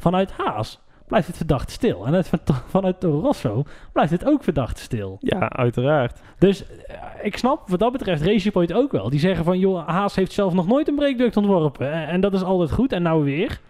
vanuit 0.00 0.32
Haas 0.32 0.80
blijft 1.10 1.26
het 1.26 1.36
verdacht 1.36 1.70
stil. 1.70 2.06
En 2.06 2.12
het, 2.12 2.30
vanuit 2.76 3.00
Toro 3.00 3.20
Rosso 3.20 3.64
blijft 3.92 4.12
het 4.12 4.26
ook 4.26 4.44
verdacht 4.44 4.78
stil. 4.78 5.16
Ja, 5.20 5.48
uiteraard. 5.48 6.20
Dus 6.38 6.62
uh, 6.62 6.96
ik 7.22 7.36
snap 7.36 7.68
wat 7.68 7.78
dat 7.78 7.92
betreft 7.92 8.22
Racing 8.22 8.52
Point 8.52 8.72
ook 8.72 8.92
wel. 8.92 9.10
Die 9.10 9.20
zeggen 9.20 9.44
van, 9.44 9.58
joh, 9.58 9.88
Haas 9.88 10.14
heeft 10.14 10.32
zelf 10.32 10.52
nog 10.52 10.66
nooit 10.66 10.88
een 10.88 10.94
breekduct 10.94 11.36
ontworpen. 11.36 11.92
En, 11.92 12.20
dat 12.20 12.34
is 12.34 12.42
altijd 12.42 12.70
goed. 12.70 12.92
En 12.92 13.02
nou 13.02 13.24
weer. 13.24 13.60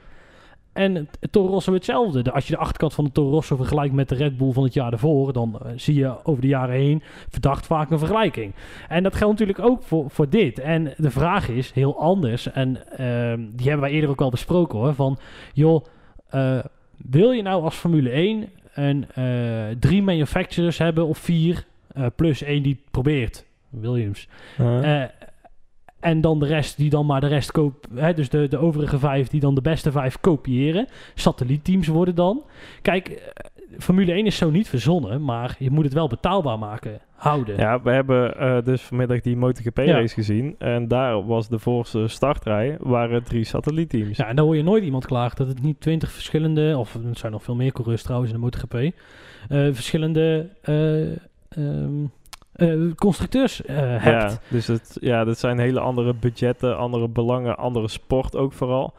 En 0.73 1.09
Toro 1.31 1.53
Rosso 1.53 1.73
hetzelfde. 1.73 2.23
De, 2.23 2.33
als 2.33 2.47
je 2.47 2.53
de 2.53 2.61
achterkant 2.61 2.95
van 2.95 3.05
de 3.05 3.13
Toro 3.13 3.31
Rosso 3.31 3.57
vergelijkt 3.57 3.95
met 3.95 4.09
de 4.09 4.15
Red 4.15 4.37
Bull 4.37 4.53
van 4.53 4.65
het 4.65 4.75
jaar 4.75 4.91
daarvoor, 4.91 5.33
dan 5.33 5.61
uh, 5.63 5.73
zie 5.77 5.95
je 5.95 6.25
over 6.25 6.43
de 6.43 6.49
jaren 6.49 6.75
heen 6.75 7.03
verdacht 7.29 7.67
vaak 7.67 7.91
een 7.91 7.99
vergelijking. 7.99 8.55
En 8.89 9.03
dat 9.03 9.15
geldt 9.15 9.39
natuurlijk 9.39 9.67
ook 9.69 9.83
voor, 9.83 10.11
voor 10.11 10.29
dit. 10.29 10.59
En 10.59 10.93
de 10.97 11.11
vraag 11.11 11.49
is 11.49 11.73
heel 11.73 12.01
anders. 12.01 12.53
En 12.53 12.69
uh, 12.69 13.47
die 13.57 13.69
hebben 13.69 13.81
wij 13.81 13.91
eerder 13.91 14.11
ook 14.11 14.21
al 14.21 14.31
besproken 14.31 14.79
hoor. 14.79 14.95
Van, 14.95 15.19
joh, 15.53 15.85
wil 16.97 17.31
je 17.31 17.43
nou 17.43 17.63
als 17.63 17.75
Formule 17.75 18.11
1 18.11 18.49
een, 18.75 19.07
uh, 19.19 19.77
drie 19.79 20.03
manufacturers 20.03 20.79
hebben 20.79 21.07
of 21.07 21.19
vier, 21.19 21.65
uh, 21.97 22.07
plus 22.17 22.43
één 22.43 22.63
die 22.63 22.73
het 22.73 22.91
probeert, 22.91 23.45
Williams. 23.69 24.29
En 26.01 26.21
dan 26.21 26.39
de 26.39 26.47
rest 26.47 26.77
die 26.77 26.91
dan 26.91 27.07
maar 27.07 27.21
de 27.21 27.27
rest 27.27 27.53
koopt, 27.53 27.89
dus 28.15 28.29
de, 28.29 28.49
de 28.49 28.59
overige 28.59 28.99
vijf 28.99 29.29
die 29.29 29.41
dan 29.41 29.55
de 29.55 29.61
beste 29.61 29.93
vijf 29.93 30.21
kopiëren. 30.21 30.87
Satellietteams 31.15 31.87
worden 31.87 32.15
dan. 32.15 32.43
Kijk, 32.83 33.33
Formule 33.79 34.13
1 34.13 34.27
is 34.27 34.37
zo 34.37 34.51
niet 34.51 34.69
verzonnen, 34.69 35.25
maar 35.25 35.57
je 35.59 35.71
moet 35.71 35.85
het 35.85 35.93
wel 35.93 36.09
betaalbaar 36.09 36.59
maken, 36.59 37.01
houden. 37.15 37.57
Ja, 37.57 37.83
we 37.83 37.91
hebben 37.91 38.35
uh, 38.41 38.63
dus 38.65 38.83
vanmiddag 38.83 39.21
die 39.21 39.37
MotoGP-race 39.37 40.01
ja. 40.01 40.09
gezien. 40.09 40.55
En 40.59 40.89
daar 40.89 41.27
was 41.27 41.49
de 41.49 41.59
voorste 41.59 42.09
startrij, 42.09 42.77
waren 42.81 43.25
drie 43.25 43.45
satellietteams. 43.45 44.17
Ja, 44.17 44.27
en 44.27 44.37
dan 44.37 44.45
hoor 44.45 44.57
je 44.57 44.63
nooit 44.63 44.85
iemand 44.85 45.07
klagen 45.07 45.37
dat 45.37 45.49
het 45.49 45.63
niet 45.63 45.81
twintig 45.81 46.11
verschillende, 46.11 46.79
of 46.79 46.95
er 46.95 47.01
zijn 47.13 47.33
nog 47.33 47.43
veel 47.43 47.55
meer 47.55 47.73
coureurs 47.73 48.03
trouwens 48.03 48.33
in 48.33 48.37
de 48.37 48.43
MotoGP, 48.43 48.75
uh, 48.75 48.91
verschillende... 49.49 50.49
Um, 51.59 52.11
uh, 52.57 52.95
constructeurs 52.95 53.61
uh, 53.61 53.77
hebt. 53.77 54.33
Ja, 54.33 54.39
dus 54.49 54.67
het, 54.67 54.97
ja, 55.01 55.25
dat 55.25 55.39
zijn 55.39 55.59
hele 55.59 55.81
andere 55.81 56.15
budgetten, 56.15 56.79
andere 56.79 57.09
belangen, 57.09 57.57
andere 57.57 57.89
sport 57.89 58.37
ook 58.37 58.53
vooral. 58.53 58.95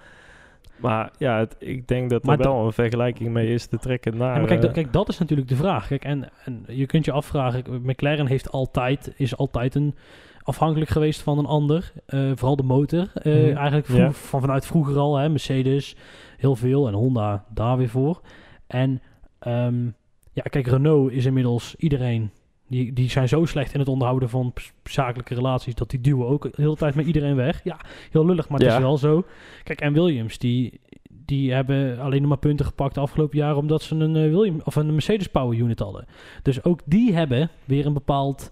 Maar 0.81 1.11
ja, 1.17 1.37
het, 1.37 1.55
ik 1.59 1.87
denk 1.87 2.09
dat 2.09 2.27
er 2.27 2.37
wel 2.37 2.65
een 2.65 2.73
vergelijking 2.73 3.29
mee 3.29 3.53
is 3.53 3.65
te 3.65 3.77
trekken 3.77 4.17
naar... 4.17 4.33
Ja, 4.33 4.37
maar 4.37 4.47
kijk, 4.47 4.63
uh, 4.63 4.71
kijk, 4.71 4.93
dat 4.93 5.09
is 5.09 5.17
natuurlijk 5.17 5.49
de 5.49 5.55
vraag. 5.55 5.87
Kijk, 5.87 6.03
en, 6.03 6.29
en 6.45 6.63
je 6.67 6.85
kunt 6.85 7.05
je 7.05 7.11
afvragen, 7.11 7.81
McLaren 7.83 8.27
heeft 8.27 8.51
altijd, 8.51 9.13
is 9.17 9.37
altijd 9.37 9.75
een 9.75 9.95
afhankelijk 10.43 10.91
geweest 10.91 11.21
van 11.21 11.37
een 11.37 11.45
ander. 11.45 11.91
Uh, 12.07 12.31
vooral 12.35 12.55
de 12.55 12.63
motor. 12.63 13.11
Uh, 13.23 13.49
mm. 13.49 13.55
Eigenlijk 13.55 13.85
vroeg, 13.85 14.15
van 14.15 14.41
vanuit 14.41 14.65
vroeger 14.65 14.97
al. 14.97 15.17
Hè, 15.17 15.29
Mercedes 15.29 15.95
heel 16.37 16.55
veel 16.55 16.87
en 16.87 16.93
Honda 16.93 17.45
daar 17.53 17.77
weer 17.77 17.89
voor. 17.89 18.21
En 18.67 19.01
um, 19.47 19.95
ja, 20.33 20.41
kijk, 20.41 20.67
Renault 20.67 21.11
is 21.11 21.25
inmiddels 21.25 21.75
iedereen 21.75 22.31
die, 22.71 22.93
die 22.93 23.09
zijn 23.09 23.27
zo 23.27 23.45
slecht 23.45 23.73
in 23.73 23.79
het 23.79 23.89
onderhouden 23.89 24.29
van 24.29 24.53
zakelijke 24.83 25.33
relaties 25.35 25.75
dat 25.75 25.89
die 25.89 26.01
duwen 26.01 26.27
ook 26.27 26.43
de 26.43 26.51
hele 26.61 26.75
tijd 26.75 26.95
met 26.95 27.05
iedereen 27.05 27.35
weg. 27.35 27.63
Ja, 27.63 27.79
heel 28.11 28.25
lullig, 28.25 28.49
maar 28.49 28.59
het 28.59 28.67
Ja. 28.69 28.75
is 28.75 28.81
wel 28.81 28.97
zo. 28.97 29.23
Kijk, 29.63 29.81
en 29.81 29.93
Williams, 29.93 30.37
die, 30.37 30.79
die 31.25 31.53
hebben 31.53 31.99
alleen 31.99 32.19
nog 32.19 32.29
maar 32.29 32.37
punten 32.37 32.65
gepakt 32.65 32.93
de 32.95 32.99
afgelopen 33.01 33.37
jaren 33.37 33.57
omdat 33.57 33.81
ze 33.81 33.95
een, 33.95 34.15
eh, 34.15 34.21
William, 34.31 34.61
of 34.63 34.75
een 34.75 34.91
Mercedes 34.91 35.27
Power 35.27 35.57
Unit 35.57 35.79
hadden. 35.79 36.05
Dus 36.43 36.63
ook 36.63 36.79
die 36.85 37.13
hebben 37.13 37.49
weer 37.65 37.85
een 37.85 37.93
bepaald. 37.93 38.51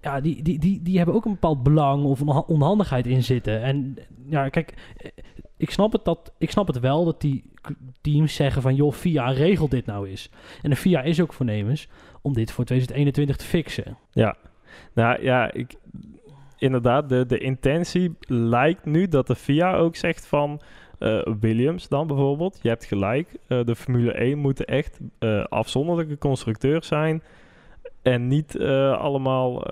Ja, 0.00 0.20
die, 0.20 0.42
die, 0.42 0.58
die, 0.58 0.82
die 0.82 0.96
hebben 0.96 1.14
ook 1.14 1.24
een 1.24 1.32
bepaald 1.32 1.62
belang 1.62 2.04
of 2.04 2.20
onha- 2.20 2.44
onhandigheid 2.46 3.06
in 3.06 3.22
zitten. 3.22 3.62
En 3.62 3.96
ja, 4.28 4.48
kijk, 4.48 4.74
eh, 4.96 5.10
ik 5.56 5.70
snap 5.70 5.92
het, 5.92 6.04
dat, 6.04 6.32
ik 6.38 6.50
snap 6.50 6.66
het 6.66 6.80
wel 6.80 7.04
dat 7.04 7.20
die 7.20 7.44
teams 8.00 8.34
zeggen 8.34 8.62
van 8.62 8.74
joh, 8.74 8.92
FIA 8.92 9.30
regelt 9.30 9.70
dit 9.70 9.86
nou 9.86 10.08
eens. 10.08 10.30
En 10.62 10.70
de 10.70 10.76
FIA 10.76 11.02
is 11.02 11.20
ook 11.20 11.32
voornemens 11.32 11.88
om 12.24 12.32
dit 12.32 12.52
voor 12.52 12.64
2021 12.64 13.36
te 13.36 13.44
fixen. 13.44 13.96
Nou 14.94 15.22
ja, 15.22 15.52
ik, 15.52 15.74
inderdaad, 16.58 17.08
de, 17.08 17.26
de 17.26 17.38
intentie 17.38 18.14
lijkt 18.28 18.84
nu 18.84 19.08
dat 19.08 19.26
de 19.26 19.34
FIA 19.34 19.76
ook 19.76 19.96
zegt 19.96 20.26
van 20.26 20.60
eh, 20.98 21.22
Williams 21.40 21.88
dan 21.88 22.06
bijvoorbeeld. 22.06 22.58
Je 22.62 22.68
hebt 22.68 22.84
gelijk, 22.84 23.28
eh, 23.46 23.64
de 23.64 23.76
Formule 23.76 24.12
1 24.12 24.38
moeten 24.38 24.66
echt 24.66 25.00
eh, 25.18 25.44
afzonderlijke 25.44 26.18
constructeurs 26.18 26.86
zijn. 26.86 27.22
En 28.02 28.28
niet 28.28 28.58
allemaal 28.98 29.66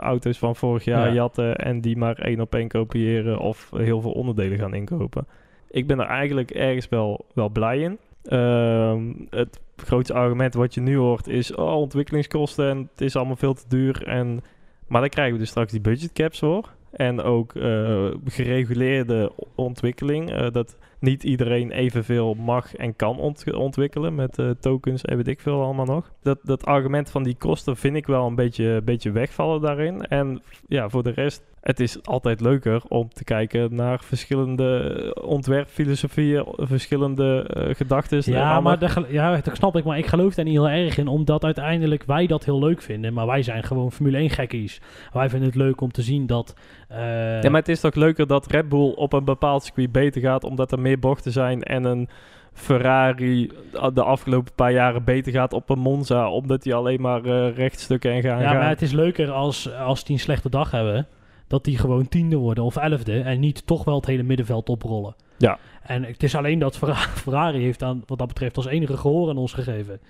auto's 0.00 0.38
van 0.38 0.56
vorig 0.56 0.84
jaar 0.84 1.06
Ja. 1.06 1.12
jatten 1.12 1.56
en 1.56 1.80
die 1.80 1.96
maar 1.96 2.18
één 2.18 2.40
op 2.40 2.54
één 2.54 2.68
kopiëren 2.68 3.38
of 3.38 3.70
heel 3.76 4.00
veel 4.00 4.10
onderdelen 4.12 4.58
gaan 4.58 4.74
inkopen. 4.74 5.26
Ik 5.70 5.86
ben 5.86 6.00
er 6.00 6.06
eigenlijk 6.06 6.50
ergens 6.50 6.88
wel, 6.88 7.24
wel 7.34 7.48
blij 7.48 7.78
in. 7.78 7.98
Ehm, 8.24 9.12
het 9.30 9.60
grootste 9.76 10.14
argument 10.14 10.54
wat 10.54 10.74
je 10.74 10.80
nu 10.80 10.96
hoort 10.96 11.26
is 11.28 11.54
oh, 11.54 11.74
ontwikkelingskosten 11.76 12.70
en 12.70 12.78
het 12.92 13.00
is 13.00 13.16
allemaal 13.16 13.36
veel 13.36 13.54
te 13.54 13.64
duur. 13.68 14.06
En, 14.06 14.40
maar 14.88 15.00
dan 15.00 15.10
krijgen 15.10 15.32
we 15.34 15.40
dus 15.40 15.48
straks 15.48 15.72
die 15.72 15.80
budgetcaps 15.80 16.38
voor. 16.38 16.72
En 16.92 17.22
ook 17.22 17.54
eh, 17.54 18.06
gereguleerde 18.24 19.32
ontwikkeling. 19.54 20.30
eh, 20.32 20.50
dat 20.50 20.76
niet 20.98 21.24
iedereen 21.24 21.70
evenveel 21.70 22.34
mag 22.34 22.74
en 22.74 22.96
kan 22.96 23.18
ont- 23.18 23.52
ontwikkelen 23.54 24.14
met 24.14 24.38
eh, 24.38 24.50
tokens 24.50 25.02
en 25.04 25.16
weet 25.16 25.28
ik 25.28 25.40
veel 25.40 25.62
allemaal 25.62 25.84
nog. 25.84 26.12
Dat, 26.22 26.38
dat 26.42 26.64
argument 26.66 27.10
van 27.10 27.22
die 27.22 27.36
kosten 27.36 27.76
vind 27.76 27.96
ik 27.96 28.06
wel 28.06 28.26
een 28.26 28.34
beetje, 28.34 28.80
beetje 28.84 29.10
wegvallen 29.10 29.60
daarin. 29.60 30.02
En 30.02 30.42
ja, 30.68 30.88
voor 30.88 31.02
de 31.02 31.10
rest, 31.10 31.42
het 31.64 31.80
is 31.80 31.98
altijd 32.06 32.40
leuker 32.40 32.82
om 32.88 33.08
te 33.12 33.24
kijken 33.24 33.74
naar 33.74 34.00
verschillende 34.02 35.16
ontwerpfilosofieën, 35.26 36.44
verschillende 36.56 37.46
eh 37.54 37.74
gedachten. 37.74 38.22
Ja, 38.24 38.60
maar 38.60 38.78
ja, 39.08 39.36
dat 39.36 39.56
snap 39.56 39.76
ik, 39.76 39.84
maar 39.84 39.98
ik 39.98 40.06
geloof 40.06 40.34
daar 40.34 40.44
niet 40.44 40.54
heel 40.54 40.68
erg 40.68 40.98
in, 40.98 41.08
omdat 41.08 41.44
uiteindelijk 41.44 42.04
wij 42.06 42.26
dat 42.26 42.44
heel 42.44 42.58
leuk 42.58 42.82
vinden. 42.82 43.12
Maar 43.12 43.26
wij 43.26 43.42
zijn 43.42 43.62
gewoon 43.62 43.92
Formule 43.92 44.16
1 44.16 44.30
gekkies. 44.30 44.80
Wij 45.12 45.28
vinden 45.28 45.48
het 45.48 45.56
leuk 45.58 45.80
om 45.80 45.92
te 45.92 46.02
zien 46.02 46.26
dat... 46.26 46.54
eh, 46.88 47.42
Ja, 47.42 47.50
maar 47.50 47.60
het 47.60 47.68
is 47.68 47.80
toch 47.80 47.94
leuker 47.94 48.26
dat 48.26 48.46
Red 48.46 48.68
Bull 48.68 48.92
op 48.94 49.12
een 49.12 49.24
bepaald 49.24 49.64
circuit 49.64 49.92
beter 49.92 50.20
gaat, 50.20 50.44
omdat 50.44 50.72
er 50.72 50.80
meer 50.80 50.98
bochten 50.98 51.32
zijn 51.32 51.62
en 51.62 51.84
een 51.84 52.08
Ferrari 52.52 53.50
de 53.94 54.02
afgelopen 54.02 54.52
paar 54.54 54.72
jaren 54.72 55.04
beter 55.04 55.32
gaat 55.32 55.52
op 55.52 55.70
een 55.70 55.78
Monza, 55.78 56.30
omdat 56.30 56.62
die 56.62 56.74
alleen 56.74 57.00
maar 57.00 57.24
eh, 57.24 57.56
rechtstukken 57.56 58.12
en 58.12 58.22
gaan 58.22 58.40
ja, 58.40 58.52
maar 58.52 58.68
het 58.68 58.82
is 58.82 58.92
leuker 58.92 59.30
als, 59.30 59.74
als 59.74 60.04
die 60.04 60.14
een 60.14 60.20
slechte 60.20 60.48
dag 60.48 60.70
hebben, 60.70 61.06
dat 61.46 61.64
die 61.64 61.78
gewoon 61.78 62.08
tiende 62.08 62.36
worden 62.36 62.64
of 62.64 62.76
elfde 62.76 63.20
en 63.20 63.40
niet 63.40 63.66
toch 63.66 63.84
wel 63.84 63.94
het 63.96 64.06
hele 64.06 64.22
middenveld 64.22 64.68
oprollen. 64.68 65.14
Ja. 65.36 65.58
En 65.82 66.02
het 66.04 66.22
is 66.22 66.34
alleen 66.34 66.58
dat 66.58 66.76
Ferra- 66.76 66.94
Ferrari 67.24 67.62
heeft 67.62 67.78
dan 67.78 68.02
wat 68.06 68.18
dat 68.18 68.28
betreft 68.28 68.56
als 68.56 68.66
enige 68.66 68.96
gehoor 68.96 69.28
aan 69.28 69.36
ons 69.36 69.52
gegeven. 69.52 70.00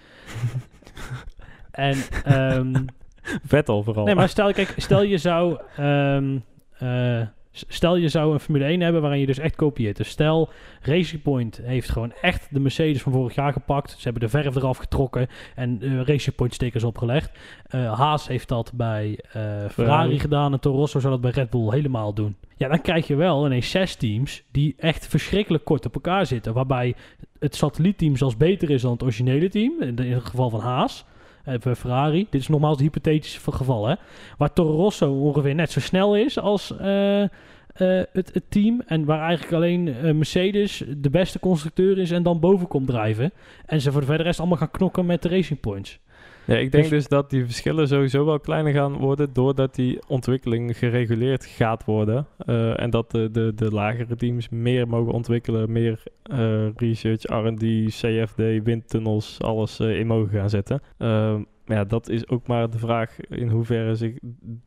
en 1.71 1.97
ehm, 2.25 2.75
Vettel 3.47 3.83
vooral. 3.83 4.05
Nee, 4.05 4.15
maar 4.15 4.29
stel, 4.29 4.53
kijk, 4.53 4.75
stel 4.77 5.03
je 5.03 5.19
zou. 5.19 5.59
s- 5.77 7.27
stel 7.55 7.97
je 7.97 8.09
zou 8.09 8.33
een 8.33 8.41
Formule 8.41 8.65
1 8.65 8.81
hebben 8.81 9.01
waarin 9.01 9.21
je 9.21 9.27
dus 9.27 9.39
echt 9.39 9.57
kopieert. 9.57 9.97
Dus 9.97 10.09
stel, 10.09 10.49
Racing 10.81 11.23
Point 11.23 11.61
heeft 11.63 11.91
gewoon 11.91 12.13
echt 12.21 12.47
de 12.51 12.61
Mercedes 12.61 13.03
van 13.03 13.13
vorig 13.13 13.35
jaar 13.35 13.53
gepakt. 13.53 13.91
Ze 13.91 14.03
hebben 14.03 14.23
de 14.23 14.29
verf 14.29 14.57
eraf 14.57 14.77
getrokken 14.77 15.27
en 15.55 15.79
eh 15.83 16.01
Racing 16.03 16.35
Point 16.35 16.55
stickers 16.55 16.85
opgelegd. 16.85 17.39
Eh, 17.67 17.99
Haas 17.99 18.29
heeft 18.29 18.49
dat 18.49 18.73
bij 18.75 19.19
eh, 19.23 19.33
Ferrari, 19.33 19.69
Ferrari. 19.69 20.21
gedaan 20.21 20.53
en 20.53 20.61
Toro 20.61 20.77
Rosso 20.77 21.01
zou 21.01 21.13
dat 21.13 21.23
bij 21.23 21.31
Red 21.31 21.51
Bull 21.51 21.71
helemaal 21.71 22.15
doen. 22.15 22.37
Ja, 22.57 22.69
dan 22.69 22.81
krijg 22.81 23.07
je 23.07 23.15
wel 23.15 23.47
ineens 23.47 23.71
zes 23.71 23.95
teams 23.95 24.43
die 24.51 24.75
echt 24.79 25.07
verschrikkelijk 25.07 25.65
kort 25.65 25.87
op 25.87 25.95
elkaar 25.95 26.27
zitten. 26.27 26.55
Waarbij 26.55 26.95
het 27.39 27.57
satellietteam 27.57 28.17
zelfs 28.17 28.37
beter 28.37 28.71
is 28.71 28.83
dan 28.83 28.93
het 28.93 29.03
originele 29.03 29.49
team. 29.49 29.83
In 29.83 29.99
het 29.99 30.25
geval 30.25 30.51
van 30.51 30.61
Haas. 30.61 31.05
Eh, 31.45 31.59
bij 31.59 31.75
Ferrari. 31.75 32.27
Dit 32.31 32.41
is 32.41 32.49
nogmaals 32.49 32.77
het 32.77 32.83
hypothetische 32.83 33.53
geval, 33.53 33.87
hè. 33.87 33.95
Waar 34.39 34.53
Toro 34.53 34.77
Rosso 34.77 35.13
ongeveer 35.13 35.55
net 35.55 35.71
zo 35.71 35.81
snel 35.81 36.17
is 36.17 36.39
als 36.39 36.77
eh, 36.77 37.27
eh, 37.75 38.03
het, 38.13 38.31
het 38.33 38.45
team. 38.49 38.83
En 38.87 39.05
waar 39.05 39.21
eigenlijk 39.21 39.53
alleen 39.53 39.89
eh, 39.89 40.13
Mercedes 40.13 40.85
de 40.97 41.11
beste 41.11 41.39
constructeur 41.39 41.99
is 41.99 42.11
en 42.11 42.23
dan 42.23 42.41
boven 42.41 42.69
komt 42.69 42.87
drijven. 42.87 43.33
En 43.67 43.81
ze 43.81 43.93
voor 43.93 44.01
de 44.01 44.07
verder 44.07 44.27
rest 44.27 44.39
allemaal 44.39 44.59
gaan 44.59 44.71
knokken 44.71 45.07
met 45.07 45.23
de 45.23 45.29
Racing 45.29 45.61
Points. 45.61 45.99
Ja, 46.47 46.57
ik 46.57 46.73
denk 46.73 46.89
Dus- 46.89 47.09
dat 47.09 47.31
die 47.31 47.45
verschillen 47.45 47.89
sowieso 47.89 48.25
wel 48.25 48.41
kleiner 48.41 48.73
gaan 48.73 48.97
worden 48.97 49.33
doordat 49.33 49.75
die 49.75 49.99
ontwikkeling 50.07 50.79
gereguleerd 50.79 51.45
gaat 51.45 51.85
worden. 51.85 52.27
Eh, 52.39 52.81
en 52.81 52.91
dat 52.91 53.11
de, 53.11 53.31
de, 53.31 53.53
de 53.55 53.71
lagere 53.71 54.17
teams 54.17 54.49
meer 54.49 54.89
mogen 54.89 55.13
ontwikkelen, 55.13 55.73
meer 55.73 56.03
eh, 56.23 56.67
research, 56.77 57.23
R&D, 57.23 57.87
CFD, 57.89 58.63
windtunnels, 58.65 59.41
alles 59.41 59.81
eh, 59.81 59.99
in 59.99 60.07
mogen 60.07 60.39
gaan 60.39 60.51
zetten. 60.51 60.83
Ehm, 60.99 61.43
maar 61.65 61.77
ja, 61.77 61.85
dat 61.85 62.09
is 62.09 62.29
ook 62.29 62.47
maar 62.47 62.71
de 62.71 62.79
vraag 62.79 63.21
in 63.21 63.49
hoeverre 63.49 63.95
zich, 63.95 64.19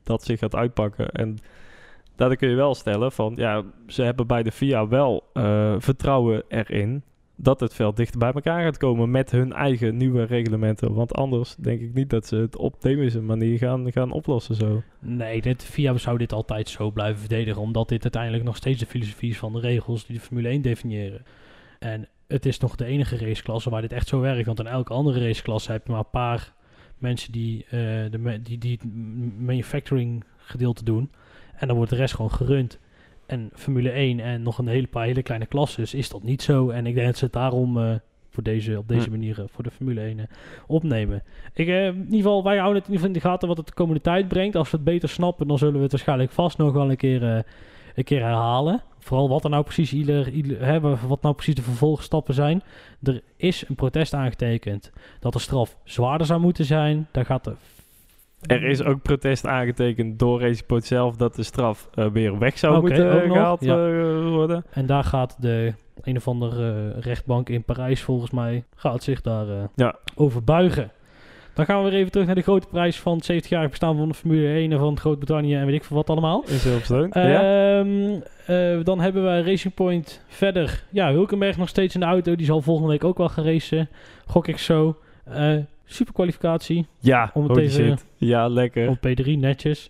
dat 0.03 0.23
zich 0.23 0.39
gaat 0.39 0.55
uitpakken. 0.55 1.09
En 1.09 1.37
daar 2.15 2.35
kun 2.35 2.49
je 2.49 2.55
wel 2.55 2.75
stellen 2.75 3.11
van, 3.11 3.33
ja, 3.35 3.63
ze 3.87 4.03
hebben 4.03 4.27
bij 4.27 4.43
de 4.43 4.51
FIA 4.51 4.87
wel 4.87 5.29
vertrouwen 5.79 6.43
erin 6.47 7.03
dat 7.39 7.59
het 7.59 7.73
veld 7.73 7.97
dichter 7.97 8.19
bij 8.19 8.31
elkaar 8.31 8.63
gaat 8.63 8.77
komen 8.77 9.11
met 9.11 9.31
hun 9.31 9.53
eigen 9.53 9.97
nieuwe 9.97 10.23
reglementen. 10.23 10.93
Want 10.93 11.13
anders 11.13 11.55
denk 11.55 11.81
ik 11.81 11.93
niet 11.93 12.09
dat 12.09 12.27
ze 12.27 12.35
het 12.35 12.57
op 12.57 12.81
deze 12.81 13.21
manier 13.21 13.57
gaan, 13.57 13.91
gaan 13.91 14.11
oplossen 14.11 14.55
zo. 14.55 14.83
Nee, 14.99 15.41
dit, 15.41 15.63
VIA 15.63 15.97
zou 15.97 16.17
dit 16.17 16.33
altijd 16.33 16.69
zo 16.69 16.91
blijven 16.91 17.19
verdedigen. 17.19 17.61
Omdat 17.61 17.89
dit 17.89 18.03
uiteindelijk 18.03 18.43
nog 18.43 18.55
steeds 18.55 18.79
de 18.79 18.85
filosofie 18.85 19.29
is 19.29 19.37
van 19.37 19.53
de 19.53 19.59
regels 19.59 20.05
die 20.05 20.15
de 20.15 20.21
Formule 20.21 20.47
1 20.47 20.61
definiëren. 20.61 21.25
En 21.79 22.07
het 22.27 22.45
is 22.45 22.59
nog 22.59 22.75
de 22.75 22.85
enige 22.85 23.17
raceklasse 23.17 23.69
waar 23.69 23.81
dit 23.81 23.93
echt 23.93 24.07
zo 24.07 24.19
werkt. 24.19 24.45
Want 24.45 24.59
in 24.59 24.67
elke 24.67 24.93
andere 24.93 25.27
raceklasse 25.27 25.71
heb 25.71 25.85
je 25.85 25.91
maar 25.91 25.99
een 25.99 26.09
paar 26.11 26.53
mensen 26.97 27.31
die, 27.31 27.65
eh, 27.65 27.79
de, 28.11 28.39
die, 28.43 28.57
die 28.57 28.71
het 28.71 28.93
manufacturing 29.39 30.23
gedeelte 30.37 30.83
doen. 30.83 31.11
En 31.55 31.67
dan 31.67 31.75
wordt 31.75 31.91
de 31.91 31.97
rest 31.97 32.15
gewoon 32.15 32.31
gerund. 32.31 32.79
En 33.27 33.49
Formule 33.53 33.89
1 33.89 34.19
en 34.19 34.41
nog 34.41 34.57
een 34.57 34.67
hele 34.67 34.87
paar 34.87 35.05
hele 35.05 35.23
kleine 35.23 35.45
klasses 35.45 35.93
is 35.93 36.09
dat 36.09 36.23
niet 36.23 36.41
zo. 36.41 36.69
En 36.69 36.85
ik 36.85 36.93
denk 36.93 37.07
dat 37.07 37.17
ze 37.17 37.23
het 37.23 37.33
daarom 37.33 37.77
eh, 37.77 37.95
voor 38.29 38.43
deze, 38.43 38.77
op 38.77 38.87
deze 38.87 39.05
Hm. 39.05 39.11
manier 39.11 39.39
eh, 39.39 39.45
voor 39.47 39.63
de 39.63 39.71
Formule 39.71 40.01
1 40.01 40.19
eh, 40.19 40.25
opnemen. 40.67 41.23
Ik, 41.53 41.67
in 41.67 42.03
ieder 42.03 42.17
geval, 42.17 42.43
wij 42.43 42.57
houden 42.57 42.77
het 42.81 42.87
in 42.87 42.93
ieder 42.93 43.05
geval 43.05 43.07
in 43.07 43.13
de 43.13 43.29
gaten 43.29 43.47
wat 43.47 43.57
het 43.57 43.67
de 43.67 43.73
komende 43.73 44.01
tijd 44.01 44.27
brengt. 44.27 44.55
Als 44.55 44.71
we 44.71 44.77
het 44.77 44.85
beter 44.85 45.09
snappen, 45.09 45.47
dan 45.47 45.57
zullen 45.57 45.75
we 45.75 45.81
het 45.81 45.91
waarschijnlijk 45.91 46.31
vast 46.31 46.57
nog 46.57 46.73
wel 46.73 46.89
een 46.89 46.97
keer, 46.97 47.23
een 47.95 48.03
keer 48.03 48.21
herhalen. 48.21 48.81
Vooral 48.99 49.29
wat 49.29 49.43
er 49.43 49.49
nou 49.49 49.63
precies 49.63 49.93
ieder, 49.93 50.29
ieder, 50.29 50.65
hè, 50.65 50.79
wat 50.79 51.21
nou 51.21 51.35
precies 51.35 51.55
de 51.55 51.61
vervolgstappen 51.61 52.33
zijn. 52.33 52.61
Er 53.03 53.21
is 53.35 53.67
een 53.67 53.75
protest 53.75 54.13
aangetekend 54.13 54.91
dat 55.19 55.33
de 55.33 55.39
straf 55.39 55.77
zwaarder 55.83 56.27
zou 56.27 56.39
moeten 56.39 56.65
zijn. 56.65 57.07
Daar 57.11 57.25
gaat 57.25 57.43
de 57.43 57.53
Er 58.41 58.63
is 58.63 58.83
ook 58.83 59.01
protest 59.01 59.45
aangetekend 59.45 60.19
door 60.19 60.41
Raceport 60.41 60.85
zelf 60.85 61.15
dat 61.15 61.35
de 61.35 61.43
straf 61.43 61.89
eh, 61.93 62.05
weer 62.07 62.37
weg 62.39 62.57
zou 62.57 62.75
Oké, 62.77 62.81
moeten 62.81 63.11
ook 63.13 63.21
eh, 63.21 63.31
gehaald 63.31 63.63
ja. 63.63 63.87
eh, 63.87 64.27
worden. 64.29 64.65
En 64.71 64.85
daar 64.85 65.03
gaat 65.03 65.35
de 65.39 65.73
een 66.03 66.17
of 66.17 66.27
andere 66.27 66.89
rechtbank 66.99 67.49
in 67.49 67.63
Parijs 67.63 68.01
volgens 68.01 68.31
mij 68.31 68.63
gaat 68.75 69.03
zich 69.03 69.21
daar 69.21 69.45
Ja. 69.75 69.95
over 70.15 70.43
buigen. 70.43 70.91
Dan 71.53 71.65
gaan 71.65 71.83
we 71.83 71.89
weer 71.89 71.99
even 71.99 72.11
terug 72.11 72.25
naar 72.25 72.35
de 72.35 72.41
grote 72.41 72.67
prijs 72.67 72.99
van 72.99 73.17
het 73.17 73.31
70-jarig 73.45 73.69
bestaan 73.69 73.97
van 73.97 74.07
de 74.07 74.13
Formule 74.13 74.47
1 74.53 74.71
en 74.71 74.79
van 74.79 74.99
Groot-Brittannië 74.99 75.55
en 75.55 75.65
weet 75.65 75.75
ik 75.75 75.83
veel 75.83 75.95
wat 75.97 76.09
allemaal. 76.09 76.43
In 76.47 76.57
Silverstone. 76.57 77.09
ja. 77.11 77.79
Eh, 78.45 78.83
dan 78.83 78.99
hebben 78.99 79.23
we 79.23 79.41
Racing 79.43 79.73
Point 79.73 80.21
verder. 80.27 80.83
Ja, 80.89 81.11
Hulkenberg 81.11 81.57
nog 81.57 81.69
steeds 81.69 81.93
in 81.93 81.99
de 81.99 82.05
auto. 82.05 82.35
Die 82.35 82.45
zal 82.45 82.61
volgende 82.61 82.89
week 82.89 83.03
ook 83.03 83.17
wel 83.17 83.29
gaan 83.29 83.43
racen. 83.43 83.89
Gok 84.25 84.47
ik 84.47 84.57
zo. 84.57 84.97
Super 85.89 86.13
kwalificatie 86.13 86.87
ja, 86.99 87.31
om 87.33 87.43
het 87.49 87.57
even- 87.57 87.85
shit. 87.87 88.05
Ja, 88.15 88.47
lekker. 88.47 88.89
op 88.89 88.97
P3, 88.97 89.25
netjes. 89.37 89.89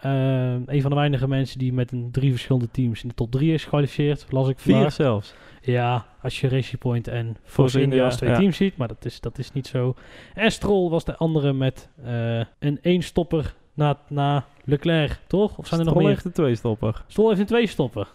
Ehm, 0.00 0.60
een 0.66 0.80
van 0.80 0.90
de 0.90 0.96
weinige 0.96 1.28
mensen 1.28 1.58
die 1.58 1.72
met 1.72 1.92
een 1.92 2.08
drie 2.10 2.30
verschillende 2.30 2.70
teams 2.70 3.02
in 3.02 3.08
de 3.08 3.14
top 3.14 3.30
3 3.30 3.52
is 3.52 3.62
gekwalificeerd, 3.62 4.26
las 4.30 4.48
ik 4.48 4.58
Vier 4.58 4.74
vandaag. 4.74 4.92
zelfs. 4.92 5.34
Ja, 5.60 6.06
als 6.22 6.40
je 6.40 6.48
Racing 6.48 6.78
Point 6.78 7.08
en 7.08 7.36
Force 7.44 7.80
India 7.80 8.04
als 8.04 8.16
twee 8.16 8.30
ja. 8.30 8.36
teams 8.36 8.56
ziet, 8.56 8.76
maar 8.76 8.88
dat 8.88 9.04
is, 9.04 9.20
dat 9.20 9.38
is 9.38 9.52
niet 9.52 9.66
zo. 9.66 9.94
En 10.34 10.52
Stroll 10.52 10.90
was 10.90 11.04
de 11.04 11.16
andere 11.16 11.52
met 11.52 11.88
eh, 12.04 12.40
een 12.58 12.78
één 12.82 13.02
stopper 13.02 13.54
na, 13.74 13.98
na 14.08 14.44
Leclerc, 14.64 15.18
toch? 15.26 15.58
Of 15.58 15.66
zijn 15.66 15.80
er 15.80 15.86
nog 15.86 15.96
meer? 15.96 16.08
heeft 16.08 16.24
een 16.24 16.32
twee-stopper. 16.32 17.04
Stroll 17.06 17.28
heeft 17.28 17.40
een 17.40 17.46
twee 17.46 17.66
stopper. 17.66 18.08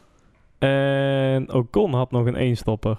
En 0.58 1.54
Ocon 1.54 1.94
had 1.94 2.12
nog 2.12 2.26
een 2.26 2.36
één-stopper. 2.36 2.98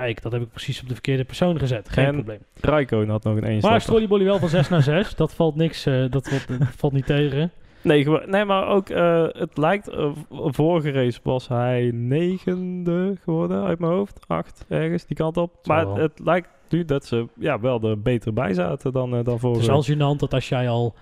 Kijk, 0.00 0.22
dat 0.22 0.32
heb 0.32 0.42
ik 0.42 0.50
precies 0.50 0.80
op 0.80 0.88
de 0.88 0.92
verkeerde 0.94 1.24
persoon 1.24 1.58
gezet. 1.58 1.88
Geen 1.88 2.04
En 2.04 2.14
probleem. 2.14 2.38
Raikkonen 2.60 3.08
had 3.08 3.24
nog 3.24 3.34
een 3.34 3.40
Maar 3.40 3.50
één-stopper. 3.50 3.80
Strollybolly 3.80 4.24
wel 4.24 4.38
van 4.38 4.48
6 4.48 4.68
naar 4.68 4.82
6. 4.82 5.14
Dat 5.14 5.34
valt 5.34 5.56
niks, 5.56 5.86
eh, 5.86 6.04
dat 6.10 6.28
valt, 6.28 6.58
dat 6.58 6.68
valt 6.80 6.92
niet 6.92 7.06
tegen. 7.06 7.50
Nee, 7.80 8.08
nee, 8.26 8.44
maar 8.44 8.66
ook 8.66 8.88
eh, 8.88 9.26
het 9.28 9.56
lijkt... 9.58 9.88
eh, 9.88 10.10
vorige 10.30 10.90
race 10.90 11.20
was 11.22 11.48
hij 11.48 11.90
negende 11.94 13.16
geworden 13.22 13.64
uit 13.64 13.78
mijn 13.78 13.92
hoofd. 13.92 14.24
Acht, 14.26 14.64
ergens, 14.68 15.06
die 15.06 15.16
kant 15.16 15.36
op. 15.36 15.52
Maar 15.66 15.84
wel. 15.84 15.94
het, 15.94 16.02
het 16.02 16.26
lijkt 16.26 16.48
nu 16.68 16.84
dat 16.84 17.04
ze 17.04 17.26
ja, 17.34 17.60
wel 17.60 17.82
er 17.82 18.00
beter 18.00 18.32
bij 18.32 18.54
zaten 18.54 18.92
dan, 18.92 19.10
dan 19.10 19.18
Het 19.18 19.40
vorige 19.40 19.60
is 19.60 19.66
race. 19.66 20.02
al 20.02 20.14
gênant 20.14 20.18
dat 20.18 20.34
als 20.34 20.48
jij 20.48 20.68
al 20.68 20.94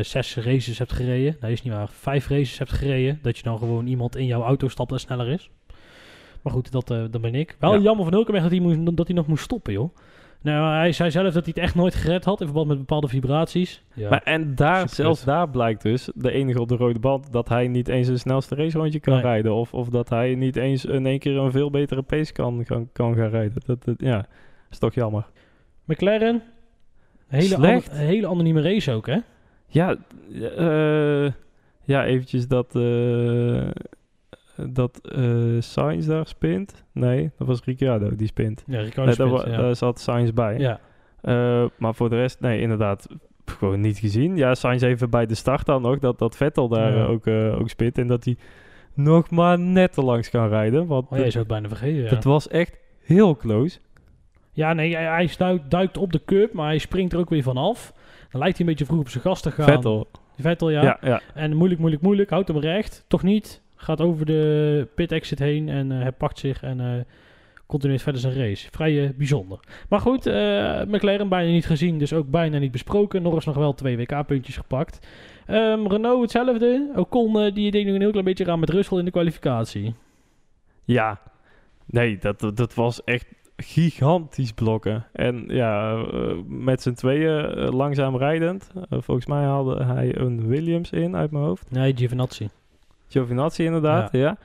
zes 0.00 0.36
races 0.36 0.78
hebt 0.78 0.92
gereden, 0.92 1.36
nee 1.40 1.52
is 1.52 1.62
niet 1.62 1.72
waar, 1.72 1.88
vijf 1.88 2.28
races 2.28 2.58
hebt 2.58 2.72
gereden, 2.72 3.18
dat 3.22 3.36
je 3.36 3.42
dan 3.42 3.58
gewoon 3.58 3.86
iemand 3.86 4.16
in 4.16 4.26
jouw 4.26 4.42
auto 4.42 4.68
stapt 4.68 4.92
en 4.92 5.00
sneller 5.00 5.28
is. 5.28 5.50
Maar 6.44 6.52
goed, 6.52 6.70
dat, 6.72 6.90
eh, 6.90 7.02
dat 7.10 7.20
ben 7.20 7.34
ik. 7.34 7.56
Wel 7.58 7.74
Ja. 7.74 7.80
jammer 7.80 8.04
van 8.04 8.12
Hulkenberg 8.14 8.42
dat 8.44 8.52
hij, 8.52 8.60
moest, 8.60 8.96
dat 8.96 9.06
hij 9.06 9.16
nog 9.16 9.26
moest 9.26 9.44
stoppen, 9.44 9.72
joh. 9.72 9.94
Nou, 10.40 10.74
hij 10.76 10.92
zei 10.92 11.10
zelf 11.10 11.24
dat 11.32 11.44
hij 11.44 11.52
het 11.54 11.64
echt 11.64 11.74
nooit 11.74 11.94
gered 11.94 12.24
had 12.24 12.40
in 12.40 12.46
verband 12.46 12.68
met 12.68 12.78
bepaalde 12.78 13.08
vibraties. 13.08 13.82
Ja. 13.94 14.08
Maar 14.10 14.22
en 14.22 14.54
daar, 14.54 14.76
Super 14.78 14.94
zelfs 14.94 15.24
daar 15.24 15.50
blijkt 15.50 15.82
dus, 15.82 16.08
de 16.14 16.30
enige 16.30 16.60
op 16.60 16.68
de 16.68 16.76
rode 16.76 16.98
band, 16.98 17.32
dat 17.32 17.48
hij 17.48 17.68
niet 17.68 17.88
eens 17.88 18.08
een 18.08 18.18
snelste 18.18 18.54
racerondje 18.54 19.00
kan 19.00 19.12
Nee. 19.12 19.22
rijden. 19.22 19.54
Of, 19.54 19.74
of 19.74 19.88
dat 19.88 20.08
hij 20.08 20.34
niet 20.34 20.56
eens 20.56 20.84
in 20.84 21.06
één 21.06 21.18
keer 21.18 21.36
een 21.36 21.50
veel 21.50 21.70
betere 21.70 22.02
pace 22.02 22.32
kan, 22.32 22.64
kan, 22.64 22.88
kan 22.92 23.14
gaan 23.14 23.28
rijden. 23.30 23.62
Dat, 23.66 23.84
dat, 23.84 23.94
ja, 24.00 24.26
is 24.70 24.78
toch 24.78 24.94
jammer. 24.94 25.26
McLaren, 25.84 26.42
hele, 27.26 27.42
Slecht. 27.44 27.90
an- 27.90 27.96
hele 27.96 28.26
anonieme 28.26 28.60
race 28.62 28.92
ook, 28.92 29.06
hè? 29.06 29.18
Ja, 29.66 29.96
eh, 30.56 31.32
ja 31.84 32.04
eventjes 32.04 32.48
dat, 32.48 32.76
eh 32.76 33.68
dat 34.70 35.00
eh 35.12 35.24
Sainz 35.58 36.06
daar 36.06 36.26
spint. 36.26 36.84
Nee, 36.92 37.30
dat 37.38 37.46
was 37.46 37.64
Ricciardo 37.64 38.16
die 38.16 38.26
spint. 38.26 38.64
Ja, 38.66 38.80
Ricardo 38.80 39.24
Nee, 39.24 39.36
daar, 39.36 39.50
ja. 39.50 39.56
daar 39.56 39.76
zat 39.76 40.00
Sainz 40.00 40.30
bij. 40.30 40.58
ja. 40.58 40.80
Eh, 41.20 41.64
maar 41.78 41.94
voor 41.94 42.10
de 42.10 42.16
rest, 42.16 42.40
nee, 42.40 42.60
inderdaad, 42.60 43.06
gewoon 43.44 43.80
niet 43.80 43.98
gezien. 43.98 44.36
Ja, 44.36 44.54
Sainz 44.54 44.82
even 44.82 45.10
bij 45.10 45.26
de 45.26 45.34
start 45.34 45.66
dan 45.66 45.82
nog, 45.82 45.98
dat, 45.98 46.18
dat 46.18 46.36
Vettel 46.36 46.68
daar 46.68 46.96
Ja. 46.96 47.04
eh, 47.04 47.10
ook, 47.10 47.26
ook 47.60 47.68
spint. 47.68 47.98
En 47.98 48.06
dat 48.06 48.24
hij 48.24 48.36
nog 48.94 49.30
maar 49.30 49.58
net 49.58 49.92
te 49.92 50.02
langs 50.02 50.30
kan 50.30 50.48
rijden. 50.48 50.86
Want 50.86 51.04
Oh, 51.04 51.10
jij 51.10 51.18
het, 51.18 51.26
is 51.34 51.36
ook 51.40 51.46
bijna 51.46 51.68
vergeten, 51.68 52.08
het 52.16 52.24
was 52.24 52.48
echt 52.48 52.76
heel 53.02 53.36
close. 53.36 53.78
Ja, 54.52 54.72
nee, 54.72 54.94
hij, 54.96 55.04
hij 55.04 55.30
duikt, 55.38 55.70
duikt 55.70 55.96
op 55.98 56.12
de 56.12 56.20
curb, 56.24 56.52
maar 56.52 56.66
hij 56.66 56.78
springt 56.78 57.12
er 57.12 57.18
ook 57.18 57.30
weer 57.30 57.42
vanaf. 57.42 57.92
Dan 58.30 58.40
lijkt 58.40 58.56
hij 58.58 58.66
een 58.66 58.72
beetje 58.72 58.86
vroeg 58.86 59.00
op 59.00 59.08
zijn 59.08 59.22
gas 59.22 59.40
te 59.42 59.50
gaan. 59.50 59.64
Vettel, 59.64 60.06
Vettel, 60.38 60.70
ja. 60.70 60.82
ja. 60.82 60.98
ja, 61.02 61.20
En 61.34 61.56
moeilijk, 61.56 61.80
moeilijk, 61.80 62.02
moeilijk. 62.02 62.30
Houdt 62.30 62.48
hem 62.48 62.58
recht. 62.58 63.04
Toch 63.08 63.22
niet. 63.22 63.62
Gaat 63.76 64.00
over 64.00 64.26
de 64.26 64.88
pit 64.94 65.12
exit 65.12 65.38
heen 65.38 65.68
en 65.68 65.92
eh, 65.92 66.00
hij 66.00 66.12
pakt 66.12 66.38
zich 66.38 66.62
en 66.62 66.80
eh, 66.80 67.00
continueert 67.66 68.02
verder 68.02 68.20
zijn 68.20 68.34
race. 68.34 68.68
Vrij 68.70 69.04
eh, 69.04 69.10
bijzonder. 69.16 69.60
Maar 69.88 70.00
goed, 70.00 70.26
eh, 70.26 70.82
McLaren 70.86 71.28
bijna 71.28 71.50
niet 71.50 71.66
gezien, 71.66 71.98
dus 71.98 72.12
ook 72.12 72.30
bijna 72.30 72.58
niet 72.58 72.72
besproken. 72.72 73.22
Norris 73.22 73.44
nog 73.44 73.56
wel 73.56 73.74
twee 73.74 73.96
WK-puntjes 73.96 74.56
gepakt. 74.56 75.06
Ehm, 75.46 75.86
Renault 75.86 76.20
hetzelfde. 76.20 76.90
Ocon 76.96 77.40
eh, 77.40 77.54
die 77.54 77.70
deed 77.70 77.84
nog 77.84 77.94
een 77.94 78.00
heel 78.00 78.10
klein 78.10 78.24
beetje 78.24 78.50
aan 78.50 78.60
met 78.60 78.70
Russell 78.70 78.98
in 78.98 79.04
de 79.04 79.10
kwalificatie. 79.10 79.94
Ja, 80.84 81.20
nee, 81.86 82.18
dat, 82.18 82.40
dat, 82.54 82.74
was 82.74 83.04
echt 83.04 83.26
gigantisch 83.56 84.52
blokken. 84.52 85.06
En 85.12 85.44
ja, 85.46 85.96
eh, 85.96 86.36
met 86.46 86.82
z'n 86.82 86.92
tweeën 86.92 87.46
eh, 87.46 87.72
langzaam 87.72 88.16
rijdend. 88.16 88.70
Eh, 88.74 88.98
volgens 89.00 89.26
mij 89.26 89.42
haalde 89.42 89.84
hij 89.84 90.18
een 90.18 90.46
Williams 90.46 90.90
in 90.90 91.16
uit 91.16 91.30
mijn 91.30 91.44
hoofd. 91.44 91.70
Nee, 91.70 91.96
Giovinazzi. 91.96 92.48
Giovinazzi 93.14 93.64
inderdaad, 93.64 94.12
ja. 94.12 94.36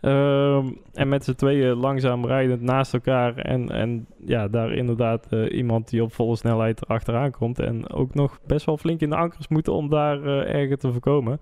Ehm, 0.00 0.66
en 0.92 1.08
met 1.08 1.24
z'n 1.24 1.34
tweeën 1.34 1.76
langzaam 1.76 2.26
rijdend 2.26 2.60
naast 2.60 2.94
elkaar. 2.94 3.36
En, 3.36 3.70
en 3.70 4.06
ja, 4.24 4.48
daar 4.48 4.72
inderdaad 4.72 5.26
eh, 5.30 5.56
iemand 5.56 5.88
die 5.88 6.02
op 6.02 6.12
volle 6.12 6.36
snelheid 6.36 6.86
achteraan 6.86 7.30
komt. 7.30 7.58
En 7.58 7.90
ook 7.90 8.14
nog 8.14 8.40
best 8.46 8.66
wel 8.66 8.76
flink 8.76 9.00
in 9.00 9.10
de 9.10 9.16
ankers 9.16 9.48
moeten 9.48 9.72
om 9.72 9.90
daar 9.90 10.24
eh 10.24 10.54
erger 10.54 10.78
te 10.78 10.92
voorkomen. 10.92 11.40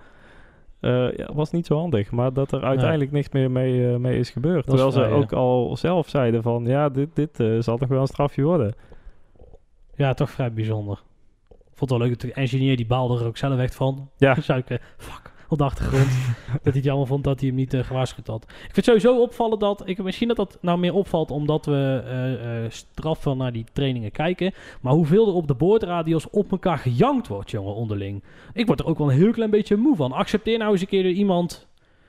Eh, 0.80 1.16
ja, 1.16 1.28
was 1.34 1.50
niet 1.50 1.66
zo 1.66 1.78
handig, 1.78 2.10
maar 2.10 2.32
dat 2.32 2.52
er 2.52 2.62
uiteindelijk 2.62 3.10
niks 3.12 3.28
meer 3.28 3.50
mee, 3.50 3.98
mee 3.98 4.18
is 4.18 4.30
gebeurd. 4.30 4.66
Dat 4.66 4.74
is 4.74 4.80
Terwijl 4.80 5.08
ze 5.08 5.14
ja. 5.14 5.20
ook 5.20 5.32
al 5.32 5.76
zelf 5.76 6.08
zeiden 6.08 6.42
van, 6.42 6.64
ja, 6.64 6.88
dit, 6.88 7.16
dit 7.16 7.64
zal 7.64 7.76
nog 7.76 7.88
wel 7.88 8.00
een 8.00 8.06
strafje 8.06 8.42
worden. 8.42 8.74
Ja, 9.94 10.14
toch 10.14 10.30
vrij 10.30 10.52
bijzonder. 10.52 11.02
Vond 11.74 11.90
het 11.90 12.00
wel 12.00 12.08
leuk 12.08 12.20
dat 12.20 12.30
de 12.30 12.40
engineer 12.40 12.76
die 12.76 12.86
baalde 12.86 13.18
er 13.18 13.26
ook 13.26 13.36
zelf 13.36 13.58
echt 13.58 13.74
van. 13.74 14.08
Ja. 14.16 14.40
Zou 14.40 14.58
ik, 14.58 14.70
eh, 14.70 14.78
fuck, 14.96 15.31
op 15.53 15.59
de 15.59 15.64
achtergrond. 15.64 16.09
dat 16.53 16.61
hij 16.62 16.72
het 16.72 16.84
jammer 16.84 17.07
vond 17.07 17.24
dat 17.24 17.38
hij 17.40 17.48
hem 17.48 17.57
niet 17.57 17.74
eh, 17.74 17.84
gewaarschuwd 17.84 18.26
had. 18.26 18.42
Ik 18.42 18.59
vind 18.59 18.76
het 18.76 18.84
sowieso 18.84 19.22
opvallen 19.22 19.59
dat, 19.59 19.82
ik, 19.84 20.03
misschien 20.03 20.28
dat 20.28 20.36
dat 20.36 20.59
nou 20.61 20.78
meer 20.78 20.94
opvalt 20.94 21.30
omdat 21.30 21.66
we 21.66 22.03
eh, 22.05 22.64
eh, 22.64 22.70
straffen 22.70 23.36
naar 23.36 23.53
die 23.53 23.64
trainingen 23.72 24.11
kijken. 24.11 24.53
Maar 24.80 24.92
hoeveel 24.92 25.28
er 25.28 25.34
op 25.34 25.46
de 25.48 25.55
boordradio's 25.55 26.26
op 26.30 26.50
elkaar 26.50 26.78
gejankt 26.78 27.28
wordt, 27.28 27.50
jongen, 27.50 27.74
onderling. 27.74 28.22
Ik 28.53 28.66
word 28.66 28.80
er 28.80 28.86
ook 28.86 28.98
wel 28.98 29.11
een 29.11 29.16
heel 29.18 29.32
klein 29.32 29.50
beetje 29.50 29.76
moe 29.76 29.96
van. 29.96 30.12
Accepteer 30.12 30.59
nou 30.59 30.72
eens 30.72 30.80
een 30.80 30.86
keer 30.86 31.03
dat 31.03 31.12
iemand 31.12 31.66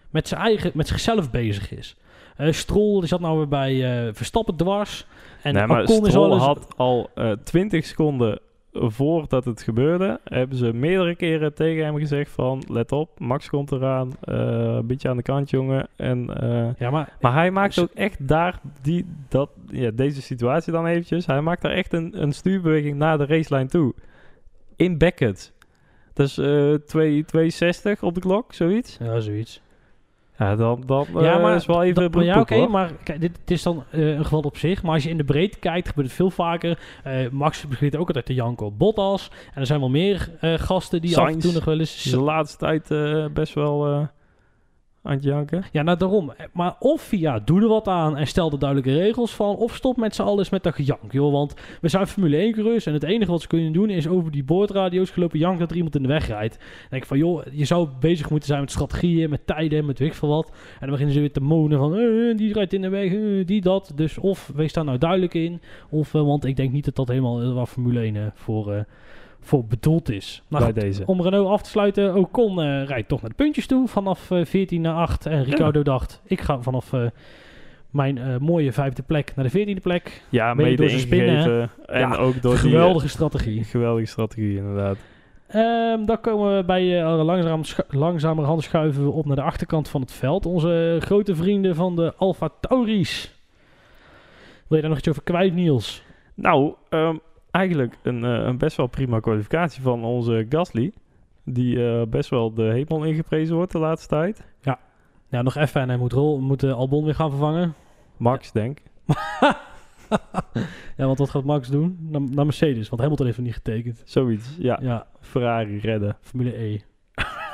met 0.09 0.27
zijn 0.27 0.41
eigen, 0.41 0.71
met 0.73 0.87
zichzelf 0.87 1.31
bezig 1.31 1.71
is. 1.71 1.95
Eh 2.37 2.51
Stroll 2.51 2.99
die 2.99 3.07
zat 3.07 3.19
nou 3.19 3.37
weer 3.37 3.47
bij 3.47 4.13
Verstappen 4.13 4.55
dwars. 4.55 5.05
En 5.41 5.53
nee, 5.53 5.67
maar 5.67 5.81
Ocon 5.81 6.01
is 6.05 6.09
Stroll 6.09 6.29
al 6.29 6.33
eens- 6.33 6.43
had 6.43 6.67
al 6.77 7.09
eh 7.15 7.31
20 7.31 7.85
seconden 7.85 8.39
voordat 8.73 9.45
het 9.45 9.61
gebeurde, 9.61 10.19
hebben 10.23 10.57
ze 10.57 10.73
meerdere 10.73 11.15
keren 11.15 11.53
tegen 11.53 11.85
hem 11.85 11.97
gezegd 11.97 12.31
van, 12.31 12.63
let 12.67 12.91
op, 12.91 13.19
Max 13.19 13.49
komt 13.49 13.71
eraan, 13.71 14.11
eh, 14.21 14.35
een 14.75 14.87
beetje 14.87 15.09
aan 15.09 15.17
de 15.17 15.23
kant, 15.23 15.49
jongen. 15.49 15.87
En, 15.95 16.41
eh, 16.41 16.69
Ja, 16.77 16.89
maar, 16.89 17.17
maar 17.21 17.33
hij 17.33 17.51
maakt 17.51 17.79
ook 17.79 17.91
echt 17.93 18.27
daar, 18.27 18.59
die, 18.81 19.05
dat, 19.27 19.49
ja, 19.67 19.91
deze 19.91 20.21
situatie 20.21 20.73
dan 20.73 20.85
eventjes, 20.85 21.25
hij 21.25 21.41
maakt 21.41 21.61
daar 21.61 21.71
echt 21.71 21.93
een, 21.93 22.21
een 22.21 22.33
stuurbeweging 22.33 22.97
naar 22.97 23.17
de 23.17 23.25
racelijn 23.25 23.67
toe. 23.67 23.93
In 24.75 24.97
Beckett. 24.97 25.53
Dat 26.13 26.25
is 26.27 26.33
2 26.85 27.25
260 27.25 28.03
op 28.03 28.13
de 28.13 28.21
klok, 28.21 28.53
zoiets. 28.53 28.97
ja, 28.99 29.19
zoiets. 29.19 29.61
Ja, 30.37 30.55
dan, 30.55 30.83
dan 30.85 31.07
Ja, 31.13 31.35
eh, 31.35 31.41
maar 31.41 31.55
is 31.55 31.65
wel 31.65 31.83
even 31.83 32.11
dat, 32.11 32.23
ja, 32.23 32.39
oké, 32.39 32.67
maar 32.67 32.91
kijk, 33.03 33.21
dit, 33.21 33.31
dit 33.35 33.57
is 33.57 33.63
dan 33.63 33.83
eh, 33.89 34.15
een 34.15 34.23
geval 34.23 34.41
op 34.41 34.57
zich. 34.57 34.83
Maar 34.83 34.93
als 34.93 35.03
je 35.03 35.09
in 35.09 35.17
de 35.17 35.23
breedte 35.23 35.59
kijkt, 35.59 35.87
gebeurt 35.87 36.07
het 36.07 36.15
veel 36.15 36.29
vaker. 36.29 36.79
Eh, 37.03 37.29
Max 37.31 37.67
begint 37.67 37.95
ook 37.95 38.07
altijd 38.07 38.25
te 38.25 38.33
janken 38.33 38.65
op 38.65 38.77
Bottas. 38.77 39.29
En 39.53 39.61
er 39.61 39.65
zijn 39.65 39.79
wel 39.79 39.89
meer 39.89 40.29
gasten 40.39 41.01
die 41.01 41.17
af 41.17 41.27
en 41.27 41.31
toe 41.31 41.41
Sainz. 41.41 41.55
nog 41.55 41.65
wel 41.65 41.79
eens... 41.79 42.05
Is 42.05 42.11
de 42.11 42.19
laatste 42.19 42.57
tijd 42.57 42.87
best 43.33 43.53
wel 43.53 44.09
aan 45.03 45.13
het 45.13 45.23
janken. 45.23 45.63
Ja, 45.71 45.81
nou 45.81 45.97
daarom. 45.97 46.31
Eh, 46.31 46.45
Maar 46.53 46.75
of 46.79 47.11
ja, 47.11 47.39
doe 47.39 47.61
er 47.61 47.67
wat 47.67 47.87
aan 47.87 48.17
en 48.17 48.27
stel 48.27 48.51
er 48.51 48.59
duidelijke 48.59 48.99
regels 48.99 49.35
van. 49.35 49.55
Of 49.55 49.75
stop 49.75 49.97
met 49.97 50.15
z'n 50.15 50.21
allen 50.21 50.45
met 50.51 50.63
dat 50.63 50.75
gejank, 50.75 51.11
joh. 51.11 51.31
Want 51.31 51.53
we 51.81 51.87
zijn 51.87 52.07
Formule 52.07 52.37
1 52.37 52.51
coureurs 52.53 52.85
en 52.85 52.93
het 52.93 53.03
enige 53.03 53.31
wat 53.31 53.41
ze 53.41 53.47
kunnen 53.47 53.73
doen 53.73 53.89
is 53.89 54.07
over 54.07 54.31
die 54.31 54.43
boordradio's 54.43 55.09
gelopen 55.09 55.39
janken 55.39 55.59
dat 55.59 55.69
er 55.69 55.75
iemand 55.75 55.95
in 55.95 56.01
de 56.01 56.07
weg 56.07 56.27
rijdt. 56.27 56.57
Denk 56.89 57.01
ik 57.01 57.07
van, 57.07 57.17
joh, 57.17 57.43
je 57.51 57.65
zou 57.65 57.87
bezig 57.99 58.29
moeten 58.29 58.47
zijn 58.47 58.61
met 58.61 58.71
strategieën, 58.71 59.29
met 59.29 59.47
tijden, 59.47 59.85
met 59.85 59.99
weet 59.99 60.19
wat. 60.19 60.49
En 60.49 60.79
dan 60.79 60.89
beginnen 60.89 61.13
ze 61.13 61.19
weer 61.19 61.31
te 61.31 61.41
monen 61.41 61.77
van, 61.79 61.95
eh, 61.97 62.37
die 62.37 62.53
rijdt 62.53 62.73
in 62.73 62.81
de 62.81 62.89
weg, 62.89 63.13
eh, 63.13 63.45
die 63.45 63.61
dat. 63.61 63.91
Dus 63.95 64.17
of 64.17 64.51
wees 64.55 64.73
daar 64.73 64.85
nou 64.85 64.97
duidelijk 64.97 65.33
in. 65.33 65.61
Of, 65.89 66.13
eh, 66.13 66.21
want 66.21 66.45
ik 66.45 66.55
denk 66.55 66.71
niet 66.71 66.85
dat 66.85 66.95
dat 66.95 67.07
helemaal 67.07 67.41
eh, 67.41 67.53
waar 67.53 67.65
Formule 67.65 67.99
1 68.05 68.15
eh, 68.15 68.21
voor, 68.33 68.73
eh, 68.73 68.81
voor 69.43 69.65
bedoeld 69.65 70.09
is. 70.09 70.43
Nou, 70.47 70.63
bij 70.63 70.73
goed, 70.73 70.81
deze. 70.81 71.03
om 71.05 71.21
Renault 71.21 71.49
af 71.49 71.61
te 71.61 71.69
sluiten, 71.69 72.15
Ocon 72.15 72.61
eh 72.61 72.85
rijdt 72.85 73.07
toch 73.07 73.21
naar 73.21 73.29
de 73.29 73.35
puntjes 73.35 73.67
toe 73.67 73.87
vanaf 73.87 74.31
eh 74.31 74.45
14 74.45 74.81
naar 74.81 74.95
8. 74.95 75.25
En 75.25 75.43
Ricardo 75.43 75.81
dacht, 75.83 76.21
ik 76.25 76.41
ga 76.41 76.61
vanaf 76.61 76.93
eh, 76.93 77.01
mijn 77.89 78.37
mooie 78.41 78.71
vijfde 78.71 79.01
plek 79.03 79.35
naar 79.35 79.49
de 79.49 79.75
14e 79.77 79.81
plek. 79.81 80.23
Ja, 80.29 80.53
mede 80.53 80.75
door 80.75 80.89
zijn 80.89 81.01
spinnen. 81.01 81.69
En 81.85 81.99
Ja, 81.99 82.15
ook 82.15 82.41
door 82.41 82.55
Geweldige 82.57 83.07
strategie. 83.07 83.63
geweldige 83.63 84.07
strategie, 84.07 84.57
inderdaad. 84.57 84.97
Ehm, 85.47 86.05
dan 86.05 86.21
komen 86.21 86.57
we 86.57 86.63
bij 86.63 87.01
eh, 87.03 87.23
langzaam, 87.25 87.63
schu- 87.63 87.83
langzamerhand 87.97 88.63
schuiven 88.63 89.03
we 89.03 89.11
op 89.11 89.25
naar 89.25 89.35
de 89.35 89.41
achterkant 89.41 89.89
van 89.89 90.01
het 90.01 90.11
veld. 90.11 90.45
Onze 90.45 90.97
grote 90.99 91.35
vrienden 91.35 91.75
van 91.75 91.95
de 91.95 92.13
Alfa 92.17 92.49
Tauris. 92.61 93.35
Wil 94.67 94.77
je 94.77 94.81
daar 94.81 94.89
nog 94.89 94.97
iets 94.99 95.09
over 95.09 95.23
kwijt, 95.23 95.53
Niels? 95.53 96.03
Nou, 96.33 96.73
ehm, 96.89 97.15
eigenlijk 97.53 97.95
een, 98.01 98.23
eh, 98.23 98.31
een 98.31 98.57
best 98.57 98.77
wel 98.77 98.87
prima 98.87 99.19
kwalificatie 99.19 99.81
van 99.81 100.03
onze 100.03 100.45
Gasly. 100.49 100.91
Die 101.45 101.87
eh, 101.87 102.05
best 102.07 102.29
wel 102.29 102.53
de 102.53 102.63
hemel 102.63 103.03
ingeprezen 103.03 103.55
wordt 103.55 103.71
de 103.71 103.79
laatste 103.79 104.07
tijd. 104.07 104.43
Ja, 105.33 105.41
nog 105.41 105.55
even 105.55 105.81
en 105.81 105.87
hij 105.89 105.97
moet, 105.97 106.11
rol, 106.11 106.39
moet 106.39 106.63
eh, 106.63 106.73
Albon 106.73 107.03
weer 107.03 107.15
gaan 107.15 107.29
vervangen. 107.29 107.73
Max, 108.17 108.51
denk. 108.51 108.79
Ja, 110.97 111.05
want 111.05 111.17
wat 111.17 111.29
gaat 111.29 111.43
Max 111.43 111.67
doen? 111.67 111.97
Naar, 111.99 112.21
naar 112.21 112.45
Mercedes, 112.45 112.89
want 112.89 113.01
Hamilton 113.01 113.25
heeft 113.25 113.37
hem 113.37 113.45
niet 113.45 113.55
getekend. 113.55 114.01
Zoiets, 114.05 114.55
ja. 114.59 114.79
Ja, 114.81 115.07
Ferrari 115.19 115.79
redden. 115.79 116.17
Formule 116.21 116.63
E. 116.63 116.79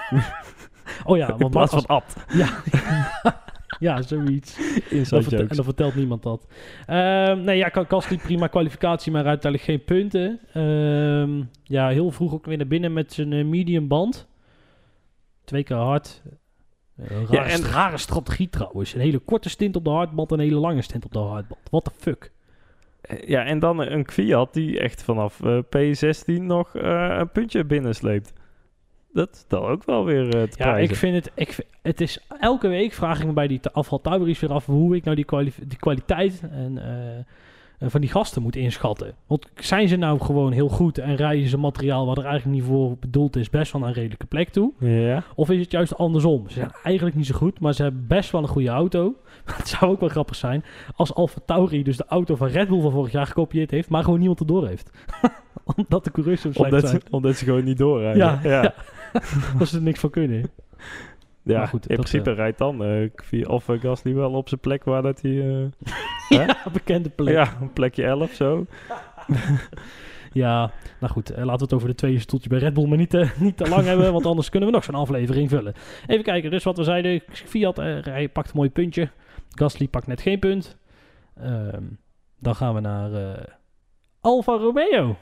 oh 1.06 1.18
ja, 1.18 1.38
want 1.38 1.54
Max... 1.54 1.72
van 1.72 1.86
Abt. 1.86 2.16
Ja, 2.34 2.48
ja 3.80 4.02
zoiets. 4.02 4.58
Inside 4.90 5.10
Dan 5.10 5.24
vertel- 5.24 5.48
en 5.48 5.56
dan 5.56 5.66
vertelt 5.66 5.96
niemand 5.96 6.24
dat. 6.24 6.48
Ehm, 6.86 7.42
nee, 7.42 7.58
ja, 7.58 7.70
Gasly 7.74 8.18
prima 8.18 8.48
kwalificatie, 8.48 9.12
maar 9.12 9.26
uiteindelijk 9.26 9.64
geen 9.72 9.84
punten. 9.84 10.40
Ehm, 10.54 11.44
ja, 11.64 11.88
heel 11.90 12.12
vroeg 12.12 12.34
ook 12.34 12.46
weer 12.46 12.58
naar 12.58 12.68
binnen 12.68 12.94
met 12.94 13.14
zijn 13.14 13.34
eh, 13.34 13.46
medium 13.46 13.88
band. 13.88 14.28
Twee 15.44 15.64
keer 15.64 15.78
hard. 15.78 16.22
Eh, 16.96 17.12
Een 17.20 17.28
Ja, 17.32 17.44
en- 17.46 17.62
rare 17.64 17.98
strategie 17.98 18.50
trouwens. 18.50 18.94
Een 18.94 19.00
hele 19.02 19.20
korte 19.20 19.50
stint 19.50 19.76
op 19.76 19.84
de 19.84 19.90
hardband 19.90 20.32
en 20.32 20.40
een 20.40 20.44
hele 20.46 20.60
lange 20.60 20.82
stint 20.82 21.06
op 21.06 21.12
de 21.12 21.20
hardband. 21.20 21.62
What 21.70 21.84
the 21.84 21.92
fuck? 21.98 22.32
Eh, 23.02 23.28
Ja, 23.28 23.44
en 23.46 23.60
dan 23.60 23.80
een 23.80 24.06
Kwiat 24.06 24.54
die 24.54 24.80
echt 24.80 25.04
vanaf 25.04 25.42
eh, 25.44 25.58
P16 25.64 26.42
nog 26.42 26.70
een 26.74 27.32
puntje 27.32 27.66
binnensleept. 27.66 28.34
Dat 29.14 29.30
is 29.32 29.46
dan 29.48 29.62
ook 29.64 29.86
wel 29.86 30.06
weer 30.06 30.26
eh, 30.26 30.32
te 30.32 30.38
Ja, 30.38 30.48
prijzen. 30.72 30.90
ik 30.94 30.96
vind 30.96 31.16
het... 31.16 31.32
Ik, 31.36 31.68
het 31.82 32.02
is, 32.02 32.20
elke 32.40 32.68
week 32.68 32.94
vraag 32.94 33.20
ik 33.20 33.26
me 33.26 33.34
bij 33.34 33.48
die 33.48 33.60
ta- 33.60 33.70
afval 33.74 34.02
Tauberies 34.02 34.40
weer 34.40 34.52
af... 34.54 34.66
hoe 34.66 34.96
ik 34.96 35.04
nou 35.04 35.16
die, 35.16 35.26
kwali- 35.26 35.54
die 35.68 35.78
kwaliteit 35.80 36.42
en, 36.52 36.78
eh, 36.78 37.18
eh, 37.18 37.90
van 37.90 38.02
die 38.02 38.10
gasten 38.10 38.42
moet 38.42 38.56
inschatten. 38.56 39.14
Want 39.28 39.50
zijn 39.56 39.88
ze 39.88 39.96
nou 39.96 40.20
gewoon 40.20 40.52
heel 40.52 40.70
goed... 40.70 40.98
en 40.98 41.16
rijden 41.16 41.50
ze 41.50 41.58
materiaal 41.58 42.06
wat 42.06 42.18
er 42.18 42.26
eigenlijk 42.26 42.56
niet 42.58 42.68
voor 42.68 42.98
bedoeld 43.00 43.36
is... 43.36 43.50
best 43.50 43.72
wel 43.72 43.82
naar 43.82 43.90
een 43.90 43.96
redelijke 43.96 44.26
plek 44.26 44.50
toe? 44.50 44.72
Ja. 44.80 45.24
Of 45.36 45.50
is 45.50 45.60
het 45.60 45.72
juist 45.72 45.98
andersom? 45.98 46.44
Ze 46.48 46.54
zijn 46.54 46.72
eigenlijk 46.84 47.16
niet 47.16 47.26
zo 47.26 47.36
goed... 47.36 47.60
maar 47.60 47.74
ze 47.74 47.82
hebben 47.84 48.08
best 48.08 48.32
wel 48.32 48.42
een 48.42 48.48
goede 48.48 48.70
auto. 48.70 49.16
Het 49.58 49.68
zou 49.68 49.92
ook 49.92 50.00
wel 50.00 50.10
grappig 50.10 50.36
zijn... 50.36 50.64
als 50.96 51.14
Alfa 51.14 51.40
Tauri 51.46 51.84
dus 51.84 51.98
de 51.98 52.06
auto 52.08 52.36
van 52.36 52.48
Red 52.48 52.68
Bull 52.68 52.82
van 52.82 52.92
vorig 52.92 53.12
jaar 53.12 53.26
gekopieerd 53.28 53.72
heeft... 53.72 53.90
maar 53.90 54.04
gewoon 54.04 54.20
niemand 54.20 54.40
erdoor 54.40 54.68
heeft. 54.68 54.90
Omdat 55.76 56.04
de 56.04 56.12
coureurs 56.12 56.42
zo 56.42 56.52
slecht 56.52 56.72
Omdat, 56.74 56.90
zijn. 56.90 57.02
ze, 57.02 57.08
omdat 57.12 57.36
ze 57.36 57.46
gewoon 57.46 57.64
niet 57.64 57.78
doorrijden. 57.78 58.18
Ja, 58.22 58.40
ja. 58.44 58.62
ja. 58.62 58.74
Dat 59.60 59.68
ze 59.68 59.76
er 59.76 59.82
niks 59.84 60.00
van 60.00 60.10
kunnen. 60.10 60.52
Ja, 61.44 61.66
goed, 61.66 61.88
in 61.90 61.96
dat, 61.96 62.06
principe 62.06 62.32
rijdt 62.34 62.58
dan 62.58 62.84
eh, 62.84 63.48
of 63.48 63.70
eh, 63.70 63.80
Gasly 63.80 64.14
wel 64.14 64.32
op 64.32 64.50
zijn 64.50 64.60
plek 64.60 64.84
waar 64.84 65.02
dat 65.02 65.22
hij... 65.22 65.40
eh? 65.40 65.66
Ja, 66.40 66.58
bekende 66.74 67.10
plek. 67.10 67.34
ja, 67.34 67.58
een 67.62 67.74
plekje 67.74 68.04
11 68.04 68.34
zo. 68.34 68.66
Ja, 70.34 70.72
nou 71.00 71.14
goed, 71.14 71.30
eh, 71.30 71.38
laten 71.38 71.58
we 71.58 71.64
het 71.64 71.74
over 71.74 71.88
de 71.88 71.96
tweede 71.96 72.20
stoeltje 72.20 72.50
bij 72.50 72.60
Red 72.60 72.74
Bull 72.74 72.88
maar 72.88 72.98
niet, 72.98 73.10
te 73.10 73.30
niet 73.40 73.58
te 73.58 73.70
lang 73.70 73.86
hebben, 73.86 74.14
want 74.14 74.26
anders 74.26 74.50
kunnen 74.50 74.70
we 74.70 74.76
nog 74.76 74.84
zo'n 74.84 74.96
aflevering 74.96 75.50
vullen. 75.50 75.74
Even 76.08 76.24
kijken, 76.24 76.52
dus 76.52 76.64
wat 76.64 76.78
we 76.78 76.84
zeiden, 76.84 77.22
Fiat 77.32 77.80
eh, 77.80 78.04
hij 78.04 78.30
pakt 78.30 78.48
een 78.48 78.58
mooi 78.58 78.70
puntje, 78.70 79.10
Gasly 79.50 79.88
pakt 79.88 80.08
net 80.08 80.22
geen 80.22 80.40
punt. 80.40 80.78
Ehm, 81.36 81.84
dan 82.40 82.56
gaan 82.56 82.74
we 82.74 82.80
naar 82.80 83.14
eh, 83.14 83.44
Alfa 84.22 84.54
Romeo. 84.54 85.18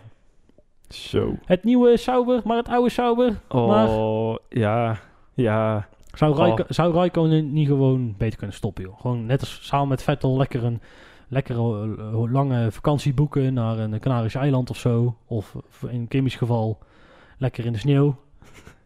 Zo. 0.90 1.36
Het 1.46 1.64
nieuwe 1.64 1.98
Sauber, 1.98 2.42
maar 2.46 2.58
het 2.58 2.68
oude 2.70 2.90
Sauber. 2.90 3.40
Oh, 3.50 4.36
ja. 4.50 5.00
Ja. 5.34 5.88
Zou, 6.14 6.38
Oh. 6.52 6.60
Zou 6.68 6.94
Raikkonen 6.94 7.54
niet 7.54 7.68
gewoon 7.68 8.16
beter 8.18 8.38
kunnen 8.38 8.56
stoppen, 8.56 8.84
joh? 8.84 9.00
Gewoon 9.02 9.26
net 9.26 9.40
als 9.40 9.60
samen 9.62 9.88
met 9.88 10.04
Vettel 10.04 10.38
lekker 10.38 10.64
een 10.64 10.82
lekkere 11.28 11.96
eh, 11.98 12.32
lange 12.32 12.72
vakantie 12.72 13.14
boeken 13.14 13.54
naar 13.54 13.78
een 13.80 14.00
Canarische 14.00 14.40
eiland 14.40 14.70
of 14.70 14.78
zo. 14.78 15.16
Of 15.28 15.56
in 15.90 16.08
Kimmy's 16.08 16.36
geval 16.36 16.78
lekker 17.38 17.66
in 17.66 17.72
de 17.74 17.78
sneeuw. 17.80 18.16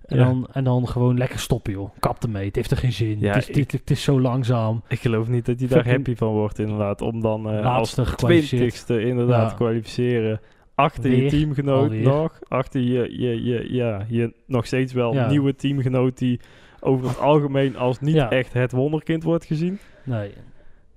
En, 0.05 0.17
Ja. 0.17 0.23
dan, 0.25 0.47
en 0.51 0.63
dan 0.63 0.87
gewoon 0.87 1.17
lekker 1.17 1.39
stoppen, 1.39 1.73
joh. 1.73 1.89
Kap 1.99 2.23
ermee. 2.23 2.45
Het 2.45 2.55
heeft 2.55 2.71
er 2.71 2.77
geen 2.77 2.91
zin. 2.93 3.19
Ja, 3.19 3.33
het, 3.33 3.49
is, 3.49 3.55
ik- 3.55 3.71
het, 3.71 3.71
het 3.71 3.91
is 3.91 4.03
zo 4.03 4.21
langzaam. 4.21 4.81
Ik 4.87 4.99
geloof 4.99 5.27
niet 5.27 5.45
dat 5.45 5.59
hij 5.59 5.67
daar 5.67 5.87
happy 5.89 6.15
van 6.15 6.31
wordt 6.31 6.59
inderdaad. 6.59 7.01
Om 7.01 7.21
dan 7.21 7.49
eh 7.49 7.75
als 7.75 7.93
twintigste 8.15 9.01
inderdaad 9.05 9.49
Ja. 9.49 9.55
kwalificeren. 9.55 10.39
Achter 10.81 11.11
je 11.11 11.29
teamgenoot 11.29 11.83
alweer. 11.83 12.01
nog. 12.03 12.39
Achter 12.47 12.81
je, 12.81 13.19
je, 13.19 13.43
je, 13.43 13.73
ja, 13.73 14.05
je 14.07 14.33
nog 14.45 14.65
steeds 14.65 14.93
wel 14.93 15.13
Ja. 15.13 15.27
nieuwe 15.29 15.55
teamgenoot 15.55 16.17
die 16.17 16.39
over 16.79 17.07
het 17.07 17.19
algemeen 17.19 17.75
als 17.75 17.99
niet 17.99 18.15
Ja. 18.15 18.29
echt 18.29 18.53
het 18.53 18.71
wonderkind 18.71 19.23
wordt 19.23 19.45
gezien. 19.45 19.79
Nee. 20.03 20.33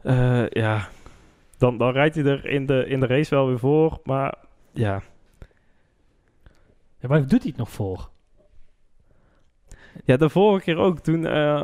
Eh, 0.02 0.48
ja, 0.48 0.88
dan, 1.58 1.78
dan 1.78 1.92
rijdt 1.92 2.14
hij 2.14 2.24
er 2.24 2.46
in 2.46 2.66
de, 2.66 2.86
in 2.86 3.00
de 3.00 3.06
race 3.06 3.34
wel 3.34 3.46
weer 3.46 3.58
voor. 3.58 3.98
Maar 4.04 4.34
ja, 4.72 5.02
Ja, 6.98 7.08
waar 7.08 7.20
doet 7.20 7.30
hij 7.42 7.48
het 7.48 7.56
nog 7.56 7.70
voor? 7.70 8.08
Ja, 10.04 10.16
de 10.16 10.28
vorige 10.28 10.64
keer 10.64 10.76
ook. 10.76 10.98
Toen, 10.98 11.26
eh, 11.26 11.56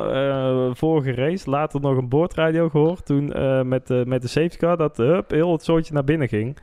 eh, 0.67 0.69
vorige 0.75 1.11
race, 1.13 1.49
later 1.49 1.81
nog 1.81 1.97
een 1.97 2.09
boordradio 2.09 2.69
gehoord. 2.69 3.05
Toen 3.05 3.25
met, 3.67 3.87
de 3.87 4.03
met 4.07 4.21
de 4.21 4.27
safety 4.27 4.57
car, 4.57 4.77
dat 4.77 4.97
hup, 4.97 5.29
heel 5.31 5.51
het 5.51 5.63
soortje 5.63 5.93
naar 5.93 6.03
binnen 6.03 6.27
ging. 6.27 6.57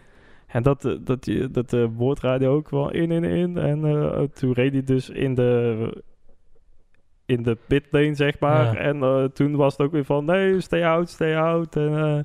En 0.48 0.62
dat, 0.62 0.84
eh, 0.84 0.92
dat, 1.00 1.26
je- 1.26 1.50
dat 1.50 1.70
de 1.70 1.88
boordradio 1.96 2.54
ook 2.54 2.70
wel 2.70 2.90
in, 2.90 3.10
in, 3.10 3.24
in. 3.24 3.56
En 3.58 3.84
eh, 3.84 4.20
toen 4.22 4.52
reed 4.52 4.72
hij 4.72 4.82
dus 4.82 5.08
in 5.10 5.34
de, 5.34 6.02
in 7.26 7.42
de 7.42 7.56
pitlane, 7.66 8.14
zeg 8.14 8.38
maar. 8.40 8.64
Ja. 8.64 8.74
En 8.76 9.02
eh, 9.02 9.24
toen 9.24 9.56
was 9.56 9.72
het 9.76 9.86
ook 9.86 9.92
weer 9.92 10.04
van, 10.04 10.24
nee, 10.24 10.60
stay 10.60 10.84
out, 10.84 11.08
stay 11.08 11.36
out. 11.36 11.76
En 11.76 11.96
eh, 11.98 12.18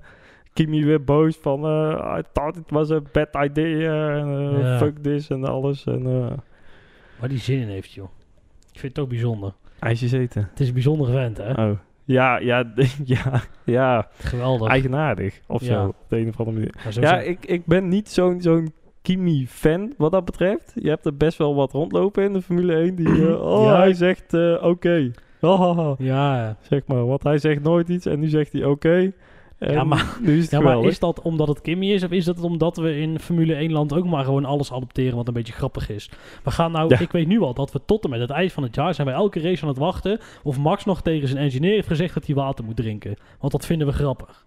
Kimi 0.53 0.85
weer 0.85 1.03
boos 1.03 1.37
van, 1.37 1.63
eh, 1.65 2.15
I 2.19 2.21
thought 2.33 2.57
it 2.57 2.69
was 2.71 2.91
a 2.91 3.01
bad 3.11 3.35
idea. 3.45 4.15
En 4.17 4.27
eh, 4.27 4.59
Ja. 4.61 4.77
fuck 4.77 4.97
this 4.97 5.29
en 5.29 5.43
alles. 5.43 5.85
En 5.85 6.05
eh 6.05 6.37
Waar 7.19 7.29
die 7.29 7.37
zin 7.39 7.59
in 7.59 7.67
heeft, 7.67 7.91
joh. 7.91 8.09
Ik 8.71 8.79
vind 8.79 8.95
het 8.95 9.03
ook 9.05 9.09
bijzonder. 9.09 9.53
ijsjes 9.79 10.11
eten. 10.11 10.47
Het 10.49 10.59
is 10.59 10.67
een 10.67 10.73
bijzonder 10.73 11.11
vent, 11.11 11.37
hè? 11.37 11.69
Oh. 11.69 11.77
Ja, 12.05 12.37
ja, 12.37 12.73
ja, 13.05 13.41
ja. 13.63 14.07
Geweldig. 14.19 14.67
Eigenaardig 14.69 15.39
of 15.47 15.61
Ja. 15.61 15.67
zo. 15.81 15.87
Op 15.87 15.95
de 16.07 16.17
een 16.17 16.27
of 16.27 16.39
andere 16.39 16.57
manier. 16.57 16.75
Ja, 16.99 17.19
ik, 17.19 17.45
ik 17.45 17.65
ben 17.65 17.87
niet 17.87 18.09
zo'n 18.09 18.41
zo'n 18.41 18.73
Kimi-fan 19.01 19.93
wat 19.97 20.11
dat 20.11 20.25
betreft. 20.25 20.71
Je 20.75 20.89
hebt 20.89 21.05
er 21.05 21.17
best 21.17 21.37
wel 21.37 21.55
wat 21.55 21.71
rondlopen 21.71 22.23
in 22.23 22.33
de 22.33 22.41
Formule 22.41 22.73
1. 22.73 22.95
Die, 22.95 23.07
eh, 23.27 23.41
oh, 23.41 23.65
Ja. 23.65 23.77
hij 23.77 23.93
zegt 23.93 24.33
eh, 24.33 24.63
oké. 24.63 25.11
Ja, 25.39 25.95
ja. 25.97 26.57
Zeg 26.61 26.81
maar, 26.87 27.05
want 27.05 27.23
hij 27.23 27.37
zegt 27.37 27.61
nooit 27.63 27.89
iets 27.89 28.05
en 28.05 28.19
nu 28.19 28.27
zegt 28.27 28.53
hij 28.53 28.63
oké. 28.65 29.11
Ja, 29.71 29.83
maar- 29.83 30.17
is 30.23 30.49
ja, 30.49 30.59
maar 30.59 30.83
is 30.83 30.99
dat 30.99 31.21
omdat 31.21 31.47
het 31.47 31.61
Kimmy 31.61 31.91
is? 31.91 32.03
Of 32.03 32.11
is 32.11 32.25
dat 32.25 32.39
omdat 32.41 32.77
we 32.77 32.97
in 32.97 33.19
Formule 33.19 33.55
1 33.55 33.71
land 33.71 33.93
ook 33.93 34.05
maar 34.05 34.23
gewoon 34.25 34.45
alles 34.45 34.71
adopteren 34.71 35.15
wat 35.15 35.27
een 35.27 35.33
beetje 35.33 35.53
grappig 35.53 35.89
is? 35.89 36.09
We 36.43 36.51
gaan 36.51 36.71
nou, 36.71 36.89
Ja. 36.89 36.99
ik 36.99 37.11
weet 37.11 37.27
nu 37.27 37.41
al 37.41 37.53
dat 37.53 37.71
we 37.71 37.81
tot 37.85 38.03
en 38.03 38.09
met 38.09 38.19
het 38.19 38.29
eind 38.29 38.51
van 38.51 38.63
het 38.63 38.75
jaar 38.75 38.93
zijn 38.93 39.07
wij 39.07 39.15
elke 39.15 39.39
race 39.41 39.61
aan 39.63 39.67
het 39.69 39.77
wachten 39.77 40.19
of 40.43 40.57
Max 40.57 40.85
nog 40.85 41.01
tegen 41.01 41.27
zijn 41.27 41.43
engineer 41.43 41.71
heeft 41.73 41.87
gezegd 41.87 42.13
dat 42.13 42.25
hij 42.25 42.35
water 42.35 42.65
moet 42.65 42.75
drinken. 42.75 43.15
Want 43.39 43.51
dat 43.51 43.65
vinden 43.65 43.87
we 43.87 43.93
grappig. 43.93 44.45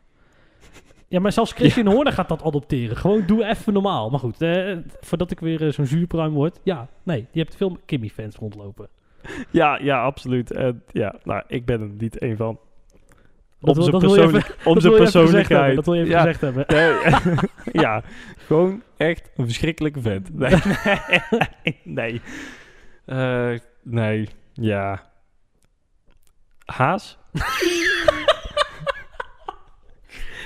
Ja, 1.08 1.20
maar 1.20 1.32
zelfs 1.32 1.52
Christian 1.52 1.86
Horner 1.86 2.12
gaat 2.12 2.28
dat 2.28 2.42
adopteren. 2.42 2.96
Gewoon 2.96 3.22
doe 3.26 3.44
even 3.44 3.72
normaal. 3.72 4.10
Maar 4.10 4.20
goed, 4.20 4.42
eh, 4.42 4.76
voordat 5.00 5.30
ik 5.30 5.40
weer 5.40 5.66
eh, 5.66 5.72
zo'n 5.72 5.86
zuurpruim 5.86 6.32
word. 6.32 6.60
Ja, 6.62 6.88
nee, 7.02 7.26
je 7.30 7.40
hebt 7.40 7.56
veel 7.56 7.76
Kimmy-fans 7.84 8.36
rondlopen. 8.36 8.88
Ja, 9.50 9.78
ja, 9.82 10.02
absoluut. 10.02 10.50
En 10.52 10.82
ja, 10.92 11.14
nou, 11.24 11.42
ik 11.48 11.64
ben 11.64 11.80
er 11.80 11.90
niet 11.98 12.22
een 12.22 12.36
van. 12.36 12.58
Dat 13.60 13.76
Om 13.76 13.82
zijn 13.82 13.96
even- 13.96 14.08
persoonlijk- 14.08 14.56
om 14.64 14.80
zijn 14.80 14.94
persoonlijkheid. 14.94 15.74
Dat 15.76 15.84
wil 15.84 15.94
je 15.94 16.00
even 16.00 16.12
Ja. 16.12 16.18
gezegd 16.20 16.40
hebben. 16.40 16.64
Nee, 16.68 16.92
ja, 17.84 18.02
gewoon 18.36 18.82
echt 18.96 19.30
een 19.36 19.44
verschrikkelijke 19.44 20.00
vent. 20.00 20.30
Nee, 20.38 21.80
nee. 21.84 22.20
Eh, 23.04 23.58
nee, 23.82 24.28
ja. 24.52 25.02
Haas? 26.64 27.18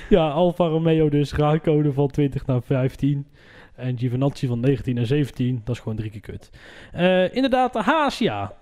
Ja, 0.09 0.29
Alfa 0.29 0.65
Romeo 0.65 1.09
dus 1.09 1.33
raakcode 1.33 1.93
van 1.93 2.07
20 2.07 2.45
naar 2.45 2.61
15. 2.61 3.27
En 3.75 3.97
Giovinazzi 3.97 4.47
van 4.47 4.59
19 4.59 4.95
naar 4.95 5.05
17. 5.05 5.61
Dat 5.63 5.75
is 5.75 5.81
gewoon 5.81 5.97
drie 5.97 6.09
keer 6.11 6.21
kut. 6.21 6.49
Eh, 6.91 7.35
inderdaad, 7.35 7.73
de 7.73 7.81
Haas, 7.81 8.17
ja. 8.17 8.53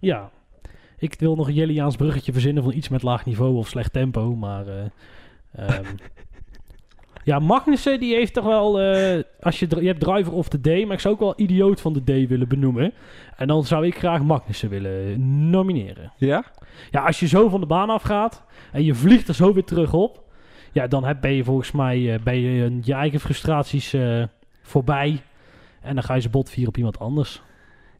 Ja. 0.00 0.30
Ik 0.98 1.14
wil 1.18 1.34
nog 1.34 1.48
een 1.48 1.54
Jelliaans 1.54 1.96
bruggetje 1.96 2.32
verzinnen 2.32 2.62
van 2.62 2.72
iets 2.72 2.88
met 2.88 3.02
laag 3.02 3.24
niveau 3.24 3.56
of 3.56 3.68
slecht 3.68 3.92
tempo. 3.92 4.36
Maar 4.36 4.66
eh, 4.66 4.84
ehm, 5.52 5.84
ja, 7.24 7.38
Magnussen 7.38 8.00
die 8.00 8.14
heeft 8.14 8.32
toch 8.32 8.44
wel... 8.44 8.80
eh, 8.80 9.22
als 9.40 9.58
je, 9.58 9.66
je 9.80 9.86
hebt 9.86 10.00
driver 10.00 10.32
of 10.32 10.48
the 10.48 10.60
day, 10.60 10.84
maar 10.84 10.94
ik 10.94 11.00
zou 11.00 11.14
ook 11.14 11.20
wel 11.20 11.34
idioot 11.36 11.80
van 11.80 11.92
de 11.92 12.04
day 12.04 12.28
willen 12.28 12.48
benoemen. 12.48 12.92
En 13.36 13.46
dan 13.46 13.64
zou 13.64 13.86
ik 13.86 13.98
graag 13.98 14.22
Magnussen 14.22 14.68
willen 14.68 15.50
nomineren. 15.50 16.12
Ja? 16.16 16.44
Ja, 16.90 17.04
als 17.04 17.20
je 17.20 17.26
zo 17.26 17.48
van 17.48 17.60
de 17.60 17.66
baan 17.66 17.90
afgaat 17.90 18.44
en 18.72 18.84
je 18.84 18.94
vliegt 18.94 19.28
er 19.28 19.34
zo 19.34 19.52
weer 19.52 19.64
terug 19.64 19.92
op, 19.92 20.24
ja, 20.72 20.86
dan 20.86 21.04
heb, 21.04 21.20
ben 21.20 21.32
je 21.32 21.44
volgens 21.44 21.72
mij 21.72 22.14
eh, 22.14 22.20
ben 22.20 22.40
je 22.40 22.78
je 22.82 22.94
eigen 22.94 23.20
frustraties 23.20 23.96
voorbij. 24.62 25.20
En 25.80 25.94
dan 25.94 26.04
ga 26.04 26.14
je 26.14 26.20
ze 26.20 26.28
bot 26.28 26.50
vieren 26.50 26.68
op 26.68 26.76
iemand 26.76 26.98
anders. 26.98 27.42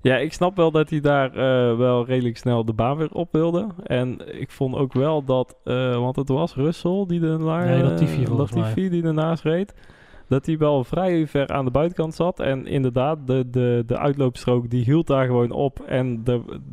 Ja, 0.07 0.17
ik 0.17 0.33
snap 0.33 0.57
wel 0.57 0.71
dat 0.71 0.91
hij 0.91 1.01
daar 1.01 1.31
eh, 1.31 1.77
wel 1.77 2.07
redelijk 2.07 2.37
snel 2.37 2.65
de 2.65 2.73
baan 2.73 2.97
weer 2.97 3.13
op 3.13 3.29
wilde. 3.33 3.67
En 3.83 4.41
ik 4.41 4.51
vond 4.51 4.75
ook 4.75 4.93
wel 4.93 5.25
dat, 5.25 5.57
eh, 5.65 5.97
want 5.97 6.17
het 6.17 6.29
was 6.29 6.55
Russell 6.55 7.05
die 7.07 7.21
de 7.21 7.27
Nee, 7.27 7.83
Latifi 7.83 8.27
volgens 8.27 8.51
Latifi 8.51 8.89
die 8.89 9.03
ernaast 9.03 9.43
reed. 9.43 9.75
Dat 10.29 10.47
hij 10.47 10.59
wel 10.59 10.85
vrij 10.85 11.27
ver 11.27 11.49
aan 11.49 11.65
de 11.65 11.71
buitenkant 11.71 12.15
zat. 12.15 12.41
En 12.41 12.67
inderdaad, 12.67 13.27
de, 13.27 13.51
de, 13.51 13.83
de 13.87 13.99
uitloopstrook 13.99 14.71
die 14.71 14.85
hield 14.85 15.07
daar 15.07 15.27
gewoon 15.27 15.51
op. 15.51 15.81
En 15.81 16.23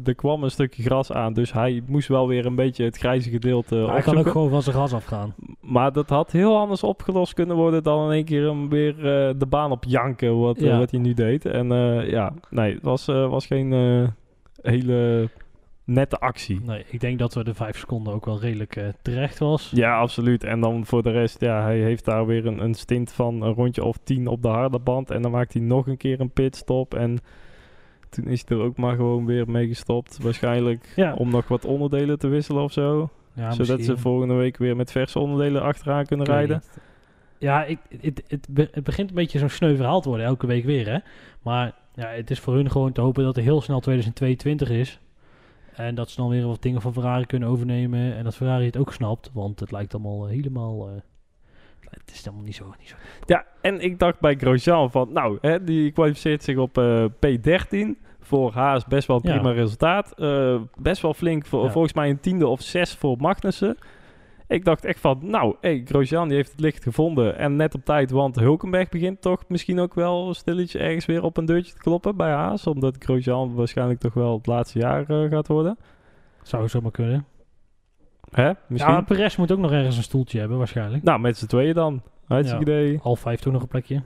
er, 0.03 0.15
kwam 0.15 0.43
een 0.43 0.51
stukje 0.51 0.83
gras 0.83 1.11
aan. 1.11 1.33
Dus 1.33 1.53
hij 1.53 1.81
moest 1.87 2.07
wel 2.07 2.27
weer 2.27 2.45
een 2.45 2.55
beetje 2.55 2.83
het 2.83 2.97
grijze 2.97 3.29
gedeelte 3.29 3.75
hij 3.75 4.01
kan 4.01 4.17
ook 4.17 4.27
gewoon 4.27 4.49
van 4.49 4.61
zijn 4.61 4.75
gas 4.75 4.93
afgaan. 4.93 5.33
Maar 5.59 5.91
dat 5.93 6.09
had 6.09 6.31
heel 6.31 6.57
anders 6.57 6.83
opgelost 6.83 7.33
kunnen 7.33 7.55
worden 7.55 7.83
dan 7.83 8.05
in 8.05 8.11
één 8.11 8.25
keer 8.25 8.47
hem 8.47 8.69
weer 8.69 8.97
eh, 8.97 9.33
de 9.37 9.45
baan 9.49 9.71
op 9.71 9.83
janken, 9.83 10.39
wat, 10.39 10.57
eh, 10.57 10.77
wat 10.77 10.91
hij 10.91 10.99
nu 10.99 11.13
deed. 11.13 11.45
En 11.45 11.71
eh, 11.71 12.09
ja, 12.09 12.33
nee, 12.49 12.73
het 12.73 12.83
was, 12.83 13.05
was 13.05 13.45
geen 13.45 13.71
hele 14.61 15.29
nette 15.85 16.19
actie. 16.19 16.61
Nee, 16.63 16.85
ik 16.89 16.99
denk 16.99 17.19
dat 17.19 17.33
we 17.33 17.43
de 17.43 17.53
vijf 17.53 17.77
seconden 17.77 18.13
ook 18.13 18.25
wel 18.25 18.39
redelijk 18.39 18.75
eh, 18.75 18.87
terecht 19.01 19.39
was. 19.39 19.71
Ja, 19.75 19.97
absoluut. 19.99 20.43
En 20.43 20.59
dan 20.59 20.85
voor 20.85 21.03
de 21.03 21.11
rest, 21.11 21.39
ja, 21.39 21.61
hij 21.61 21.79
heeft 21.79 22.05
daar 22.05 22.25
weer 22.25 22.45
een, 22.45 22.63
een 22.63 22.73
stint 22.73 23.11
van 23.11 23.41
een 23.41 23.53
rondje 23.53 23.83
of 23.83 23.97
tien 24.03 24.27
op 24.27 24.41
de 24.41 24.47
harde 24.47 24.79
band. 24.79 25.11
En 25.11 25.21
dan 25.21 25.31
maakt 25.31 25.53
hij 25.53 25.61
nog 25.61 25.87
een 25.87 25.97
keer 25.97 26.19
een 26.19 26.31
pitstop. 26.31 26.93
En 26.93 27.17
toen 28.09 28.25
is 28.27 28.43
hij 28.47 28.57
er 28.57 28.63
ook 28.63 28.77
maar 28.77 28.95
gewoon 28.95 29.25
weer 29.25 29.49
mee 29.49 29.67
gestopt. 29.67 30.17
Waarschijnlijk 30.21 30.93
Ja. 30.95 31.13
om 31.13 31.29
nog 31.29 31.47
wat 31.47 31.65
onderdelen 31.65 32.19
te 32.19 32.27
wisselen 32.27 32.63
of 32.63 32.71
zo. 32.71 33.09
Ja, 33.35 33.51
zodat 33.51 33.81
ze 33.81 33.97
volgende 33.97 34.33
week 34.33 34.57
weer 34.57 34.75
met 34.75 34.91
verse 34.91 35.19
onderdelen 35.19 35.61
achteraan 35.61 36.05
kunnen 36.05 36.25
rijden. 36.25 36.63
Ja, 37.37 37.63
ik, 37.63 37.79
het, 38.01 38.23
het, 38.27 38.47
het 38.71 38.83
begint 38.83 39.09
een 39.09 39.15
beetje 39.15 39.39
zo'n 39.39 39.49
sneu 39.49 39.75
verhaal 39.75 40.01
te 40.01 40.09
worden, 40.09 40.25
elke 40.27 40.47
week 40.47 40.65
weer. 40.65 40.89
Hè? 40.89 40.97
Maar 41.41 41.73
ja, 41.93 42.07
het 42.07 42.31
is 42.31 42.39
voor 42.39 42.53
hun 42.53 42.71
gewoon 42.71 42.91
te 42.91 43.01
hopen 43.01 43.23
dat 43.23 43.37
er 43.37 43.43
heel 43.43 43.61
snel 43.61 43.79
2022 43.79 44.69
is. 44.69 44.99
En 45.75 45.95
dat 45.95 46.09
ze 46.09 46.15
dan 46.21 46.29
weer 46.29 46.47
wat 46.47 46.61
dingen 46.61 46.81
van 46.81 46.93
Ferrari 46.93 47.25
kunnen 47.25 47.49
overnemen. 47.49 48.15
En 48.15 48.23
dat 48.23 48.35
Ferrari 48.35 48.65
het 48.65 48.77
ook 48.77 48.93
snapt, 48.93 49.29
want 49.33 49.59
het 49.59 49.71
lijkt 49.71 49.93
allemaal 49.93 50.25
eh, 50.27 50.31
helemaal... 50.33 50.87
eh, 50.87 50.93
het 51.89 52.11
is 52.13 52.25
allemaal 52.27 52.45
niet 52.45 52.55
zo, 52.55 52.73
niet 52.79 52.87
zo. 52.89 52.95
Ja, 53.25 53.45
en 53.61 53.79
ik 53.79 53.99
dacht 53.99 54.19
bij 54.19 54.35
Grosjean 54.35 54.91
van, 54.91 55.13
nou, 55.13 55.37
hè, 55.41 55.63
die 55.63 55.91
kwalificeert 55.91 56.43
zich 56.43 56.57
op 56.57 56.77
eh, 56.77 57.05
P13. 57.05 57.87
Voor 58.19 58.51
Haas 58.53 58.85
best 58.85 59.07
wel 59.07 59.19
Ja. 59.23 59.33
prima 59.33 59.51
resultaat. 59.51 60.13
Best 60.75 61.01
wel 61.01 61.13
flink, 61.13 61.45
voor, 61.45 61.63
Ja. 61.63 61.71
volgens 61.71 61.93
mij 61.93 62.09
een 62.09 62.19
tiende 62.19 62.47
of 62.47 62.61
zes 62.61 62.95
voor 62.95 63.17
Magnussen. 63.19 63.77
Ik 64.47 64.65
dacht 64.65 64.85
echt 64.85 64.99
van, 64.99 65.19
nou, 65.21 65.55
hey, 65.61 65.81
Grosjean 65.85 66.27
die 66.27 66.37
heeft 66.37 66.51
het 66.51 66.59
licht 66.59 66.83
gevonden. 66.83 67.37
En 67.37 67.55
net 67.55 67.75
op 67.75 67.85
tijd, 67.85 68.11
want 68.11 68.35
Hulkenberg 68.35 68.89
begint 68.89 69.21
toch 69.21 69.43
misschien 69.47 69.79
ook 69.79 69.93
wel 69.93 70.33
stilletje 70.33 70.79
ergens 70.79 71.05
weer 71.05 71.23
op 71.23 71.37
een 71.37 71.45
deurtje 71.45 71.73
te 71.73 71.79
kloppen 71.79 72.17
bij 72.17 72.31
Haas. 72.31 72.67
Omdat 72.67 72.95
Grosjean 72.99 73.53
waarschijnlijk 73.53 73.99
toch 73.99 74.13
wel 74.13 74.37
het 74.37 74.45
laatste 74.45 74.79
jaar 74.79 75.09
eh, 75.09 75.29
gaat 75.29 75.47
worden. 75.47 75.77
Zou 76.41 76.67
zomaar 76.67 76.91
kunnen. 76.91 77.25
Hè, 78.31 78.51
misschien? 78.67 78.93
Ja, 78.93 79.01
Perez 79.01 79.35
moet 79.35 79.51
ook 79.51 79.59
nog 79.59 79.71
ergens 79.71 79.97
een 79.97 80.03
stoeltje 80.03 80.39
hebben, 80.39 80.57
waarschijnlijk. 80.57 81.03
Nou, 81.03 81.19
met 81.19 81.37
z'n 81.37 81.45
tweeën 81.45 81.73
dan. 81.73 82.01
Hartstikke 82.27 82.63
idee. 82.63 82.99
Half 83.01 83.19
vijf 83.19 83.39
toch 83.39 83.53
nog 83.53 83.61
een 83.61 83.67
plekje. 83.67 84.01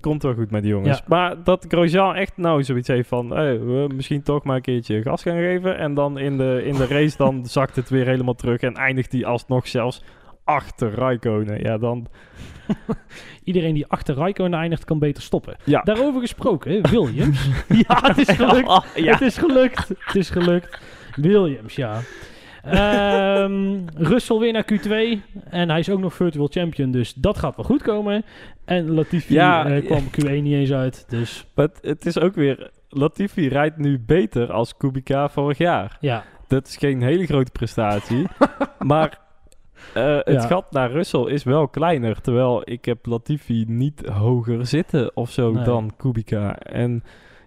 Komt 0.00 0.22
wel 0.22 0.34
goed 0.34 0.50
met 0.50 0.62
die 0.62 0.70
jongens. 0.70 0.98
Ja. 0.98 1.04
Maar 1.06 1.44
dat 1.44 1.64
Grosjean 1.68 2.14
echt 2.14 2.36
nou 2.36 2.64
zoiets 2.64 2.88
heeft 2.88 3.08
van... 3.08 3.30
Hey, 3.30 3.60
we 3.60 3.88
misschien 3.94 4.22
toch 4.22 4.44
maar 4.44 4.56
een 4.56 4.62
keertje 4.62 5.02
gas 5.02 5.22
gaan 5.22 5.36
geven. 5.36 5.78
En 5.78 5.94
dan 5.94 6.18
in 6.18 6.36
de, 6.36 6.62
in 6.64 6.74
de 6.74 6.86
race 6.86 7.16
dan 7.16 7.46
zakt 7.56 7.76
het 7.76 7.88
weer 7.88 8.06
helemaal 8.06 8.34
terug. 8.34 8.60
En 8.60 8.74
eindigt 8.74 9.12
hij 9.12 9.24
alsnog 9.24 9.68
zelfs 9.68 10.02
achter 10.44 10.94
Raikkonen. 10.94 11.62
Ja, 11.62 11.78
dan... 11.78 12.06
Iedereen 13.44 13.74
die 13.74 13.86
achter 13.86 14.14
Raikkonen 14.14 14.58
eindigt, 14.58 14.84
kan 14.84 14.98
beter 14.98 15.22
stoppen. 15.22 15.56
Ja. 15.64 15.82
Daarover 15.82 16.20
gesproken, 16.20 16.90
Williams. 16.90 17.48
ja, 17.88 18.00
het 18.02 18.18
is 18.18 18.28
gelukt. 18.36 18.84
ja. 18.94 19.12
Het 19.12 19.20
is 19.20 19.38
gelukt. 19.38 19.88
Het 19.88 20.16
is 20.16 20.30
gelukt. 20.30 20.80
Williams, 21.14 21.74
ja. 21.74 22.00
Ehm 22.64 23.76
Russell 23.96 24.38
weer 24.38 24.52
naar 24.52 24.66
Q2. 24.72 25.18
En 25.50 25.70
hij 25.70 25.78
is 25.78 25.90
ook 25.90 26.00
nog 26.00 26.14
virtual 26.14 26.46
champion. 26.50 26.90
Dus 26.90 27.14
dat 27.14 27.38
gaat 27.38 27.56
wel 27.56 27.64
goed 27.64 27.82
komen. 27.82 28.24
En 28.64 28.90
Latifi 28.90 29.34
Ja, 29.34 29.66
eh, 29.66 29.84
kwam 29.86 30.02
Q1 30.10 30.42
niet 30.42 30.54
eens 30.54 30.72
uit. 30.72 31.04
Dus 31.08 31.46
Maar 31.54 31.68
het, 31.80 32.06
is 32.06 32.18
ook 32.20 32.34
weer... 32.34 32.70
Latifi 32.88 33.48
rijdt 33.48 33.76
nu 33.76 33.98
beter 34.06 34.52
als 34.52 34.76
Kubica 34.76 35.28
vorig 35.28 35.58
jaar. 35.58 35.96
ja. 36.00 36.24
Dat 36.48 36.66
is 36.66 36.76
geen 36.76 37.02
hele 37.02 37.26
grote 37.26 37.50
prestatie. 37.52 38.26
maar 38.78 39.18
eh, 39.94 40.16
het 40.16 40.42
Ja. 40.42 40.46
gat 40.46 40.72
naar 40.72 40.90
Russell 40.90 41.24
is 41.24 41.42
wel 41.44 41.68
kleiner. 41.68 42.20
Terwijl 42.20 42.62
ik 42.64 42.84
heb 42.84 43.06
Latifi 43.06 43.64
niet 43.68 44.06
hoger 44.08 44.66
zitten 44.66 45.16
of 45.16 45.30
zo 45.30 45.52
Nee. 45.52 45.64
dan 45.64 45.92
Kubica. 45.96 46.58
En 46.58 47.02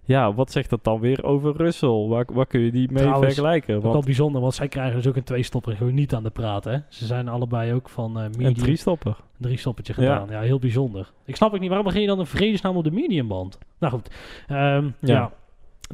ja, 0.06 0.34
wat 0.34 0.52
zegt 0.52 0.70
dat 0.70 0.84
dan 0.84 1.00
weer 1.00 1.24
over 1.24 1.56
Russell? 1.56 2.08
Waar, 2.08 2.26
waar 2.34 2.46
kun 2.46 2.60
je 2.60 2.72
die 2.72 2.88
mee 2.92 3.04
Trouwens, 3.04 3.34
vergelijken? 3.34 3.76
Ook 3.76 3.82
wel 3.84 3.92
Want 3.92 4.06
bijzonder, 4.06 4.42
want 4.42 4.54
zij 4.54 4.68
krijgen 4.68 4.96
dus 4.96 5.08
ook 5.08 5.16
een 5.16 5.24
twee-stopper 5.24 5.76
gewoon 5.76 5.94
niet 5.94 6.14
aan 6.14 6.24
de 6.24 6.30
praat. 6.30 6.64
Hè? 6.64 6.78
Ze 6.90 7.06
zijn 7.06 7.28
allebei 7.28 7.74
ook 7.74 7.90
van 7.90 8.18
eh 8.20 8.24
medium. 8.24 8.46
een 8.46 8.54
drie-stopper. 8.54 9.16
drie 9.38 9.58
stoppertje 9.58 9.94
Ja. 9.98 10.14
gedaan. 10.14 10.30
Ja. 10.30 10.42
heel 10.42 10.60
bijzonder. 10.60 11.12
Ik 11.26 11.36
snap 11.36 11.54
ook 11.54 11.60
niet, 11.60 11.68
waarom 11.68 11.86
begin 11.88 12.02
je 12.02 12.08
dan 12.08 12.20
een 12.20 12.26
vredesnaam 12.26 12.78
op 12.78 12.84
de 12.84 12.92
mediumband? 12.92 13.58
Nou 13.80 13.94
goed. 13.94 14.10
Ehm, 14.48 14.84
ja. 14.86 14.92
Ja. 15.00 15.32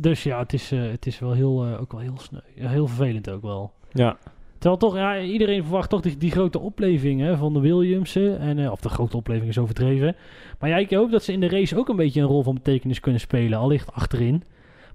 Dus 0.02 0.24
ja, 0.24 0.40
het 0.40 0.54
is, 0.54 0.72
eh, 0.72 0.80
het 0.82 1.06
is 1.06 1.20
wel 1.20 1.32
heel, 1.32 1.66
eh, 1.66 1.82
ook 1.82 1.92
wel 1.92 2.02
heel 2.02 2.18
sneu. 2.20 2.40
Ja, 2.56 2.70
heel 2.70 2.88
vervelend 2.88 3.30
ook 3.30 3.42
wel. 3.42 3.72
Ja, 3.92 4.18
Terwijl 4.60 4.80
toch, 4.80 4.96
ja, 4.96 5.22
iedereen 5.22 5.64
verwacht 5.64 5.90
toch 5.90 6.02
die, 6.02 6.18
die 6.18 6.32
grote 6.32 6.60
opleving 6.60 7.22
hè, 7.22 7.38
van 7.38 7.54
de 7.54 7.60
Williamsen. 7.60 8.40
En, 8.40 8.60
eh, 8.60 8.72
of 8.72 8.80
de 8.80 8.90
grote 8.90 9.18
opleving 9.18 9.50
is 9.50 9.58
overdreven. 9.58 10.16
Maar 10.60 10.70
ja, 10.70 10.78
ik 10.78 10.92
hoop 10.92 11.12
dat 11.12 11.24
ze 11.24 11.32
in 11.32 11.40
de 11.40 11.50
race 11.50 11.78
ook 11.78 11.90
een 11.90 11.96
beetje 11.96 12.22
een 12.22 12.28
rol 12.28 12.44
van 12.44 12.54
betekenis 12.54 13.00
kunnen 13.00 13.22
spelen. 13.22 13.60
Allicht 13.60 13.94
achterin. 13.94 14.44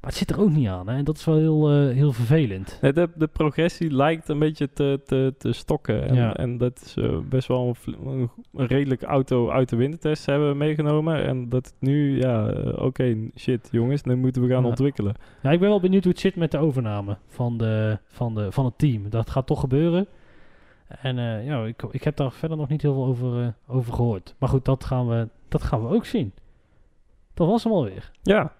Maar 0.04 0.12
het 0.12 0.22
zit 0.22 0.30
er 0.36 0.40
ook 0.42 0.50
niet 0.50 0.68
aan. 0.68 0.88
Hè? 0.88 0.96
En 0.96 1.04
dat 1.04 1.16
is 1.16 1.24
wel 1.24 1.36
heel, 1.36 1.70
eh, 1.70 1.94
heel 1.94 2.12
vervelend. 2.12 2.78
Nee, 2.80 2.92
de, 2.92 3.10
de 3.16 3.26
progressie 3.26 3.90
lijkt 3.90 4.28
een 4.28 4.38
beetje 4.38 4.72
te, 4.72 5.00
te, 5.06 5.34
te 5.38 5.52
stokken. 5.52 6.08
En, 6.08 6.14
Ja. 6.14 6.36
en 6.36 6.58
dat 6.58 6.80
is 6.84 6.96
eh, 6.96 7.18
best 7.28 7.48
wel 7.48 7.74
een, 7.86 8.30
redelijke 8.52 9.06
auto 9.06 9.50
uit 9.50 9.68
de 9.68 9.76
wintertest 9.76 10.26
hebben 10.26 10.48
we 10.48 10.54
meegenomen. 10.54 11.24
En 11.24 11.48
dat 11.48 11.74
nu, 11.78 12.18
ja, 12.20 12.46
eh, 12.48 12.84
oké, 12.84 13.16
shit 13.36 13.68
jongens, 13.70 14.02
nu 14.02 14.16
moeten 14.16 14.42
we 14.42 14.48
gaan 14.48 14.62
Ja. 14.62 14.68
ontwikkelen. 14.68 15.14
Ja, 15.42 15.50
ik 15.50 15.60
ben 15.60 15.68
wel 15.68 15.80
benieuwd 15.80 16.02
hoe 16.02 16.12
het 16.12 16.20
zit 16.20 16.36
met 16.36 16.50
de 16.50 16.58
overname 16.58 17.16
van, 17.28 17.56
de, 17.58 17.98
van, 18.08 18.34
de, 18.34 18.52
van 18.52 18.64
het 18.64 18.78
team. 18.78 19.10
Dat 19.10 19.30
gaat 19.30 19.46
toch 19.46 19.60
gebeuren. 19.60 20.06
En 20.88 21.16
ja, 21.44 21.64
ik, 21.64 21.82
ik 21.90 22.04
heb 22.04 22.16
daar 22.16 22.32
verder 22.32 22.56
nog 22.56 22.68
niet 22.68 22.82
heel 22.82 22.94
veel 22.94 23.04
over, 23.06 23.54
over 23.66 23.92
gehoord. 23.92 24.34
Maar 24.38 24.48
goed, 24.48 24.64
dat 24.64 24.84
gaan, 24.84 25.08
we, 25.08 25.28
dat 25.48 25.62
gaan 25.62 25.82
we 25.88 25.94
ook 25.94 26.04
zien. 26.04 26.32
Dat 27.34 27.46
was 27.48 27.64
hem 27.64 27.72
alweer. 27.72 28.10
Ja, 28.22 28.52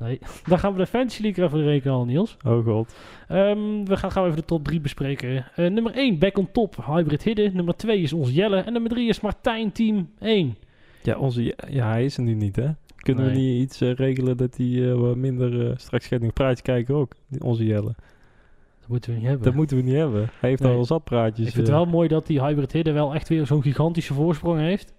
Nee, 0.00 0.18
dan 0.48 0.58
gaan 0.58 0.72
we 0.72 0.78
de 0.78 0.86
Fantasy 0.86 1.22
League 1.22 1.44
even 1.44 1.62
rekenen 1.62 1.94
al, 1.94 2.04
Niels. 2.04 2.36
oh 2.46 2.64
god. 2.64 2.94
Ehm, 3.28 3.84
we 3.84 3.96
gaan, 3.96 4.10
gaan 4.10 4.22
we 4.22 4.28
even 4.28 4.40
de 4.40 4.46
top 4.46 4.64
3 4.64 4.80
bespreken. 4.80 5.46
Eh, 5.54 5.70
nummer 5.70 5.92
1, 5.94 6.18
back 6.18 6.38
on 6.38 6.48
top, 6.52 6.76
Hybrid 6.86 7.22
Hidden. 7.22 7.56
Nummer 7.56 7.76
2 7.76 8.00
is 8.00 8.12
ons 8.12 8.30
Jelle. 8.30 8.56
En 8.56 8.72
nummer 8.72 8.90
3 8.90 9.08
is 9.08 9.20
Martijn, 9.20 9.72
team 9.72 10.10
1. 10.18 10.56
Ja, 11.02 11.18
onze, 11.18 11.54
ja, 11.68 11.90
hij 11.90 12.04
is 12.04 12.16
er 12.16 12.22
nu 12.22 12.34
niet, 12.34 12.56
hè? 12.56 12.68
Kunnen 12.96 13.24
we 13.24 13.30
niet 13.30 13.60
iets 13.62 13.80
eh, 13.80 13.92
regelen 13.94 14.36
dat 14.36 14.56
hij 14.56 14.90
eh, 14.90 14.94
wat 14.94 15.16
minder... 15.16 15.80
straks 15.80 16.08
nog 16.08 16.32
praatjes 16.32 16.62
kijken 16.62 16.94
ook, 16.94 17.12
onze 17.38 17.64
Jelle. 17.64 17.94
Dat 18.80 18.88
moeten 18.88 19.10
we 19.10 19.16
niet 19.16 19.26
hebben. 19.26 19.44
Dat 19.44 19.54
moeten 19.54 19.76
we 19.76 19.82
niet 19.82 19.94
hebben. 19.94 20.30
Hij 20.40 20.48
heeft 20.50 20.62
Nee. 20.62 20.76
al 20.76 20.84
zat 20.84 21.04
praatjes. 21.04 21.46
ik 21.46 21.52
vind 21.54 21.66
het 21.66 21.76
wel 21.76 21.84
mooi 21.86 22.08
dat 22.08 22.26
die 22.26 22.44
Hybrid 22.44 22.72
Hidden 22.72 22.94
wel 22.94 23.14
echt 23.14 23.28
weer 23.28 23.46
zo'n 23.46 23.62
gigantische 23.62 24.14
voorsprong 24.14 24.58
heeft. 24.58 24.94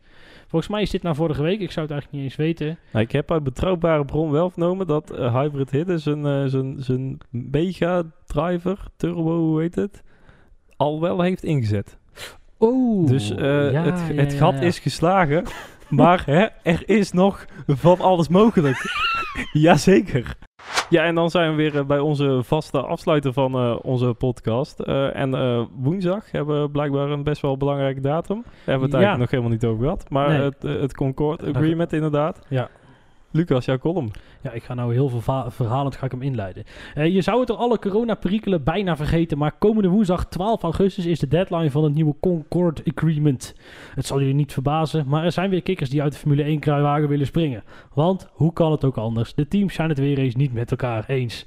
Volgens 0.52 0.72
mij 0.72 0.82
is 0.82 0.90
dit 0.90 1.04
na 1.04 1.14
vorige 1.14 1.42
week. 1.42 1.60
Ik 1.60 1.72
zou 1.72 1.86
het 1.86 1.92
eigenlijk 1.92 2.12
niet 2.12 2.24
eens 2.24 2.36
weten. 2.36 2.78
Nou, 2.92 3.06
ik 3.06 3.12
heb 3.12 3.32
uit 3.32 3.44
betrouwbare 3.44 4.06
bron 4.06 4.32
wel 4.32 4.50
vernomen 4.50 4.88
dat 4.88 5.12
eh, 5.12 5.36
Hybrid 5.36 5.72
Hidden 5.72 6.00
zijn, 6.00 6.26
eh, 6.26 6.46
zijn, 6.46 6.76
zijn 6.80 7.18
Mega 7.30 8.04
Driver, 8.26 8.80
Turbo, 8.98 9.38
hoe 9.38 9.62
heet 9.62 9.76
het, 9.76 10.04
al 10.76 11.02
wel 11.02 11.22
heeft 11.22 11.44
ingezet. 11.44 11.98
Oh, 12.58 13.08
dus 13.08 13.36
eh, 13.36 13.84
het, 13.84 14.02
het 14.16 14.34
gat 14.34 14.62
is 14.62 14.80
geslagen, 14.80 15.44
maar 15.90 16.24
hè, 16.26 16.46
er 16.64 16.84
is 16.90 17.12
nog 17.12 17.46
van 17.68 18.00
alles 18.00 18.28
mogelijk. 18.28 18.78
Jazeker. 19.52 20.38
Ja, 20.92 21.04
en 21.04 21.16
dan 21.16 21.30
zijn 21.30 21.50
we 21.50 21.56
weer 21.56 21.78
eh, 21.78 21.86
bij 21.86 22.00
onze 22.00 22.40
vaste 22.44 22.82
afsluiter 22.82 23.34
van 23.34 23.54
eh, 23.54 23.76
onze 23.82 24.14
podcast. 24.14 24.80
Eh, 24.80 25.16
en 25.16 25.32
woensdag 25.76 26.32
hebben 26.32 26.62
we 26.62 26.70
blijkbaar 26.70 27.10
een 27.10 27.24
best 27.24 27.42
wel 27.42 27.58
belangrijke 27.58 28.02
datum. 28.02 28.42
Daar 28.44 28.54
hebben 28.66 28.90
we 28.90 28.96
het 28.96 29.04
Ja. 29.04 29.10
eigenlijk 29.10 29.20
nog 29.20 29.30
helemaal 29.30 29.52
niet 29.52 29.66
over 29.66 29.84
gehad. 29.84 30.10
Maar 30.10 30.30
Nee. 30.30 30.42
het, 30.42 30.82
het 30.82 30.96
Concord 30.96 31.44
Agreement 31.56 31.94
inderdaad. 31.94 32.46
Ja. 32.48 32.70
Lucas, 33.32 33.66
jouw 33.66 33.78
column. 33.78 34.12
Ja, 34.42 34.52
ik 34.52 34.64
ga 34.64 34.74
nou 34.74 34.94
heel 34.94 35.10
veel 35.10 35.50
verhalend 35.50 35.96
ga 35.96 36.06
ik 36.06 36.12
hem 36.12 36.22
inleiden. 36.22 36.64
Eh, 36.94 37.14
je 37.14 37.22
zou 37.22 37.40
het 37.40 37.50
er 37.50 37.56
alle 37.56 37.80
coronaperikelen 37.80 38.64
bijna 38.64 38.96
vergeten, 38.96 39.38
maar 39.38 39.52
komende 39.52 39.90
woensdag 39.90 40.26
12 40.26 40.64
augustus 40.64 41.06
is 41.06 41.20
de 41.20 41.28
deadline 41.28 41.72
van 41.72 41.84
het 41.84 41.94
nieuwe 41.94 42.16
Concord 42.20 42.82
Agreement. 42.96 43.56
Het 43.96 44.06
zal 44.06 44.20
jullie 44.20 44.34
niet 44.34 44.54
verbazen, 44.54 45.08
maar 45.08 45.24
er 45.24 45.32
zijn 45.32 45.50
weer 45.50 45.62
kikkers 45.62 45.90
die 45.90 46.02
uit 46.02 46.12
de 46.12 46.18
Formule 46.18 46.44
1 46.44 46.60
kruiwagen 46.60 47.08
willen 47.08 47.26
springen. 47.26 47.64
Want 47.94 48.28
hoe 48.32 48.54
kan 48.54 48.72
het 48.72 48.84
ook 48.84 48.98
anders? 48.98 49.34
De 49.34 49.48
teams 49.48 49.74
zijn 49.74 49.90
het 49.90 50.00
weer 50.00 50.18
eens 50.18 50.36
niet 50.36 50.54
met 50.54 50.72
elkaar 50.72 51.04
eens. 51.08 51.46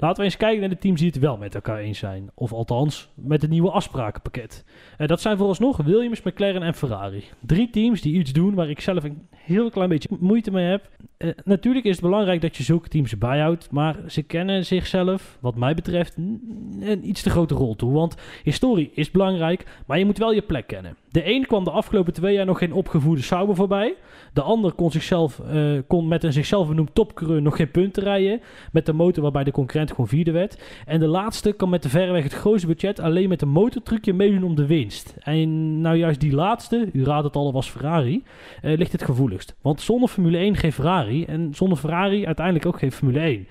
Laten 0.00 0.16
we 0.16 0.24
eens 0.24 0.36
kijken 0.36 0.60
naar 0.60 0.68
de 0.68 0.78
teams 0.78 1.00
die 1.00 1.10
het 1.10 1.18
wel 1.18 1.36
met 1.36 1.54
elkaar 1.54 1.78
eens 1.78 1.98
zijn. 1.98 2.30
Of 2.34 2.52
althans, 2.52 3.08
met 3.14 3.42
het 3.42 3.50
nieuwe 3.50 3.70
afsprakenpakket. 3.70 4.64
Eh, 4.98 5.06
dat 5.06 5.20
zijn 5.20 5.36
vooralsnog 5.36 5.76
Williams, 5.76 6.22
McLaren 6.22 6.62
en 6.62 6.74
Ferrari. 6.74 7.24
Drie 7.40 7.70
teams 7.70 8.00
die 8.00 8.18
iets 8.18 8.32
doen 8.32 8.54
waar 8.54 8.70
ik 8.70 8.80
zelf 8.80 9.04
een 9.04 9.26
heel 9.36 9.70
klein 9.70 9.88
beetje 9.88 10.08
moeite 10.20 10.50
mee 10.50 10.66
heb. 10.66 10.88
Eh, 11.16 11.30
natuurlijk 11.44 11.84
is 11.84 11.92
het 11.92 12.04
belangrijk 12.04 12.40
dat 12.40 12.56
je 12.56 12.62
zulke 12.62 12.88
teams 12.88 13.18
bijhoudt, 13.18 13.70
maar 13.70 13.96
ze 14.06 14.22
kennen 14.22 14.66
zichzelf, 14.66 15.38
wat 15.40 15.56
mij 15.56 15.74
betreft, 15.74 16.16
een 16.16 17.08
iets 17.08 17.22
te 17.22 17.30
grote 17.30 17.54
rol 17.54 17.76
toe. 17.76 17.92
Want 17.92 18.16
historie 18.42 18.90
is 18.94 19.10
belangrijk, 19.10 19.64
maar 19.86 19.98
je 19.98 20.04
moet 20.04 20.18
wel 20.18 20.32
je 20.32 20.42
plek 20.42 20.66
kennen. 20.66 20.96
De 21.10 21.26
een 21.34 21.46
kwam 21.46 21.64
de 21.64 21.70
afgelopen 21.70 22.12
twee 22.12 22.34
jaar 22.34 22.46
nog 22.46 22.58
geen 22.58 22.72
opgevoerde 22.72 23.22
Sauber 23.22 23.56
voorbij. 23.56 23.94
De 24.32 24.42
ander 24.42 24.72
kon, 24.72 24.90
zichzelf, 24.90 25.40
eh, 25.40 25.78
kon 25.86 26.08
met 26.08 26.24
een 26.24 26.32
zichzelf 26.32 26.68
benoemd 26.68 26.94
topcoureur 26.94 27.42
nog 27.42 27.56
geen 27.56 27.70
punten 27.70 28.02
rijden. 28.02 28.40
Met 28.72 28.86
de 28.86 28.92
motor 28.92 29.22
waarbij 29.22 29.44
de 29.44 29.50
concurrent 29.50 29.89
gewoon 29.90 30.08
vierde 30.08 30.30
werd. 30.30 30.58
En 30.86 31.00
de 31.00 31.06
laatste 31.06 31.52
kan 31.52 31.68
met 31.68 31.82
de 31.82 31.88
verreweg 31.88 32.22
het 32.22 32.32
grootste 32.32 32.66
budget 32.66 33.00
alleen 33.00 33.28
met 33.28 33.42
een 33.42 33.48
motortrucje 33.48 34.12
meedoen 34.12 34.42
om 34.42 34.54
de 34.54 34.66
winst. 34.66 35.14
En 35.18 35.80
nou 35.80 35.96
juist 35.96 36.20
die 36.20 36.32
laatste, 36.32 36.88
u 36.92 37.04
raadt 37.04 37.24
het 37.24 37.36
al, 37.36 37.52
was 37.52 37.70
Ferrari, 37.70 38.22
eh, 38.62 38.76
ligt 38.76 38.92
het 38.92 39.04
gevoeligst. 39.04 39.54
Want 39.60 39.80
zonder 39.80 40.08
Formule 40.08 40.38
1 40.38 40.56
geen 40.56 40.72
Ferrari 40.72 41.24
en 41.24 41.54
zonder 41.54 41.78
Ferrari 41.78 42.26
uiteindelijk 42.26 42.66
ook 42.66 42.78
geen 42.78 42.92
Formule 42.92 43.20
1. 43.20 43.46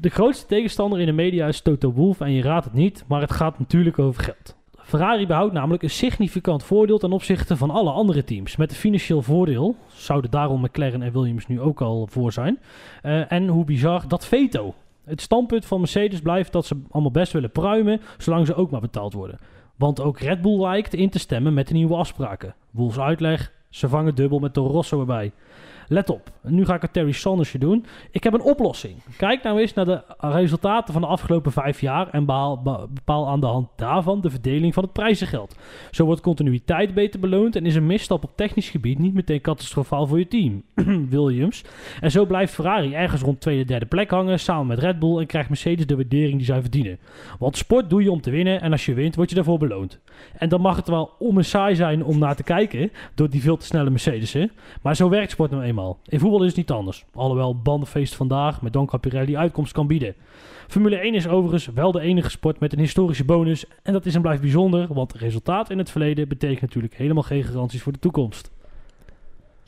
De 0.00 0.08
grootste 0.08 0.46
tegenstander 0.46 1.00
in 1.00 1.06
de 1.06 1.12
media 1.12 1.46
is 1.46 1.60
Toto 1.60 1.92
Wolff 1.92 2.20
en 2.20 2.32
je 2.32 2.42
raadt 2.42 2.64
het 2.64 2.74
niet, 2.74 3.04
maar 3.08 3.20
het 3.20 3.32
gaat 3.32 3.58
natuurlijk 3.58 3.98
over 3.98 4.22
geld. 4.22 4.56
Ferrari 4.86 5.26
behoudt 5.26 5.52
namelijk 5.52 5.82
een 5.82 5.90
significant 5.90 6.64
voordeel 6.64 6.98
ten 6.98 7.12
opzichte 7.12 7.56
van 7.56 7.70
alle 7.70 7.90
andere 7.90 8.24
teams. 8.24 8.56
Met 8.56 8.70
een 8.70 8.76
financieel 8.76 9.22
voordeel 9.22 9.76
zouden 9.94 10.30
daarom 10.30 10.60
McLaren 10.60 11.02
en 11.02 11.12
Williams 11.12 11.46
nu 11.46 11.60
ook 11.60 11.80
al 11.80 12.06
voor 12.10 12.32
zijn. 12.32 12.58
Eh, 13.02 13.32
en 13.32 13.48
hoe 13.48 13.64
bizar, 13.64 14.08
dat 14.08 14.26
veto. 14.26 14.74
Het 15.06 15.20
standpunt 15.20 15.66
van 15.66 15.78
Mercedes 15.78 16.20
blijft 16.20 16.52
dat 16.52 16.66
ze 16.66 16.82
allemaal 16.90 17.10
best 17.10 17.32
willen 17.32 17.50
pruimen, 17.50 18.00
zolang 18.18 18.46
ze 18.46 18.54
ook 18.54 18.70
maar 18.70 18.80
betaald 18.80 19.12
worden. 19.12 19.38
Want 19.76 20.00
ook 20.00 20.18
Red 20.18 20.42
Bull 20.42 20.60
lijkt 20.60 20.94
in 20.94 21.10
te 21.10 21.18
stemmen 21.18 21.54
met 21.54 21.68
de 21.68 21.74
nieuwe 21.74 21.96
afspraken. 21.96 22.54
Wolfs 22.70 22.98
uitleg, 22.98 23.52
ze 23.70 23.88
vangen 23.88 24.14
dubbel 24.14 24.38
met 24.38 24.52
Toro 24.52 24.72
Rosso 24.72 25.00
erbij. 25.00 25.32
Let 25.88 26.10
op, 26.10 26.30
nu 26.42 26.64
ga 26.64 26.74
ik 26.74 26.82
het 26.82 26.92
Terry 26.92 27.12
Sandersje 27.12 27.58
doen. 27.58 27.84
Ik 28.10 28.24
heb 28.24 28.32
een 28.32 28.42
oplossing. 28.42 28.94
Kijk 29.16 29.42
nou 29.42 29.60
eens 29.60 29.74
naar 29.74 29.84
de 29.84 30.02
resultaten 30.20 30.92
van 30.92 31.02
de 31.02 31.08
afgelopen 31.08 31.52
vijf 31.52 31.80
jaar 31.80 32.08
en 32.08 32.24
bepaal 32.24 33.28
aan 33.28 33.40
de 33.40 33.46
hand 33.46 33.68
daarvan 33.76 34.20
de 34.20 34.30
verdeling 34.30 34.74
van 34.74 34.82
het 34.82 34.92
prijzengeld. 34.92 35.56
Zo 35.90 36.04
wordt 36.04 36.20
continuïteit 36.20 36.94
beter 36.94 37.20
beloond 37.20 37.56
en 37.56 37.66
is 37.66 37.74
een 37.74 37.86
misstap 37.86 38.24
op 38.24 38.32
technisch 38.36 38.68
gebied 38.68 38.98
niet 38.98 39.14
meteen 39.14 39.40
catastrofaal 39.40 40.06
voor 40.06 40.18
je 40.18 40.28
team. 40.28 40.62
Williams. 41.10 41.64
En 42.00 42.10
zo 42.10 42.26
blijft 42.26 42.54
Ferrari 42.54 42.94
ergens 42.94 43.22
rond 43.22 43.40
tweede, 43.40 43.64
derde 43.64 43.86
plek 43.86 44.10
hangen 44.10 44.40
samen 44.40 44.66
met 44.66 44.78
Red 44.78 44.98
Bull 44.98 45.18
en 45.18 45.26
krijgt 45.26 45.48
Mercedes 45.48 45.86
de 45.86 45.96
waardering 45.96 46.36
die 46.36 46.46
zij 46.46 46.60
verdienen. 46.60 46.98
Want 47.38 47.56
sport 47.56 47.90
doe 47.90 48.02
je 48.02 48.10
om 48.10 48.20
te 48.20 48.30
winnen 48.30 48.60
en 48.60 48.72
als 48.72 48.86
je 48.86 48.94
wint 48.94 49.14
word 49.14 49.28
je 49.28 49.34
daarvoor 49.34 49.58
beloond. 49.58 49.98
En 50.38 50.48
dan 50.48 50.60
mag 50.60 50.76
het 50.76 50.88
wel 50.88 51.14
om 51.18 51.38
en 51.38 51.44
saai 51.44 51.74
zijn 51.74 52.04
om 52.04 52.18
naar 52.18 52.36
te 52.36 52.42
kijken 52.42 52.92
door 53.14 53.30
die 53.30 53.40
veel 53.40 53.56
te 53.56 53.66
snelle 53.66 53.90
Mercedes'en. 53.90 54.50
Maar 54.82 54.96
zo 54.96 55.08
werkt 55.08 55.30
sport 55.30 55.50
nou 55.50 55.62
eenmaal. 55.62 55.75
In 56.08 56.18
voetbal 56.18 56.40
is 56.40 56.46
het 56.46 56.56
niet 56.56 56.70
anders. 56.70 57.04
Alhoewel 57.14 57.60
bandenfeest 57.60 58.14
vandaag 58.14 58.62
met 58.62 58.72
Don 58.72 58.86
Capirelli 58.86 59.36
uitkomst 59.36 59.72
kan 59.72 59.86
bieden. 59.86 60.14
Formule 60.66 60.96
1 60.96 61.14
is 61.14 61.28
overigens 61.28 61.66
wel 61.66 61.92
de 61.92 62.00
enige 62.00 62.30
sport 62.30 62.60
met 62.60 62.72
een 62.72 62.78
historische 62.78 63.24
bonus. 63.24 63.64
En 63.82 63.92
dat 63.92 64.06
is 64.06 64.14
en 64.14 64.22
blijft 64.22 64.40
bijzonder, 64.40 64.94
want 64.94 65.14
resultaat 65.14 65.70
in 65.70 65.78
het 65.78 65.90
verleden 65.90 66.28
betekent 66.28 66.60
natuurlijk 66.60 66.94
helemaal 66.94 67.22
geen 67.22 67.44
garanties 67.44 67.82
voor 67.82 67.92
de 67.92 67.98
toekomst. 67.98 68.50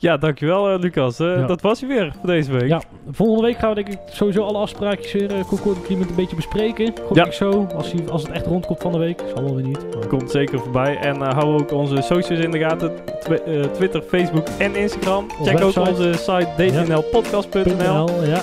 Ja, 0.01 0.17
dankjewel 0.17 0.69
eh, 0.69 0.79
Lucas. 0.79 1.19
Eh, 1.19 1.35
Ja. 1.35 1.45
Dat 1.45 1.61
was 1.61 1.79
hij 1.79 1.89
weer 1.89 2.13
voor 2.19 2.27
deze 2.29 2.51
week. 2.51 2.67
Ja, 2.67 2.81
volgende 3.11 3.43
week 3.43 3.57
gaan 3.59 3.69
we 3.69 3.75
denk 3.75 3.87
ik 3.87 3.97
sowieso 4.11 4.41
alle 4.43 4.57
afspraakjes 4.57 5.11
weer 5.11 5.31
uh, 5.31 5.43
Concord 5.47 5.77
Agreement 5.77 6.09
een 6.09 6.15
beetje 6.15 6.35
bespreken. 6.35 6.93
Gok 7.07 7.15
Ja. 7.15 7.25
ik 7.25 7.31
zo, 7.33 7.67
als, 7.75 7.93
als 8.09 8.21
het 8.23 8.31
echt 8.31 8.45
rondkomt 8.45 8.81
van 8.81 8.91
de 8.91 8.97
week. 8.97 9.21
Zal 9.35 9.43
wel 9.43 9.55
weer 9.55 9.65
niet. 9.65 9.95
maar- 9.95 10.07
Komt 10.07 10.31
zeker 10.31 10.59
voorbij. 10.59 10.97
En 10.97 11.21
eh, 11.21 11.33
hou 11.33 11.59
ook 11.61 11.71
onze 11.71 12.01
socials 12.01 12.43
in 12.43 12.51
de 12.51 12.59
gaten. 12.59 12.91
Twi- 13.19 13.35
eh, 13.45 13.61
Twitter, 13.63 14.01
Facebook 14.01 14.47
en 14.57 14.75
Instagram. 14.75 15.25
Check 15.43 15.61
ook 15.61 15.75
onze 15.87 16.13
site 16.13 16.47
dtnlpodcast.nl. 16.57 18.05
.nl, 18.05 18.23
ja. 18.23 18.41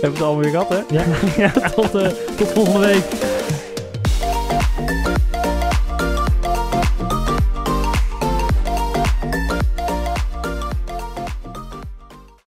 we 0.00 0.06
het 0.06 0.22
alweer 0.22 0.50
gehad, 0.50 0.68
hè? 0.68 0.78
Ja, 0.96 1.02
eh, 2.02 2.10
tot 2.36 2.52
volgende 2.52 2.86
week. 2.86 3.04